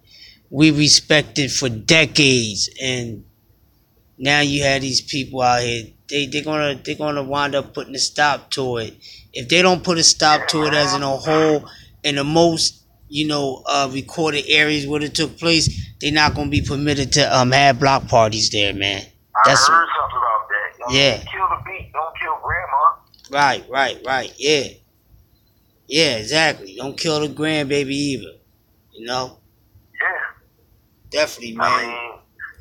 we 0.49 0.71
respected 0.71 1.51
for 1.51 1.69
decades 1.69 2.67
and 2.81 3.25
now 4.17 4.39
you 4.39 4.63
have 4.63 4.81
these 4.81 5.01
people 5.01 5.43
out 5.43 5.61
here, 5.61 5.83
they 6.09 6.25
they're 6.25 6.43
gonna 6.43 6.81
they're 6.83 6.95
gonna 6.95 7.21
wind 7.21 7.53
up 7.53 7.75
putting 7.75 7.93
a 7.93 7.99
stop 7.99 8.49
to 8.49 8.77
it. 8.77 8.95
If 9.33 9.49
they 9.49 9.61
don't 9.61 9.83
put 9.83 9.99
a 9.99 10.03
stop 10.03 10.47
to 10.47 10.63
it 10.63 10.73
as 10.73 10.95
in 10.95 11.03
a 11.03 11.15
whole 11.15 11.69
in 12.03 12.15
the 12.15 12.23
most 12.23 12.78
you 13.09 13.27
know, 13.27 13.63
uh, 13.65 13.89
recorded 13.91 14.45
areas 14.47 14.85
where 14.87 15.01
it 15.01 15.13
took 15.15 15.37
place, 15.37 15.67
they're 15.99 16.11
not 16.11 16.35
gonna 16.35 16.49
be 16.49 16.61
permitted 16.61 17.11
to 17.13 17.35
um 17.37 17.51
have 17.51 17.79
block 17.79 18.07
parties 18.07 18.49
there, 18.51 18.73
man. 18.73 19.03
That's, 19.45 19.67
I 19.69 19.73
heard 19.73 19.87
something 19.99 20.17
about 20.17 20.47
that. 20.49 20.77
You 20.77 20.85
know, 20.85 21.01
Yeah. 21.01 21.17
Kill 21.31 21.47
the 21.49 21.61
beat, 21.65 21.91
don't 21.93 22.15
kill 22.19 22.37
grandma. 22.43 22.83
right, 23.31 23.65
right, 23.69 23.97
right. 24.05 24.33
Yeah, 24.37 24.63
yeah, 25.87 26.17
exactly. 26.17 26.75
Don't 26.77 26.97
kill 26.97 27.19
the 27.21 27.27
grandbaby 27.29 27.91
either. 27.91 28.33
You 28.93 29.05
know, 29.05 29.37
Yeah. 29.99 30.07
definitely, 31.09 31.57
I 31.59 31.69
man. 31.69 31.87
mean, 31.87 32.11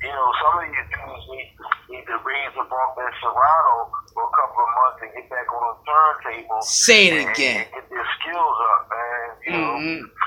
you 0.03 0.09
know, 0.09 0.33
some 0.41 0.59
of 0.59 0.65
these 0.71 0.79
dudes 0.95 1.27
need, 1.31 1.51
need 1.91 2.05
to 2.07 2.17
raise 2.25 2.55
up 2.59 2.71
off 2.71 2.95
that 2.97 3.13
Serato 3.21 3.91
for 4.15 4.23
a 4.23 4.33
couple 4.39 4.63
of 4.63 4.71
months 4.79 4.99
and 5.03 5.11
get 5.19 5.29
back 5.31 5.47
on 5.53 5.63
the 5.67 5.77
turntable. 5.85 6.63
Say 6.63 7.09
it 7.09 7.13
and- 7.27 7.31
again. 7.35 7.67
And 7.67 7.71
get 7.75 7.91
their 7.91 8.07
skills 8.21 8.57
up, 8.71 8.83
man. 8.89 9.29
You 9.45 9.53
know, 9.53 9.73
Mhm. 9.75 9.99
and 9.99 10.07
so 10.07 10.18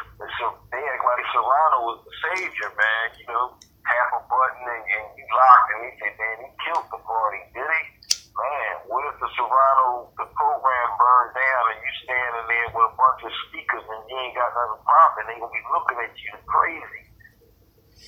they 0.72 0.82
act 0.86 1.04
like 1.06 1.26
Serato 1.34 1.78
was 1.88 2.00
the 2.06 2.14
savior, 2.30 2.70
man. 2.78 3.06
You 3.18 3.28
know, 3.34 3.46
half 3.86 4.10
a 4.18 4.22
button 4.30 4.64
and, 4.70 4.84
and 4.86 5.06
you 5.18 5.26
locked, 5.34 5.68
and 5.74 5.80
they 5.86 5.94
said, 5.98 6.14
man, 6.18 6.36
he 6.46 6.50
killed 6.66 6.88
the 6.94 7.02
party, 7.02 7.42
did 7.58 7.66
he? 7.66 7.84
Man, 8.32 8.74
what 8.88 9.04
if 9.12 9.20
the 9.20 9.28
Serato, 9.36 10.08
the 10.16 10.28
program 10.32 10.88
burned 10.96 11.34
down 11.36 11.64
and 11.76 11.80
you 11.84 11.92
standing 12.08 12.46
there 12.48 12.70
with 12.72 12.88
a 12.88 12.96
bunch 12.96 13.22
of 13.28 13.34
speakers 13.50 13.84
and 13.84 14.02
you 14.08 14.16
ain't 14.16 14.36
got 14.40 14.50
nothing 14.56 14.82
popping? 14.88 15.26
They 15.28 15.36
gonna 15.42 15.52
be 15.52 15.64
looking 15.74 15.98
at 16.00 16.14
you 16.16 16.32
crazy. 16.48 17.02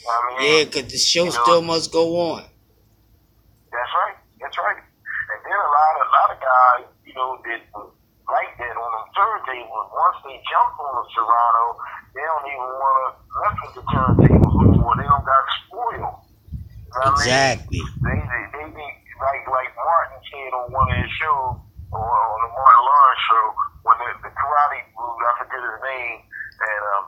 I 0.07 0.15
mean, 0.23 0.35
Yeah, 0.39 0.63
'cause 0.71 0.87
the 0.91 0.97
show 0.97 1.25
you 1.27 1.33
know, 1.35 1.43
still 1.43 1.61
must 1.61 1.91
go 1.91 2.05
on. 2.31 2.43
That's 3.71 3.93
right. 3.99 4.17
That's 4.39 4.57
right. 4.57 4.77
And 4.79 5.39
then 5.43 5.57
a 5.59 5.69
lot 5.75 5.93
of 5.99 6.03
a 6.07 6.11
lot 6.11 6.29
of 6.31 6.39
guys, 6.39 6.85
you 7.03 7.13
know, 7.15 7.29
that 7.43 7.61
like 8.33 8.53
that 8.57 8.73
on 8.73 8.89
them 8.89 9.07
turntables. 9.13 9.87
Once 9.93 10.17
they 10.25 10.37
jump 10.49 10.73
on 10.81 10.91
the 10.97 11.05
Serato, 11.13 11.65
they 12.17 12.25
don't 12.25 12.47
even 12.49 12.71
want 12.81 12.95
to 12.97 13.07
mess 13.37 13.57
with 13.61 13.73
the 13.77 13.83
turntables 13.93 14.53
no 14.57 14.65
more. 14.81 14.95
They 14.97 15.05
don't 15.05 15.25
got 15.25 15.43
spoiled. 15.61 15.93
You 15.93 16.01
know 16.01 16.97
what 16.97 17.13
I 17.13 17.21
mean? 17.21 17.29
Exactly. 17.29 17.81
They 18.01 18.17
they 18.17 18.43
they 18.57 18.65
be 18.73 18.87
like 19.21 19.43
like 19.45 19.71
Martin 19.77 20.19
said 20.33 20.51
on 20.57 20.65
one 20.73 20.89
of 20.89 20.97
his 20.97 21.13
shows, 21.21 21.61
or 21.93 22.01
on 22.01 22.39
the 22.41 22.49
Martin 22.57 22.83
Lawrence 22.89 23.23
show, 23.29 23.45
when 23.85 23.95
the, 24.01 24.09
the 24.25 24.31
karate 24.33 24.81
dude, 24.81 25.23
I 25.29 25.31
forget 25.37 25.61
his 25.61 25.79
name, 25.85 26.17
and 26.25 26.81
um 26.97 27.05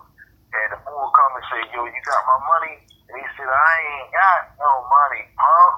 and 0.56 0.68
the 0.72 0.80
bull 0.88 1.10
come 1.12 1.34
and 1.36 1.46
say, 1.52 1.62
Yo, 1.74 1.84
you 1.84 2.02
got 2.06 2.22
my 2.30 2.40
money? 2.48 2.76
And 3.12 3.16
he 3.20 3.28
said, 3.36 3.50
I 3.50 3.74
ain't 3.76 4.10
got 4.14 4.42
no 4.58 4.72
money, 4.88 5.24
punk. 5.36 5.78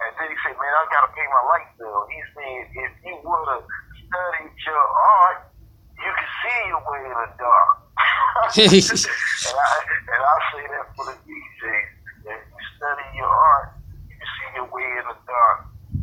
And 0.00 0.10
then 0.18 0.28
he 0.28 0.36
said, 0.44 0.54
Man, 0.60 0.72
I 0.76 0.82
gotta 0.92 1.10
pay 1.16 1.26
my 1.30 1.42
light 1.48 1.70
bill. 1.80 2.04
He 2.12 2.20
said, 2.36 2.60
If 2.84 2.92
you 3.06 3.14
would 3.24 3.48
have 3.48 3.64
studied 4.10 4.50
your 4.66 4.82
art, 4.82 5.38
you 6.02 6.10
could 6.10 6.32
see 6.42 6.58
your 6.66 6.82
way 6.82 7.00
in 7.06 7.14
the 7.14 7.30
dark. 7.38 7.70
and 8.58 8.66
I 8.66 9.70
and 10.10 10.22
I 10.22 10.36
say 10.50 10.64
that 10.66 10.86
for 10.98 11.04
the 11.06 11.14
DJs. 11.22 11.88
If 12.26 12.40
you 12.42 12.60
study 12.76 13.06
your 13.16 13.30
art, 13.30 13.68
you 14.10 14.14
can 14.18 14.28
see 14.34 14.48
your 14.58 14.68
way 14.74 14.86
in 14.98 15.06
the 15.06 15.18
dark. 15.26 15.58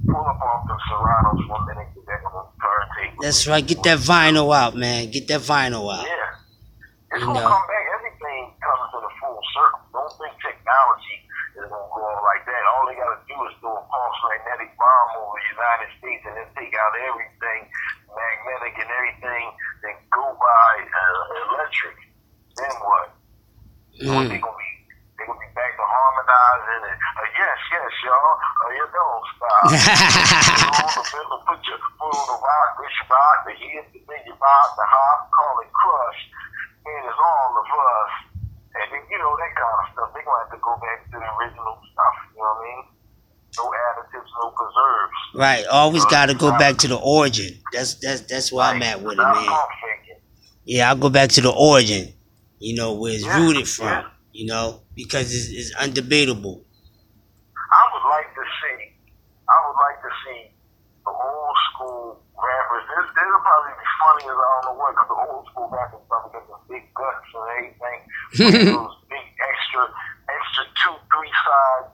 Pull 0.07 0.23
up 0.23 0.39
off 0.39 0.63
the 0.71 0.77
Seratos 0.87 1.41
a 1.51 1.57
minute, 1.67 1.89
get 1.91 2.05
back 2.07 2.23
on 2.31 2.47
turntable. 2.63 3.19
That's 3.19 3.43
right. 3.47 3.65
Get 3.65 3.83
that 3.83 3.99
vinyl 3.99 4.55
out, 4.55 4.75
man. 4.79 5.11
Get 5.11 5.27
that 5.27 5.43
vinyl 5.43 5.91
out. 5.91 6.07
Yeah. 6.07 6.15
It's 7.11 7.19
You 7.23 7.27
gonna 7.27 7.43
know. 7.43 7.51
come 7.51 7.65
back. 7.67 7.85
Everything 7.97 8.41
comes 8.63 8.85
to 8.95 8.97
the 9.03 9.11
full 9.19 9.39
circle. 9.51 9.83
Don't 9.91 10.13
think 10.15 10.33
technology 10.39 11.17
is 11.59 11.65
gonna 11.67 11.91
go 11.91 11.99
on 12.07 12.19
like 12.23 12.43
that. 12.47 12.61
All 12.71 12.83
they 12.87 12.95
gotta 12.95 13.19
do 13.27 13.35
is 13.51 13.53
throw 13.59 13.75
a 13.75 13.83
pulse 13.83 14.19
magnetic 14.31 14.71
bomb 14.79 15.09
over 15.23 15.35
the 15.39 15.47
United 15.59 15.89
States 15.99 16.23
and 16.23 16.35
then 16.39 16.47
take 16.55 16.71
out 16.77 16.91
everything 17.03 17.61
magnetic 18.11 18.73
and 18.79 18.89
everything 18.91 19.45
that 19.83 19.95
go 20.13 20.23
by 20.39 20.71
uh, 20.87 21.19
electric. 21.51 21.97
Then 22.55 22.73
what? 22.79 23.07
So 23.97 24.13
Mm. 24.13 24.29
they 24.29 24.37
gonna 24.39 24.55
be 24.61 24.69
they 25.17 25.25
gonna 25.25 25.41
be 25.41 25.51
back 25.57 25.73
to 25.73 25.83
harmonizing 25.83 26.83
and 26.93 26.97
uh, 27.01 27.27
yes, 27.39 27.57
yes, 27.73 27.91
y'all. 28.05 28.33
Uh, 28.37 28.69
you 28.77 28.85
don't 29.69 29.83
stop. 29.83 30.55
you 30.55 30.71
know, 30.71 30.87
the 30.95 31.03
middle, 31.17 31.39
put 31.47 31.59
your 31.67 31.79
foot 31.99 32.13
on 32.15 32.25
the 32.31 32.37
rock, 32.39 32.69
this 32.79 32.95
rock, 33.11 33.37
the 33.47 33.53
the 33.93 34.01
big 34.07 34.23
rock, 34.39 34.67
the 34.77 34.85
hop, 34.87 35.19
call 35.35 35.55
it 35.63 35.71
crush. 35.73 36.19
And 36.87 37.01
it's 37.07 37.19
all 37.19 37.51
of 37.59 37.67
us. 37.67 38.11
And 38.77 38.87
then, 38.93 39.03
you 39.11 39.17
know, 39.19 39.33
that 39.35 39.51
kind 39.57 39.77
of 39.81 39.85
stuff. 39.93 40.09
They 40.15 40.21
gonna 40.23 40.39
have 40.45 40.51
to 40.55 40.59
go 40.63 40.73
back 40.79 40.99
to 41.11 41.17
the 41.19 41.27
original 41.41 41.75
stuff. 41.91 42.15
You 42.35 42.41
know 42.41 42.53
what 42.53 42.61
I 42.61 42.67
mean? 42.67 42.81
No 43.57 43.63
additives, 43.73 44.29
no 44.39 44.45
preserves. 44.53 45.17
Right. 45.33 45.65
Always 45.67 46.05
uh, 46.05 46.09
got 46.09 46.25
to 46.27 46.35
go 46.35 46.49
uh, 46.49 46.57
back 46.59 46.77
to 46.77 46.87
the 46.87 46.97
origin. 46.97 47.57
That's 47.73 47.95
that's 47.95 48.21
that's 48.21 48.51
where 48.51 48.65
I'm 48.65 48.81
at 48.83 49.01
with 49.01 49.13
it, 49.13 49.17
man. 49.17 49.57
Yeah, 50.65 50.89
I'll 50.89 50.95
go 50.97 51.09
back 51.09 51.29
to 51.31 51.41
the 51.41 51.51
origin. 51.51 52.13
You 52.59 52.75
know 52.75 52.93
where 52.93 53.13
it's 53.13 53.23
Yeah, 53.25 53.39
rooted 53.39 53.67
from. 53.67 53.87
yeah. 53.87 54.03
You 54.33 54.45
know 54.47 54.81
because 54.95 55.33
it's, 55.33 55.49
it's 55.49 55.75
undebatable. 55.75 56.63
fullback 65.67 65.91
probably 66.07 66.31
getting 66.31 66.55
a 66.55 66.59
big 66.71 66.85
gut, 66.95 67.17
so 67.31 67.37
anything 67.59 67.99
those 68.71 68.95
big 69.11 69.27
extra 69.35 69.83
extra 70.31 70.63
two 70.83 70.95
three 71.11 71.33
size 71.43 71.91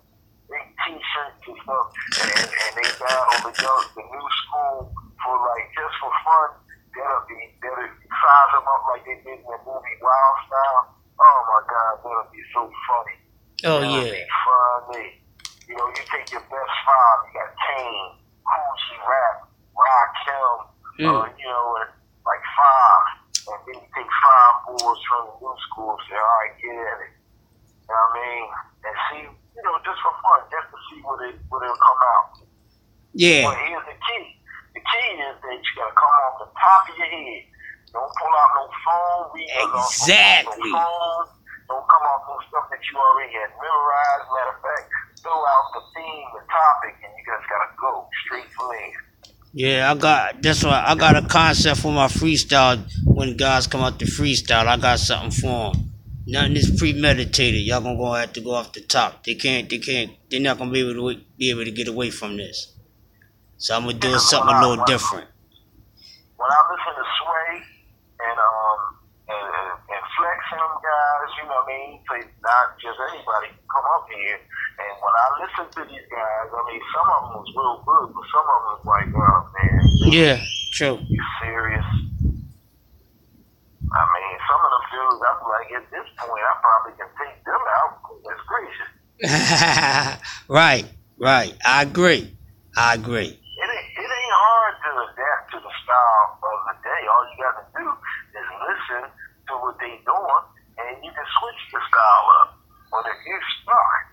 big 0.49 0.65
t-shirts 0.85 1.41
and 1.49 1.57
stuff, 1.65 1.87
and, 2.21 2.45
and 2.45 2.73
they 2.77 2.89
battle 3.01 3.49
the 3.49 3.51
young, 3.57 3.83
the 3.97 4.03
new 4.05 4.27
school 4.45 4.93
for 5.25 5.35
like 5.41 5.65
just 5.73 5.95
for 5.97 6.13
fun. 6.21 6.49
That'll 6.93 7.25
be 7.25 7.37
that'll 7.57 7.89
size 7.89 8.51
them 8.53 8.65
up 8.69 8.83
like 8.93 9.03
they 9.09 9.17
did 9.25 9.41
in 9.41 9.49
the 9.49 9.57
movie 9.65 9.97
Wild 10.01 10.37
Style. 10.45 10.83
Oh 11.17 11.39
my 11.49 11.61
God, 11.65 11.93
that'll 12.05 12.29
be 12.29 12.43
so 12.53 12.69
funny. 12.69 13.17
Oh 13.65 13.81
that'll 13.81 13.97
yeah, 14.05 14.13
be 14.13 14.25
funny. 14.45 15.07
You 15.65 15.73
know, 15.79 15.87
you 15.89 16.03
take 16.05 16.29
your 16.29 16.45
best 16.45 16.75
five. 16.85 17.17
You 17.25 17.31
got 17.33 17.49
Kane, 17.57 18.09
Kool 18.45 18.73
G, 18.77 18.85
Rap, 19.09 19.37
Rakim. 19.73 20.69
Mm. 20.93 21.09
Uh, 21.09 21.25
you 21.33 21.49
know, 21.49 21.81
like 22.21 22.43
five 22.53 23.02
and 23.47 23.59
then 23.67 23.75
you 23.81 23.87
take 23.91 24.09
five 24.23 24.55
boys 24.71 25.01
from 25.09 25.21
the 25.27 25.33
new 25.43 25.55
school. 25.67 25.97
Say, 26.07 26.15
all 26.15 26.23
right, 26.23 26.53
get 26.59 26.75
at 26.75 26.99
it. 27.03 27.13
You 27.13 27.91
know 27.91 27.99
what 27.99 28.07
I 28.07 28.19
mean? 28.19 28.45
And 28.83 28.95
see, 29.11 29.23
you 29.27 29.61
know, 29.63 29.75
just 29.83 29.99
for 29.99 30.13
fun, 30.23 30.47
just 30.47 30.67
to 30.71 30.77
see 30.87 30.99
what 31.03 31.19
it 31.27 31.35
what 31.51 31.63
it'll 31.63 31.75
come 31.75 32.01
out. 32.15 32.43
Yeah. 33.13 33.51
But 33.51 33.59
here's 33.59 33.85
the 33.85 33.97
key. 33.99 34.25
The 34.73 34.81
key 34.81 35.07
is 35.21 35.35
that 35.37 35.59
you 35.59 35.73
gotta 35.77 35.93
come 35.93 36.13
off 36.25 36.35
the 36.41 36.49
top 36.57 36.87
of 36.89 36.95
your 36.97 37.09
head. 37.11 37.43
Don't 37.93 38.09
pull 38.09 38.33
out 38.33 38.51
no 38.57 38.65
phone. 38.81 39.23
readers, 39.37 39.53
don't 39.53 39.69
pull 39.69 39.77
out 39.77 39.91
Exactly. 39.93 40.71
No 40.73 40.81
phone. 40.81 41.25
Don't 41.69 41.87
come 41.87 42.03
off 42.09 42.23
no 42.27 42.35
stuff 42.49 42.65
that 42.73 42.81
you 42.89 42.95
already 42.97 43.31
had 43.37 43.53
memorized. 43.53 44.25
Matter 44.33 44.55
of 44.57 44.61
fact, 44.65 44.85
throw 45.21 45.37
out 45.37 45.65
the 45.77 45.83
theme, 45.93 46.27
the 46.35 46.43
topic, 46.49 46.95
and 47.05 47.11
you 47.13 47.23
just 47.23 47.45
gotta 47.47 47.69
go 47.79 48.09
straight 48.25 48.49
from 48.51 48.67
there. 48.73 49.12
Yeah, 49.55 49.91
I 49.91 49.95
got 49.95 50.41
that's 50.41 50.63
why 50.63 50.83
I 50.83 50.95
got 50.95 51.15
a 51.15 51.27
concept 51.27 51.81
for 51.81 51.91
my 51.91 52.07
freestyle. 52.07 52.81
When 53.05 53.37
guys 53.37 53.67
come 53.67 53.81
out 53.81 53.99
to 53.99 54.05
freestyle, 54.05 54.65
I 54.65 54.77
got 54.77 54.97
something 54.97 55.29
for 55.29 55.73
them. 55.73 55.91
Nothing 56.25 56.55
is 56.55 56.71
premeditated. 56.79 57.61
Y'all 57.61 57.81
gonna 57.81 57.95
go 57.95 58.13
have 58.13 58.33
to 58.33 58.41
go 58.41 58.55
off 58.55 58.73
the 58.73 58.81
top. 58.81 59.23
They 59.23 59.35
can't. 59.35 59.69
They 59.69 59.77
can't. 59.77 60.11
They're 60.31 60.39
not 60.39 60.57
gonna 60.57 60.71
be 60.71 60.79
able 60.79 61.13
to 61.13 61.21
be 61.37 61.51
able 61.51 61.65
to 61.65 61.71
get 61.71 61.87
away 61.87 62.09
from 62.09 62.37
this. 62.37 62.73
So 63.57 63.75
I'm 63.75 63.85
gonna 63.85 63.99
do 63.99 64.17
something 64.17 64.55
a 64.55 64.67
little 64.67 64.85
different. 64.85 65.27
When 66.37 66.49
I 66.49 66.61
listen 66.73 66.93
to 66.97 67.05
Sway 67.21 67.61
and 68.25 68.39
um 68.39 68.79
and, 69.29 69.53
and, 69.93 70.03
Flex 70.23 70.39
guys, 70.55 70.55
uh, 70.55 71.35
you 71.35 71.43
know 71.51 71.59
what 71.59 71.67
I 71.67 71.75
mean? 71.75 71.99
Not 72.39 72.79
just 72.79 72.95
anybody 73.11 73.51
can 73.59 73.67
come 73.67 73.83
up 73.91 74.07
here. 74.07 74.39
And 74.39 74.93
when 75.03 75.11
I 75.19 75.25
listen 75.43 75.65
to 75.67 75.81
these 75.83 76.07
guys, 76.07 76.47
I 76.47 76.61
mean 76.63 76.79
some 76.95 77.07
of 77.11 77.19
them 77.27 77.31
was 77.43 77.51
real 77.51 77.83
good, 77.83 78.07
but 78.15 78.23
some 78.31 78.47
of 78.47 78.55
them 78.55 78.71
was 78.71 78.83
like, 78.87 79.09
oh 79.11 79.41
man, 79.51 79.83
Yeah, 80.15 80.39
true. 80.71 80.95
you 81.03 81.19
serious? 81.43 81.83
I 83.91 84.01
mean, 84.15 84.35
some 84.47 84.61
of 84.63 84.69
them 84.71 84.85
dudes, 84.95 85.21
I'm 85.27 85.39
like, 85.43 85.69
at 85.75 85.85
this 85.91 86.07
point, 86.15 86.39
I 86.47 86.53
probably 86.63 86.93
can 86.95 87.11
take 87.19 87.37
them 87.43 87.63
out. 87.83 87.91
That's 88.23 88.43
gracious. 88.47 88.91
right, 90.47 90.87
right. 91.19 91.51
I 91.67 91.83
agree. 91.83 92.31
I 92.79 92.95
agree. 92.95 93.27
It 93.27 93.67
ain't, 93.75 93.89
it 93.99 94.07
ain't 94.07 94.37
hard 94.39 94.73
to 94.87 94.89
adapt 95.03 95.43
to 95.51 95.57
the 95.59 95.73
style 95.83 96.27
of 96.47 96.57
the 96.71 96.75
day. 96.79 97.01
All 97.11 97.23
you 97.27 97.35
got 97.43 97.59
to 97.59 97.65
do 97.75 97.85
is 98.39 98.47
listen 98.71 99.03
to 99.53 99.61
what 99.61 99.77
they 99.77 100.01
doing, 100.01 100.43
and 100.81 100.97
you 101.05 101.11
can 101.13 101.27
switch 101.37 101.61
the 101.69 101.81
style 101.85 102.27
up. 102.41 102.49
But 102.89 103.05
if 103.05 103.19
you 103.21 103.37
start, 103.61 104.03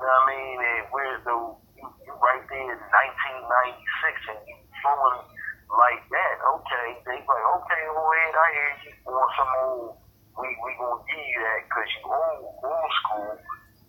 what 0.00 0.08
I 0.08 0.20
mean, 0.32 0.56
and 0.56 0.84
we're 0.88 1.20
the 1.20 1.36
you, 1.76 1.86
you 2.08 2.12
right 2.16 2.44
there 2.48 2.72
in 2.72 2.80
1996, 2.80 4.32
and 4.32 4.40
you 4.48 4.56
flowing 4.80 5.20
like 5.68 6.00
that, 6.08 6.36
okay, 6.40 6.88
they 7.04 7.18
like, 7.20 7.46
okay, 7.60 7.82
well, 7.92 8.08
Ed, 8.08 8.34
I 8.40 8.48
hear 8.56 8.70
you 8.88 8.92
want 9.12 9.32
some 9.36 9.52
old. 9.68 10.00
We 10.36 10.48
we 10.64 10.70
gonna 10.76 11.00
give 11.08 11.24
you 11.28 11.40
that 11.44 11.60
because 11.68 11.88
you 11.96 12.00
old 12.08 12.60
old 12.60 12.92
school. 13.04 13.36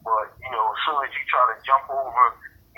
But 0.04 0.28
you 0.40 0.52
know, 0.52 0.66
as 0.72 0.80
soon 0.88 1.00
as 1.04 1.12
you 1.12 1.24
try 1.28 1.44
to 1.52 1.58
jump 1.68 1.88
over 1.92 2.26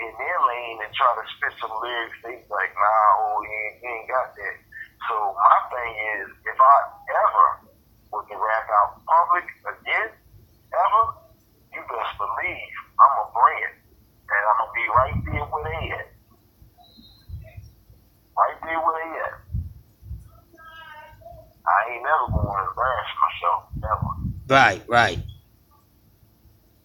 in 0.02 0.10
their 0.10 0.38
lane 0.42 0.78
and 0.82 0.90
try 0.94 1.10
to 1.18 1.24
spit 1.38 1.54
some 1.62 1.74
lyrics, 1.78 2.18
they 2.26 2.42
like, 2.50 2.72
nah, 2.74 3.10
oh, 3.22 3.38
you 3.46 3.54
ain't, 3.54 3.74
you 3.78 3.90
ain't 3.94 4.10
got 4.10 4.34
that. 4.34 4.56
So 5.06 5.14
my 5.38 5.58
thing 5.70 5.92
is, 6.18 6.26
if 6.50 6.58
I 6.58 6.76
ever 7.14 7.69
was 8.12 8.26
to 8.28 8.36
rap 8.36 8.66
out 8.70 9.00
public 9.06 9.46
again, 9.66 10.10
ever, 10.74 11.02
you 11.74 11.80
best 11.86 12.12
believe 12.18 12.70
I'm 12.98 13.30
bring 13.32 13.60
it, 13.64 13.74
and 14.28 14.42
I'm 14.50 14.56
gonna 14.58 14.74
be 14.74 14.86
right 14.90 15.16
there 15.24 15.46
where 15.46 15.64
they 15.64 15.82
at, 15.94 16.08
right 18.36 18.58
there 18.62 18.80
where 18.82 18.96
they 18.98 19.10
at. 19.24 19.36
I 21.70 21.78
ain't 21.94 22.02
never 22.02 22.26
gonna 22.34 22.68
embarrass 22.68 23.12
myself, 23.22 23.62
never. 23.78 24.10
Right, 24.48 24.82
right. 24.88 25.18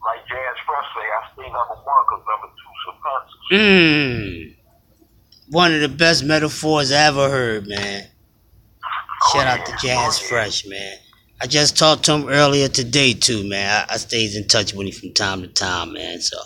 Like 0.06 0.22
Jazz 0.30 0.58
Presley, 0.64 1.08
I 1.10 1.34
stay 1.34 1.50
number 1.50 1.82
one 1.82 2.04
because 2.06 2.24
number 2.30 2.50
two 2.54 2.74
surpasses. 2.86 3.42
Mmm. 3.52 4.56
One 5.50 5.74
of 5.74 5.82
the 5.82 5.90
best 5.90 6.24
metaphors 6.24 6.92
I 6.92 7.06
ever 7.06 7.30
heard, 7.30 7.68
man. 7.68 8.08
Oh, 8.84 9.30
Shout 9.34 9.48
out 9.48 9.66
to 9.66 9.72
Jazz 9.78 10.20
oh, 10.22 10.28
Fresh, 10.28 10.66
man. 10.68 10.98
I 11.42 11.48
just 11.48 11.78
talked 11.78 12.06
to 12.06 12.14
him 12.14 12.30
earlier 12.30 12.70
today 12.70 13.14
too, 13.14 13.48
man. 13.48 13.86
I, 13.90 13.94
I 13.94 13.98
stays 13.98 14.38
in 14.38 14.48
touch 14.48 14.74
with 14.74 14.88
him 14.88 14.94
from 14.94 15.14
time 15.14 15.42
to 15.42 15.48
time, 15.48 15.94
man. 15.94 16.22
So 16.22 16.38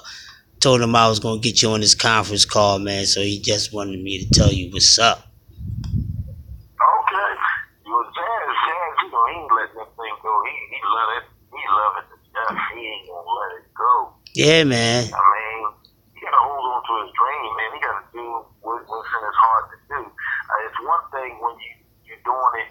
told 0.59 0.81
him 0.81 0.95
I 0.95 1.07
was 1.07 1.19
gonna 1.19 1.39
get 1.39 1.61
you 1.61 1.69
on 1.69 1.79
this 1.79 1.95
conference 1.95 2.43
call, 2.43 2.79
man. 2.79 3.05
So 3.05 3.21
he 3.21 3.39
just 3.39 3.73
wanted 3.73 4.01
me 4.01 4.25
to 4.25 4.29
tell 4.31 4.51
you 4.51 4.71
what's 4.71 4.97
up. 4.97 5.29
Okay. 5.59 7.31
Well, 7.85 8.05
Jazz, 8.11 8.49
Jazz, 8.65 8.93
you 9.03 9.09
know, 9.13 9.23
he 9.29 9.37
ain't 9.37 9.51
letting 9.53 9.77
that 9.77 9.91
thing 9.93 10.15
go. 10.25 10.33
He, 10.43 10.53
he 10.73 10.79
love 10.89 11.09
it. 11.21 11.25
He 11.53 11.63
love 11.69 11.93
it 12.01 12.05
to 12.09 12.17
death. 12.33 12.57
He 12.73 12.81
ain't 12.81 13.07
gonna 13.07 13.29
let 13.29 13.51
it 13.61 13.65
go. 13.77 13.93
Yeah, 14.33 14.63
man. 14.63 15.05
I 15.05 15.21
mean, 15.21 15.59
he 16.17 16.19
gotta 16.25 16.41
hold 16.43 16.65
on 16.65 16.81
to 16.81 16.93
his 17.05 17.11
dream, 17.13 17.49
man. 17.61 17.69
He 17.77 17.79
gotta 17.79 18.05
do 18.09 18.25
what, 18.65 18.81
what's 18.89 19.09
in 19.13 19.21
his 19.21 19.37
heart 19.37 19.65
to 19.69 19.77
do. 19.85 19.99
Uh, 20.01 20.65
it's 20.65 20.79
one 20.81 21.05
thing 21.13 21.37
when 21.39 21.53
you, 21.61 21.71
you're 22.09 22.23
doing 22.25 22.53
it 22.65 22.69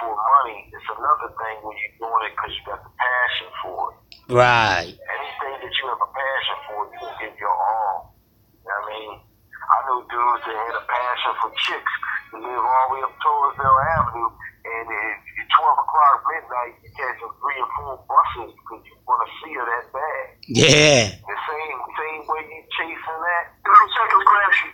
for 0.00 0.10
money. 0.16 0.70
It's 0.72 0.88
another 0.90 1.28
thing 1.36 1.56
when 1.66 1.76
you're 1.76 1.96
doing 1.98 2.22
it 2.28 2.32
because 2.36 2.52
you 2.56 2.62
got 2.66 2.80
the 2.82 2.92
passion 2.96 3.48
for 3.62 3.92
it. 3.92 3.98
Right. 4.28 4.92
anything 4.92 5.54
that 5.64 5.72
you 5.72 5.84
have 5.88 6.02
a 6.04 6.10
passion 6.12 6.56
for, 6.68 6.78
you 6.92 6.98
can 7.00 7.12
give 7.16 7.34
your 7.40 7.48
all. 7.48 8.12
You 8.52 8.68
know 8.68 8.76
what 8.76 8.84
I 8.84 8.92
mean? 8.92 9.14
I 9.24 9.76
know 9.88 9.98
dudes 10.04 10.42
that 10.44 10.56
had 10.56 10.74
a 10.76 10.84
passion 10.84 11.32
for 11.40 11.50
chicks 11.64 11.94
that 12.32 12.40
live 12.44 12.60
all 12.60 12.84
the 12.88 12.92
way 12.92 13.00
up 13.08 13.12
Torresville 13.24 13.80
Avenue, 13.96 14.28
and 14.68 14.86
at 14.88 15.16
at 15.40 15.48
12 15.48 15.80
o'clock 15.80 16.16
midnight, 16.28 16.74
you 16.84 16.90
catch 16.92 17.20
three 17.20 17.56
or 17.56 17.70
four 17.80 17.94
buses 18.04 18.52
because 18.52 18.82
you 18.84 18.94
want 19.08 19.20
to 19.24 19.28
see 19.40 19.52
her 19.56 19.64
that 19.64 19.84
bad. 19.96 20.24
Yeah. 20.48 21.04
The 21.24 21.38
same 21.48 21.78
same 21.96 22.22
way 22.28 22.40
you 22.52 22.60
chasing 22.76 23.20
that. 23.24 23.44
30 23.64 23.96
seconds, 23.96 24.24
Clancy. 24.28 24.70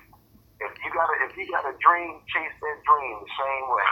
If 0.67 0.73
you 0.83 0.91
got 0.95 1.07
a 1.11 1.17
if 1.31 1.33
you 1.39 1.47
got 1.51 1.65
a 1.67 1.75
dream, 1.79 2.19
chase 2.31 2.55
that 2.59 2.79
dream 2.83 3.15
the 3.23 3.33
same 3.39 3.67
way. 3.71 3.87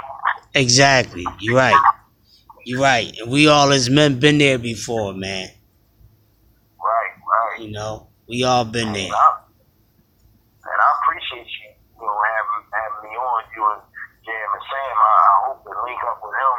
Exactly. 0.54 1.26
You're 1.38 1.56
right. 1.56 1.78
You're 2.72 2.80
right. 2.80 3.12
And 3.20 3.28
we 3.28 3.52
all 3.52 3.68
as 3.68 3.92
men 3.92 4.16
been 4.16 4.40
there 4.40 4.56
before, 4.56 5.12
man. 5.12 5.44
Right, 6.80 7.12
right. 7.20 7.60
You 7.60 7.68
know, 7.68 8.08
we 8.24 8.48
all 8.48 8.64
been 8.64 8.96
there. 8.96 9.12
And 9.12 9.12
I, 9.12 9.28
and 10.64 10.80
I 10.80 10.88
appreciate 11.04 11.52
you, 11.52 11.68
you 11.68 12.00
know, 12.00 12.16
having 12.16 12.64
having 12.72 13.00
me 13.04 13.12
on. 13.12 13.44
You 13.52 13.60
and 13.76 13.84
Jam 14.24 14.48
and 14.56 14.64
Sam. 14.72 14.96
I, 14.96 15.04
I 15.04 15.32
hope 15.52 15.60
to 15.68 15.72
link 15.84 16.00
up 16.00 16.16
with 16.24 16.32
him 16.32 16.56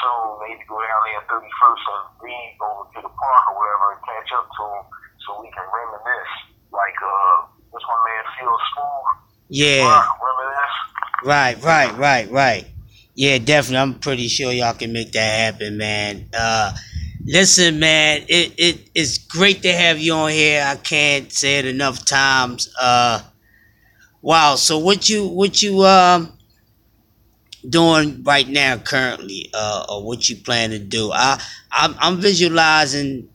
soon. 0.00 0.48
Maybe 0.48 0.64
go 0.64 0.80
down 0.80 1.00
there 1.12 1.28
thirty 1.28 1.52
first 1.60 1.84
and 1.92 2.08
read 2.24 2.56
over 2.64 2.88
to 2.96 2.98
the 3.04 3.12
park 3.12 3.44
or 3.52 3.60
whatever 3.60 3.86
and 3.92 4.02
catch 4.08 4.32
up 4.32 4.48
to 4.48 4.62
him 4.64 4.84
so 5.28 5.44
we 5.44 5.52
can 5.52 5.68
reminisce. 5.68 6.34
Like 6.72 6.96
uh, 7.04 7.52
this 7.68 7.84
one 7.84 8.00
man 8.08 8.24
feels 8.32 8.64
smooth. 8.72 9.08
Yeah. 9.52 10.08
Reminisce. 10.08 10.76
Right, 11.20 11.60
right, 11.60 11.92
right, 12.00 12.32
right. 12.32 12.64
Yeah, 13.20 13.36
definitely. 13.38 13.76
I'm 13.82 13.98
pretty 14.00 14.28
sure 14.28 14.50
y'all 14.52 14.72
can 14.74 14.92
make 14.92 15.12
that 15.12 15.52
happen, 15.52 15.76
man. 15.76 16.28
Uh 16.32 16.72
listen, 17.26 17.78
man, 17.78 18.22
it 18.28 18.54
it 18.56 18.90
it's 18.94 19.18
great 19.18 19.62
to 19.62 19.72
have 19.72 19.98
you 19.98 20.14
on 20.14 20.30
here. 20.30 20.64
I 20.66 20.76
can't 20.76 21.30
say 21.30 21.58
it 21.58 21.66
enough 21.66 22.04
times. 22.06 22.72
Uh 22.80 23.20
wow, 24.22 24.56
so 24.56 24.78
what 24.78 25.08
you 25.08 25.26
what 25.28 25.62
you 25.62 25.82
um 25.84 26.32
doing 27.68 28.22
right 28.24 28.48
now 28.48 28.76
currently, 28.78 29.50
uh 29.54 29.84
or 29.88 30.04
what 30.04 30.28
you 30.28 30.36
plan 30.36 30.70
to 30.70 30.78
do? 30.78 31.10
I 31.12 31.40
I'm 31.72 31.94
I'm 31.98 32.20
visualizing 32.20 33.28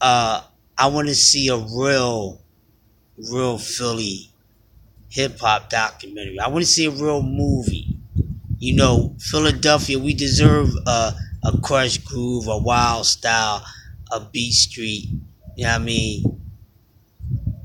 uh 0.00 0.42
I 0.78 0.88
wanna 0.88 1.14
see 1.14 1.48
a 1.48 1.56
real 1.58 2.42
real 3.32 3.58
Philly 3.58 4.30
hip 5.10 5.40
hop 5.40 5.70
documentary. 5.70 6.38
I 6.40 6.48
want 6.48 6.64
to 6.64 6.70
see 6.70 6.86
a 6.86 6.90
real 6.90 7.22
movie. 7.22 7.91
You 8.62 8.76
know, 8.76 9.16
Philadelphia, 9.18 9.98
we 9.98 10.14
deserve 10.14 10.70
a, 10.86 11.14
a 11.42 11.50
Krush 11.62 12.04
Groove, 12.04 12.46
a 12.46 12.58
Wild 12.58 13.06
Style, 13.06 13.60
a 14.12 14.20
Beat 14.20 14.52
Street. 14.52 15.08
You 15.56 15.64
know 15.64 15.70
what 15.70 15.80
I 15.80 15.84
mean? 15.84 16.40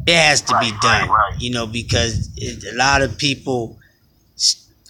It 0.07 0.15
has 0.15 0.41
to 0.41 0.57
be 0.59 0.71
done. 0.81 1.07
You 1.37 1.51
know, 1.51 1.67
because 1.67 2.31
it, 2.35 2.73
a 2.73 2.75
lot 2.75 3.03
of 3.03 3.15
people 3.19 3.77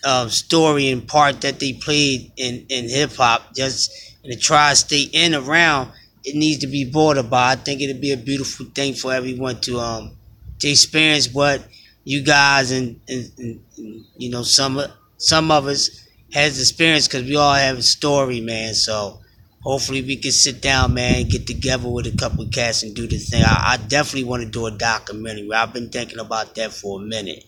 uh, 0.06 0.30
story 0.30 0.88
and 0.88 1.06
part 1.06 1.42
that 1.42 1.60
they 1.60 1.74
played 1.74 2.32
in, 2.38 2.66
in 2.70 2.88
hip 2.88 3.12
hop, 3.18 3.54
just 3.54 3.92
in 4.24 4.30
the 4.30 4.38
tri-state 4.38 5.14
and 5.14 5.36
around, 5.36 5.92
it 6.24 6.38
needs 6.38 6.60
to 6.60 6.68
be 6.68 6.90
brought 6.90 7.18
about. 7.18 7.58
I 7.58 7.62
think 7.62 7.82
it'd 7.82 8.00
be 8.00 8.14
a 8.14 8.18
beautiful 8.18 8.68
thing 8.68 8.94
for 8.94 9.14
everyone 9.14 9.60
to 9.62 9.78
um 9.80 10.16
to 10.60 10.70
experience 10.70 11.34
what 11.34 11.68
you 12.06 12.24
guys 12.24 12.72
and, 12.72 13.02
and, 13.10 13.30
and 13.38 14.06
you 14.16 14.30
know 14.30 14.44
some 14.44 14.82
some 15.18 15.52
of 15.52 15.66
us 15.68 16.08
has 16.34 16.60
experience 16.60 17.08
because 17.08 17.24
we 17.24 17.36
all 17.36 17.54
have 17.54 17.78
a 17.78 17.84
story, 17.84 18.42
man. 18.42 18.74
So 18.74 19.20
hopefully 19.62 20.02
we 20.02 20.18
can 20.18 20.32
sit 20.32 20.62
down, 20.62 20.94
man, 20.94 21.28
get 21.28 21.48
together 21.48 21.90
with 21.90 22.08
a 22.08 22.16
couple 22.16 22.44
of 22.44 22.52
cats 22.52 22.84
and 22.84 22.96
do 22.96 23.08
the 23.08 23.18
thing. 23.18 23.44
I, 23.44 23.74
I 23.74 23.78
definitely 23.78 24.26
want 24.26 24.44
to 24.44 24.50
do 24.50 24.66
a 24.66 24.72
documentary. 24.72 25.52
I've 25.52 25.74
been 25.74 25.90
thinking 25.90 26.20
about 26.20 26.56
that 26.56 26.72
for 26.72 27.02
a 27.02 27.04
minute. 27.04 27.44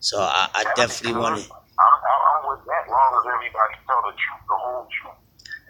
So 0.00 0.18
I, 0.20 0.48
I 0.54 0.64
definitely 0.74 1.20
want 1.20 1.40
to. 1.40 1.52
I'm, 1.52 1.58
I'm 1.58 2.50
with 2.50 2.66
that 2.66 2.90
long 2.90 3.20
as 3.20 3.34
everybody 3.34 3.74
tell 3.86 4.02
the 4.02 4.12
truth, 4.12 4.42
the 4.48 4.54
whole 4.54 4.88
truth, 4.90 5.14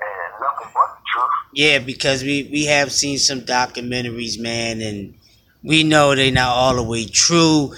and 0.00 0.40
nothing 0.40 0.72
but 0.74 0.96
the 0.96 1.02
truth. 1.12 1.30
Yeah, 1.54 1.78
because 1.80 2.22
we, 2.22 2.48
we 2.50 2.64
have 2.66 2.92
seen 2.92 3.18
some 3.18 3.42
documentaries, 3.42 4.40
man, 4.40 4.80
and 4.80 5.14
we 5.62 5.82
know 5.82 6.14
they're 6.14 6.32
not 6.32 6.48
all 6.48 6.76
the 6.76 6.82
way 6.82 7.04
true. 7.06 7.74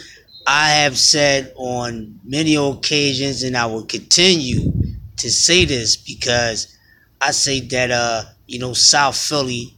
I 0.47 0.71
have 0.71 0.99
said 0.99 1.53
on 1.57 2.21
many 2.25 2.55
occasions, 2.57 3.43
and 3.43 3.57
I 3.57 3.67
will 3.67 3.85
continue 3.85 4.73
to 5.19 5.31
say 5.31 5.65
this 5.65 5.97
because 5.97 6.77
I 7.21 7.31
say 7.31 7.61
that 7.61 7.91
uh, 7.91 8.25
you 8.47 8.59
know, 8.59 8.75
South 8.75 9.17
Philly, 9.17 9.75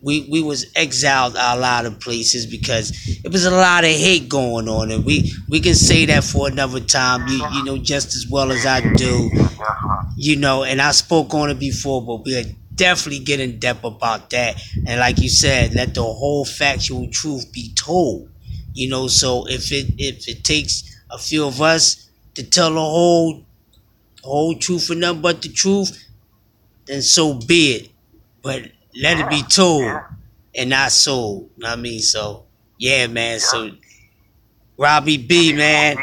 we 0.00 0.26
we 0.30 0.42
was 0.42 0.66
exiled 0.76 1.34
a 1.38 1.58
lot 1.58 1.84
of 1.86 2.00
places 2.00 2.46
because 2.46 2.92
it 3.24 3.32
was 3.32 3.44
a 3.44 3.50
lot 3.50 3.84
of 3.84 3.90
hate 3.90 4.28
going 4.28 4.68
on, 4.68 4.90
and 4.90 5.04
we 5.04 5.32
we 5.48 5.60
can 5.60 5.74
say 5.74 6.06
that 6.06 6.24
for 6.24 6.48
another 6.48 6.80
time. 6.80 7.28
You 7.28 7.46
you 7.52 7.64
know 7.64 7.78
just 7.78 8.14
as 8.14 8.26
well 8.30 8.52
as 8.52 8.64
I 8.64 8.80
do, 8.94 9.30
you 10.16 10.36
know. 10.36 10.64
And 10.64 10.80
I 10.80 10.92
spoke 10.92 11.34
on 11.34 11.50
it 11.50 11.58
before, 11.58 12.04
but 12.04 12.24
we 12.24 12.36
are 12.38 12.44
definitely 12.74 13.24
get 13.24 13.40
in 13.40 13.58
depth 13.58 13.84
about 13.84 14.30
that. 14.30 14.60
And 14.86 15.00
like 15.00 15.18
you 15.18 15.28
said, 15.28 15.74
let 15.74 15.94
the 15.94 16.02
whole 16.02 16.44
factual 16.44 17.08
truth 17.10 17.52
be 17.52 17.72
told. 17.74 18.30
You 18.78 18.88
know, 18.88 19.08
so 19.08 19.46
if 19.48 19.72
it 19.72 19.94
if 19.98 20.28
it 20.28 20.44
takes 20.44 20.84
a 21.10 21.18
few 21.18 21.46
of 21.46 21.60
us 21.60 22.08
to 22.34 22.42
tell 22.44 22.70
the 22.74 22.80
whole 22.80 23.44
whole 24.24 24.54
truth 24.56 24.90
and 24.90 25.00
nothing 25.00 25.22
but 25.22 25.42
the 25.42 25.50
truth, 25.50 26.04
then 26.86 27.02
so 27.02 27.34
be 27.34 27.62
it. 27.76 27.90
But 28.42 28.70
let 28.96 29.18
it 29.20 29.30
be 29.30 29.42
told 29.42 29.92
and 30.54 30.70
not 30.70 30.92
sold. 30.92 31.50
You 31.56 31.64
know 31.64 31.70
I 31.70 31.76
mean? 31.76 32.00
So, 32.00 32.46
yeah, 32.78 33.06
man. 33.08 33.40
So, 33.40 33.70
Robbie 34.78 35.18
B, 35.18 35.52
man, 35.52 35.96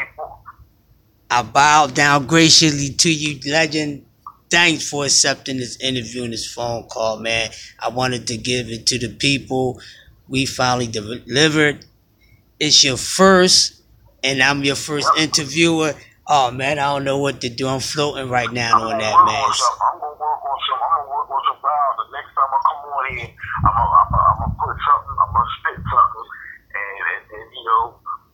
I 1.30 1.42
bow 1.42 1.86
down 1.88 2.26
graciously 2.26 2.90
to 2.94 3.12
you, 3.12 3.38
legend. 3.50 4.04
Thanks 4.50 4.88
for 4.88 5.04
accepting 5.04 5.58
this 5.58 5.76
interview 5.80 6.22
and 6.24 6.32
this 6.32 6.52
phone 6.52 6.84
call, 6.88 7.18
man. 7.18 7.50
I 7.80 7.88
wanted 7.88 8.26
to 8.28 8.36
give 8.36 8.68
it 8.70 8.86
to 8.88 8.98
the 8.98 9.08
people. 9.14 9.80
We 10.28 10.46
finally 10.46 10.86
delivered. 10.86 11.84
It's 12.58 12.82
your 12.82 12.96
first, 12.96 13.82
and 14.24 14.42
I'm 14.42 14.64
your 14.64 14.76
first 14.76 15.08
interviewer. 15.18 15.92
Oh 16.26 16.50
man, 16.50 16.78
I 16.78 16.88
don't 16.88 17.04
know 17.04 17.18
what 17.18 17.42
to 17.42 17.50
do. 17.50 17.68
I'm 17.68 17.80
floating 17.80 18.30
right 18.30 18.50
now 18.50 18.80
on 18.80 18.96
that, 18.96 19.12
man. 19.28 19.44
I'm 19.44 20.00
gonna 20.00 20.16
work 20.16 20.40
on 20.40 20.58
some. 20.64 20.80
I'm 20.80 21.04
gonna 21.04 21.12
work 21.12 21.28
on 21.28 21.40
some. 21.52 21.60
The 21.60 22.06
next 22.16 22.32
time 22.32 22.48
I 22.48 22.58
come 22.64 22.80
on 22.96 23.04
here, 23.12 23.28
I'm 23.60 23.72
gonna, 23.76 23.92
I'm 23.92 24.08
gonna, 24.08 24.24
I'm 24.24 24.36
gonna 24.40 24.56
put 24.56 24.76
something. 24.88 25.16
I'm 25.20 25.30
gonna 25.36 25.52
spit 25.60 25.78
something, 25.84 26.26
and, 26.80 26.96
and, 26.96 27.22
and 27.28 27.46
you 27.52 27.64
know, 27.68 27.84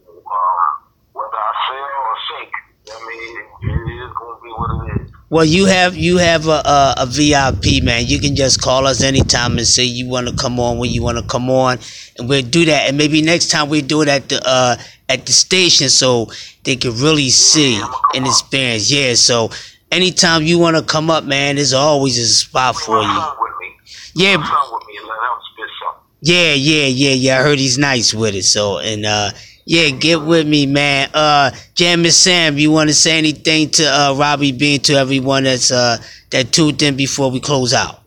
um, 0.06 0.70
whether 1.18 1.40
I 1.42 1.52
sell 1.66 1.82
or 1.82 2.16
sink, 2.30 2.52
I 2.94 2.98
mean, 3.02 3.34
it 3.42 4.06
is 4.06 4.10
gonna 4.22 4.38
be 4.38 4.50
what 4.54 4.70
it 4.70 5.02
is. 5.02 5.10
Well, 5.33 5.47
you 5.47 5.64
have 5.64 5.97
you 5.97 6.18
have 6.18 6.47
a, 6.47 6.61
a, 6.61 6.95
a 6.99 7.07
VIP 7.07 7.83
man. 7.83 8.05
You 8.05 8.20
can 8.20 8.37
just 8.37 8.61
call 8.61 8.87
us 8.87 9.03
anytime 9.03 9.57
and 9.57 9.66
say 9.66 9.83
you 9.83 10.07
want 10.07 10.28
to 10.28 10.37
come 10.37 10.61
on 10.61 10.76
when 10.76 10.91
you 10.91 11.03
want 11.03 11.16
to 11.16 11.24
come 11.24 11.49
on, 11.49 11.78
and 12.18 12.28
we'll 12.28 12.43
do 12.43 12.66
that. 12.66 12.87
And 12.87 12.99
maybe 12.99 13.22
next 13.22 13.49
time 13.49 13.70
we 13.70 13.80
do 13.80 14.03
it 14.03 14.09
at 14.09 14.28
the 14.28 14.43
uh, 14.47 14.76
at 15.09 15.24
the 15.24 15.33
station 15.33 15.89
so 15.89 16.30
they 16.64 16.76
can 16.76 16.91
really 17.01 17.30
see 17.30 17.80
and 18.14 18.26
experience. 18.26 18.93
Yeah, 18.93 19.14
so 19.14 19.49
anytime 19.91 20.43
you 20.43 20.59
want 20.59 20.76
to 20.76 20.83
come 20.83 21.09
up, 21.09 21.24
man, 21.24 21.57
there's 21.57 21.72
always 21.72 22.18
a 22.18 22.26
spot 22.26 22.76
for 22.76 23.01
you. 23.01 23.22
Yeah. 24.14 24.37
Yeah, 26.20 26.53
yeah, 26.53 26.87
yeah, 26.87 27.14
yeah. 27.14 27.39
I 27.39 27.43
heard 27.43 27.59
he's 27.59 27.78
nice 27.78 28.12
with 28.12 28.35
it. 28.35 28.45
So, 28.45 28.80
and 28.80 29.07
uh, 29.07 29.30
yeah, 29.64 29.90
get 29.90 30.22
with 30.22 30.46
me, 30.46 30.66
man. 30.66 31.08
Uh, 31.14 31.50
Jamie 31.74 32.10
Sam, 32.10 32.58
you 32.58 32.70
want 32.70 32.88
to 32.90 32.94
say 32.94 33.18
anything 33.18 33.70
to 33.70 33.84
uh, 33.84 34.14
Robbie 34.14 34.52
Bean 34.52 34.80
to 34.82 34.94
everyone 34.94 35.44
that's 35.44 35.70
uh 35.70 35.98
that 36.30 36.52
tuned 36.52 36.82
in 36.82 36.96
before 36.96 37.30
we 37.30 37.40
close 37.40 37.72
out? 37.72 38.00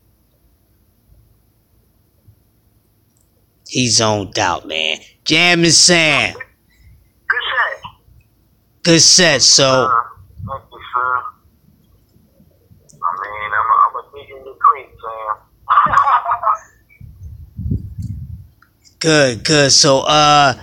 He's 3.67 3.97
zoned 3.97 4.37
out, 4.37 4.67
man. 4.67 4.97
Jamie 5.23 5.69
Sam. 5.69 6.33
Good 6.33 6.41
set, 7.51 7.81
Good 8.83 9.01
set. 9.01 9.41
so. 9.41 9.65
Uh, 9.65 9.89
thank 10.47 10.63
you, 10.71 10.79
sir. 10.93 11.23
I 12.93 13.11
mean, 13.21 13.51
I'm 13.51 13.69
a, 13.71 13.75
I'm 13.81 13.95
a 13.95 14.03
dig 14.13 14.29
in 14.29 14.43
the 14.43 14.55
creek, 14.59 14.89
Sam. 15.01 15.35
good, 18.99 19.43
good. 19.43 19.71
So, 19.71 20.01
uh, 20.01 20.53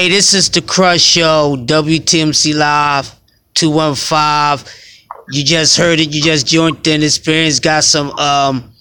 hey, 0.00 0.08
this 0.08 0.32
is 0.32 0.48
the 0.48 0.62
Crush 0.62 1.02
Show, 1.02 1.56
WTMC 1.58 2.56
Live 2.56 3.14
215. 3.52 4.66
You 5.30 5.44
just 5.44 5.76
heard 5.76 6.00
it. 6.00 6.14
You 6.14 6.22
just 6.22 6.46
joined 6.46 6.86
in. 6.86 7.02
Experience 7.02 7.60
got 7.60 7.84
some 7.84 8.10
um 8.12 8.72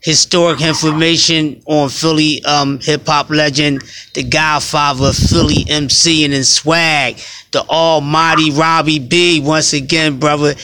historic 0.00 0.62
information 0.62 1.62
on 1.66 1.90
Philly 1.90 2.42
um, 2.44 2.80
hip 2.80 3.06
hop 3.06 3.28
legend, 3.28 3.82
the 4.14 4.22
Godfather, 4.22 5.08
of 5.08 5.16
Philly 5.16 5.66
MC, 5.68 6.24
and 6.24 6.32
then 6.32 6.42
swag, 6.42 7.18
the 7.50 7.60
Almighty 7.68 8.50
Robbie 8.50 8.98
B. 8.98 9.40
Once 9.40 9.74
again, 9.74 10.18
brother, 10.18 10.54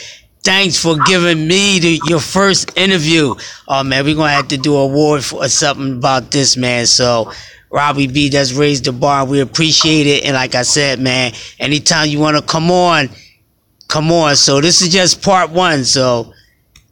thanks 0.43 0.75
for 0.81 0.97
giving 1.05 1.47
me 1.47 1.77
the, 1.77 2.01
your 2.07 2.19
first 2.19 2.75
interview. 2.75 3.35
Oh 3.67 3.83
man, 3.83 4.05
we're 4.05 4.15
gonna 4.15 4.31
have 4.31 4.47
to 4.47 4.57
do 4.57 4.75
a 4.75 4.79
award 4.79 5.23
for 5.23 5.47
something 5.49 5.97
about 5.97 6.31
this, 6.31 6.57
man. 6.57 6.87
So. 6.87 7.31
Robbie 7.71 8.07
B 8.07 8.29
does 8.29 8.53
raised 8.53 8.85
the 8.85 8.91
bar. 8.91 9.25
We 9.25 9.41
appreciate 9.41 10.07
it. 10.07 10.25
And 10.25 10.33
like 10.33 10.55
I 10.55 10.63
said, 10.63 10.99
man, 10.99 11.33
anytime 11.59 12.09
you 12.09 12.19
want 12.19 12.37
to 12.37 12.43
come 12.43 12.71
on, 12.71 13.09
come 13.87 14.11
on. 14.11 14.35
So 14.35 14.59
this 14.61 14.81
is 14.81 14.89
just 14.89 15.21
part 15.21 15.51
one. 15.51 15.83
So 15.83 16.33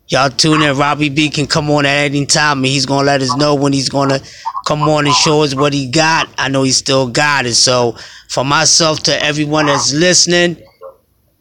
Y'all 0.09 0.29
tune 0.29 0.61
in. 0.61 0.77
Robbie 0.77 1.09
B 1.09 1.29
can 1.29 1.47
come 1.47 1.69
on 1.69 1.85
at 1.85 2.05
any 2.05 2.25
time, 2.25 2.59
and 2.59 2.67
he's 2.67 2.85
gonna 2.85 3.05
let 3.05 3.21
us 3.21 3.35
know 3.35 3.55
when 3.55 3.73
he's 3.73 3.89
gonna 3.89 4.21
come 4.65 4.83
on 4.83 5.05
and 5.05 5.13
show 5.13 5.43
us 5.43 5.53
what 5.53 5.73
he 5.73 5.89
got. 5.89 6.29
I 6.37 6.47
know 6.47 6.63
he 6.63 6.71
still 6.71 7.09
got 7.09 7.45
it. 7.45 7.55
So, 7.55 7.97
for 8.29 8.45
myself 8.45 9.03
to 9.03 9.23
everyone 9.23 9.65
that's 9.65 9.93
listening, 9.93 10.63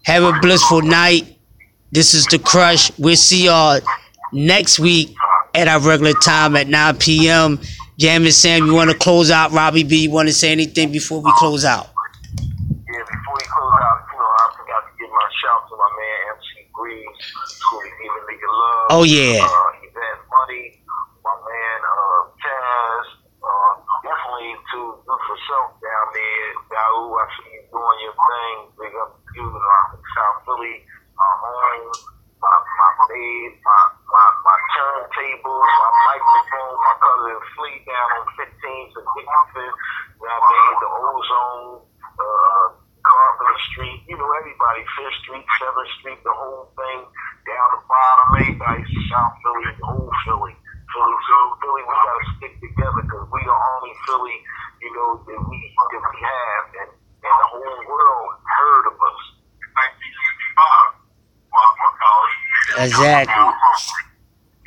have 0.03 0.25
a 0.25 0.33
blissful 0.41 0.83
night. 0.83 1.39
This 1.93 2.13
is 2.13 2.27
the 2.27 2.41
Crush. 2.41 2.91
We'll 2.99 3.15
see 3.15 3.45
y'all 3.45 3.79
next 4.33 4.81
week 4.81 5.15
at 5.55 5.69
our 5.69 5.79
regular 5.79 6.15
time 6.15 6.57
at 6.57 6.67
9 6.67 6.97
p.m. 6.97 7.61
Jam 7.99 8.25
and 8.25 8.35
Sam, 8.35 8.67
you 8.67 8.75
want 8.75 8.91
to 8.91 8.97
close 8.99 9.31
out? 9.31 9.53
Robbie 9.53 9.85
B, 9.85 10.05
you 10.05 10.11
want 10.11 10.29
to 10.29 10.35
say 10.35 10.53
anything 10.53 10.93
before 10.93 11.21
we 11.21 11.33
close 11.37 11.65
out? 11.65 11.89
Yeah, 11.89 13.01
before 13.01 13.35
we 13.35 13.45
close 13.49 13.73
out, 13.73 13.99
you 14.13 14.19
know, 14.21 14.33
I 14.37 14.47
forgot 14.53 14.81
to 14.85 14.93
give 15.01 15.09
my 15.09 15.29
shout 15.41 15.65
to 15.69 15.75
my 15.81 15.91
man 15.97 16.37
MC 16.37 16.69
Breeze 16.77 17.37
love. 18.57 19.01
Oh 19.01 19.05
yeah. 19.05 19.43
Uh, 19.45 19.85
Yvette 19.85 20.23
Money, 20.29 20.83
my 21.25 21.35
man 21.41 21.79
uh, 21.89 22.21
Taz. 22.37 23.07
Uh, 23.41 23.73
definitely 24.03 24.53
to 24.75 24.79
do 25.01 25.15
for 25.25 25.39
self 25.47 25.79
down 25.81 26.07
there. 26.13 26.51
Daou, 26.69 27.15
I 27.15 27.25
see 27.33 27.49
you 27.55 27.63
doing 27.71 27.99
your 28.05 28.17
thing. 28.17 28.57
Big 28.77 28.95
up 29.01 29.17
to 29.17 29.31
you, 29.39 29.47
uh, 29.47 29.87
South 29.97 30.39
Philly, 30.45 30.83
uh, 31.17 31.35
home, 31.41 31.97
my 32.43 32.55
my 32.61 32.91
bed, 33.09 33.51
my 33.65 33.96
my 34.17 34.29
my 34.49 34.59
turntables, 34.73 35.69
my 35.77 35.91
microphone, 36.09 36.77
my 36.81 36.95
cousin 37.05 37.39
Fleet 37.53 37.81
down 37.85 38.09
on 38.17 38.25
15th 38.41 38.93
and 38.97 39.09
55th. 39.13 39.77
You 40.17 40.25
know 40.25 40.33
I 40.33 40.41
mean? 40.41 40.75
The 40.81 40.89
ozone. 40.89 41.85
Uh, 42.17 42.67
Carpenter 43.07 43.59
Street, 43.71 44.03
you 44.11 44.19
know, 44.19 44.27
everybody, 44.35 44.83
Fifth 44.99 45.15
Street, 45.23 45.47
Seventh 45.63 45.91
Street, 46.03 46.19
the 46.27 46.35
whole 46.35 46.67
thing 46.75 47.07
down 47.47 47.67
the 47.79 47.81
bottom, 47.87 48.27
everybody, 48.43 48.83
South 49.07 49.37
Philly, 49.47 49.71
old 49.87 50.11
Philly. 50.27 50.55
Philly, 50.91 51.17
so 51.31 51.37
Philly, 51.63 51.83
we 51.87 51.95
gotta 51.95 52.25
stick 52.35 52.55
together 52.59 53.07
because 53.07 53.31
we 53.31 53.39
the 53.47 53.55
only 53.55 53.95
Philly, 54.11 54.39
you 54.83 54.91
know, 54.91 55.23
that 55.23 55.39
we 55.39 55.59
that 55.71 56.03
we 56.03 56.17
have, 56.19 56.65
and, 56.83 56.91
and 56.99 57.37
the 57.37 57.49
whole 57.55 57.79
world 57.87 58.31
heard 58.43 58.91
of 58.91 58.97
us. 58.99 59.21
Exactly. 62.79 64.06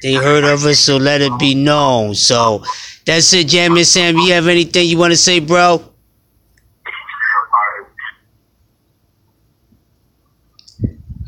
They 0.01 0.13
heard 0.13 0.43
of 0.43 0.65
us, 0.65 0.79
so 0.79 0.97
let 0.97 1.21
it 1.21 1.37
be 1.39 1.55
known. 1.55 2.15
So 2.15 2.63
that's 3.05 3.33
it, 3.33 3.47
Jamie 3.47 3.83
Sam. 3.83 4.17
You 4.17 4.33
have 4.33 4.47
anything 4.47 4.87
you 4.87 4.97
want 4.97 5.11
to 5.11 5.17
say, 5.17 5.39
bro? 5.39 5.83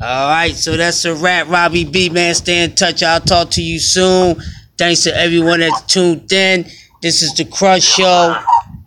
All 0.04 0.30
right, 0.30 0.56
so 0.56 0.78
that's 0.78 1.06
a 1.06 1.14
wrap. 1.14 1.48
Robbie 1.48 1.86
B, 1.86 2.10
man, 2.10 2.34
stay 2.34 2.64
in 2.64 2.74
touch. 2.74 3.04
I'll 3.04 3.22
talk 3.22 3.52
to 3.52 3.62
you 3.62 3.80
soon. 3.80 4.36
Thanks 4.78 5.04
to 5.04 5.16
everyone 5.16 5.60
that's 5.60 5.82
tuned 5.84 6.32
in. 6.32 6.66
This 7.04 7.22
is 7.22 7.36
the 7.36 7.46
Crush 7.46 7.84
Show. 7.84 8.36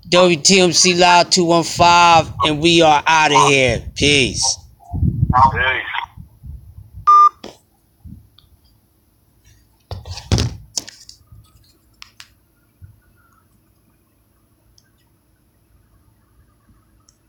WTMC 0.09 0.99
Live 0.99 1.31
215, 1.31 2.35
and 2.47 2.61
we 2.61 2.83
are 2.83 3.03
out 3.07 3.33
of 3.33 3.49
here. 3.49 3.83
Peace. 3.95 4.59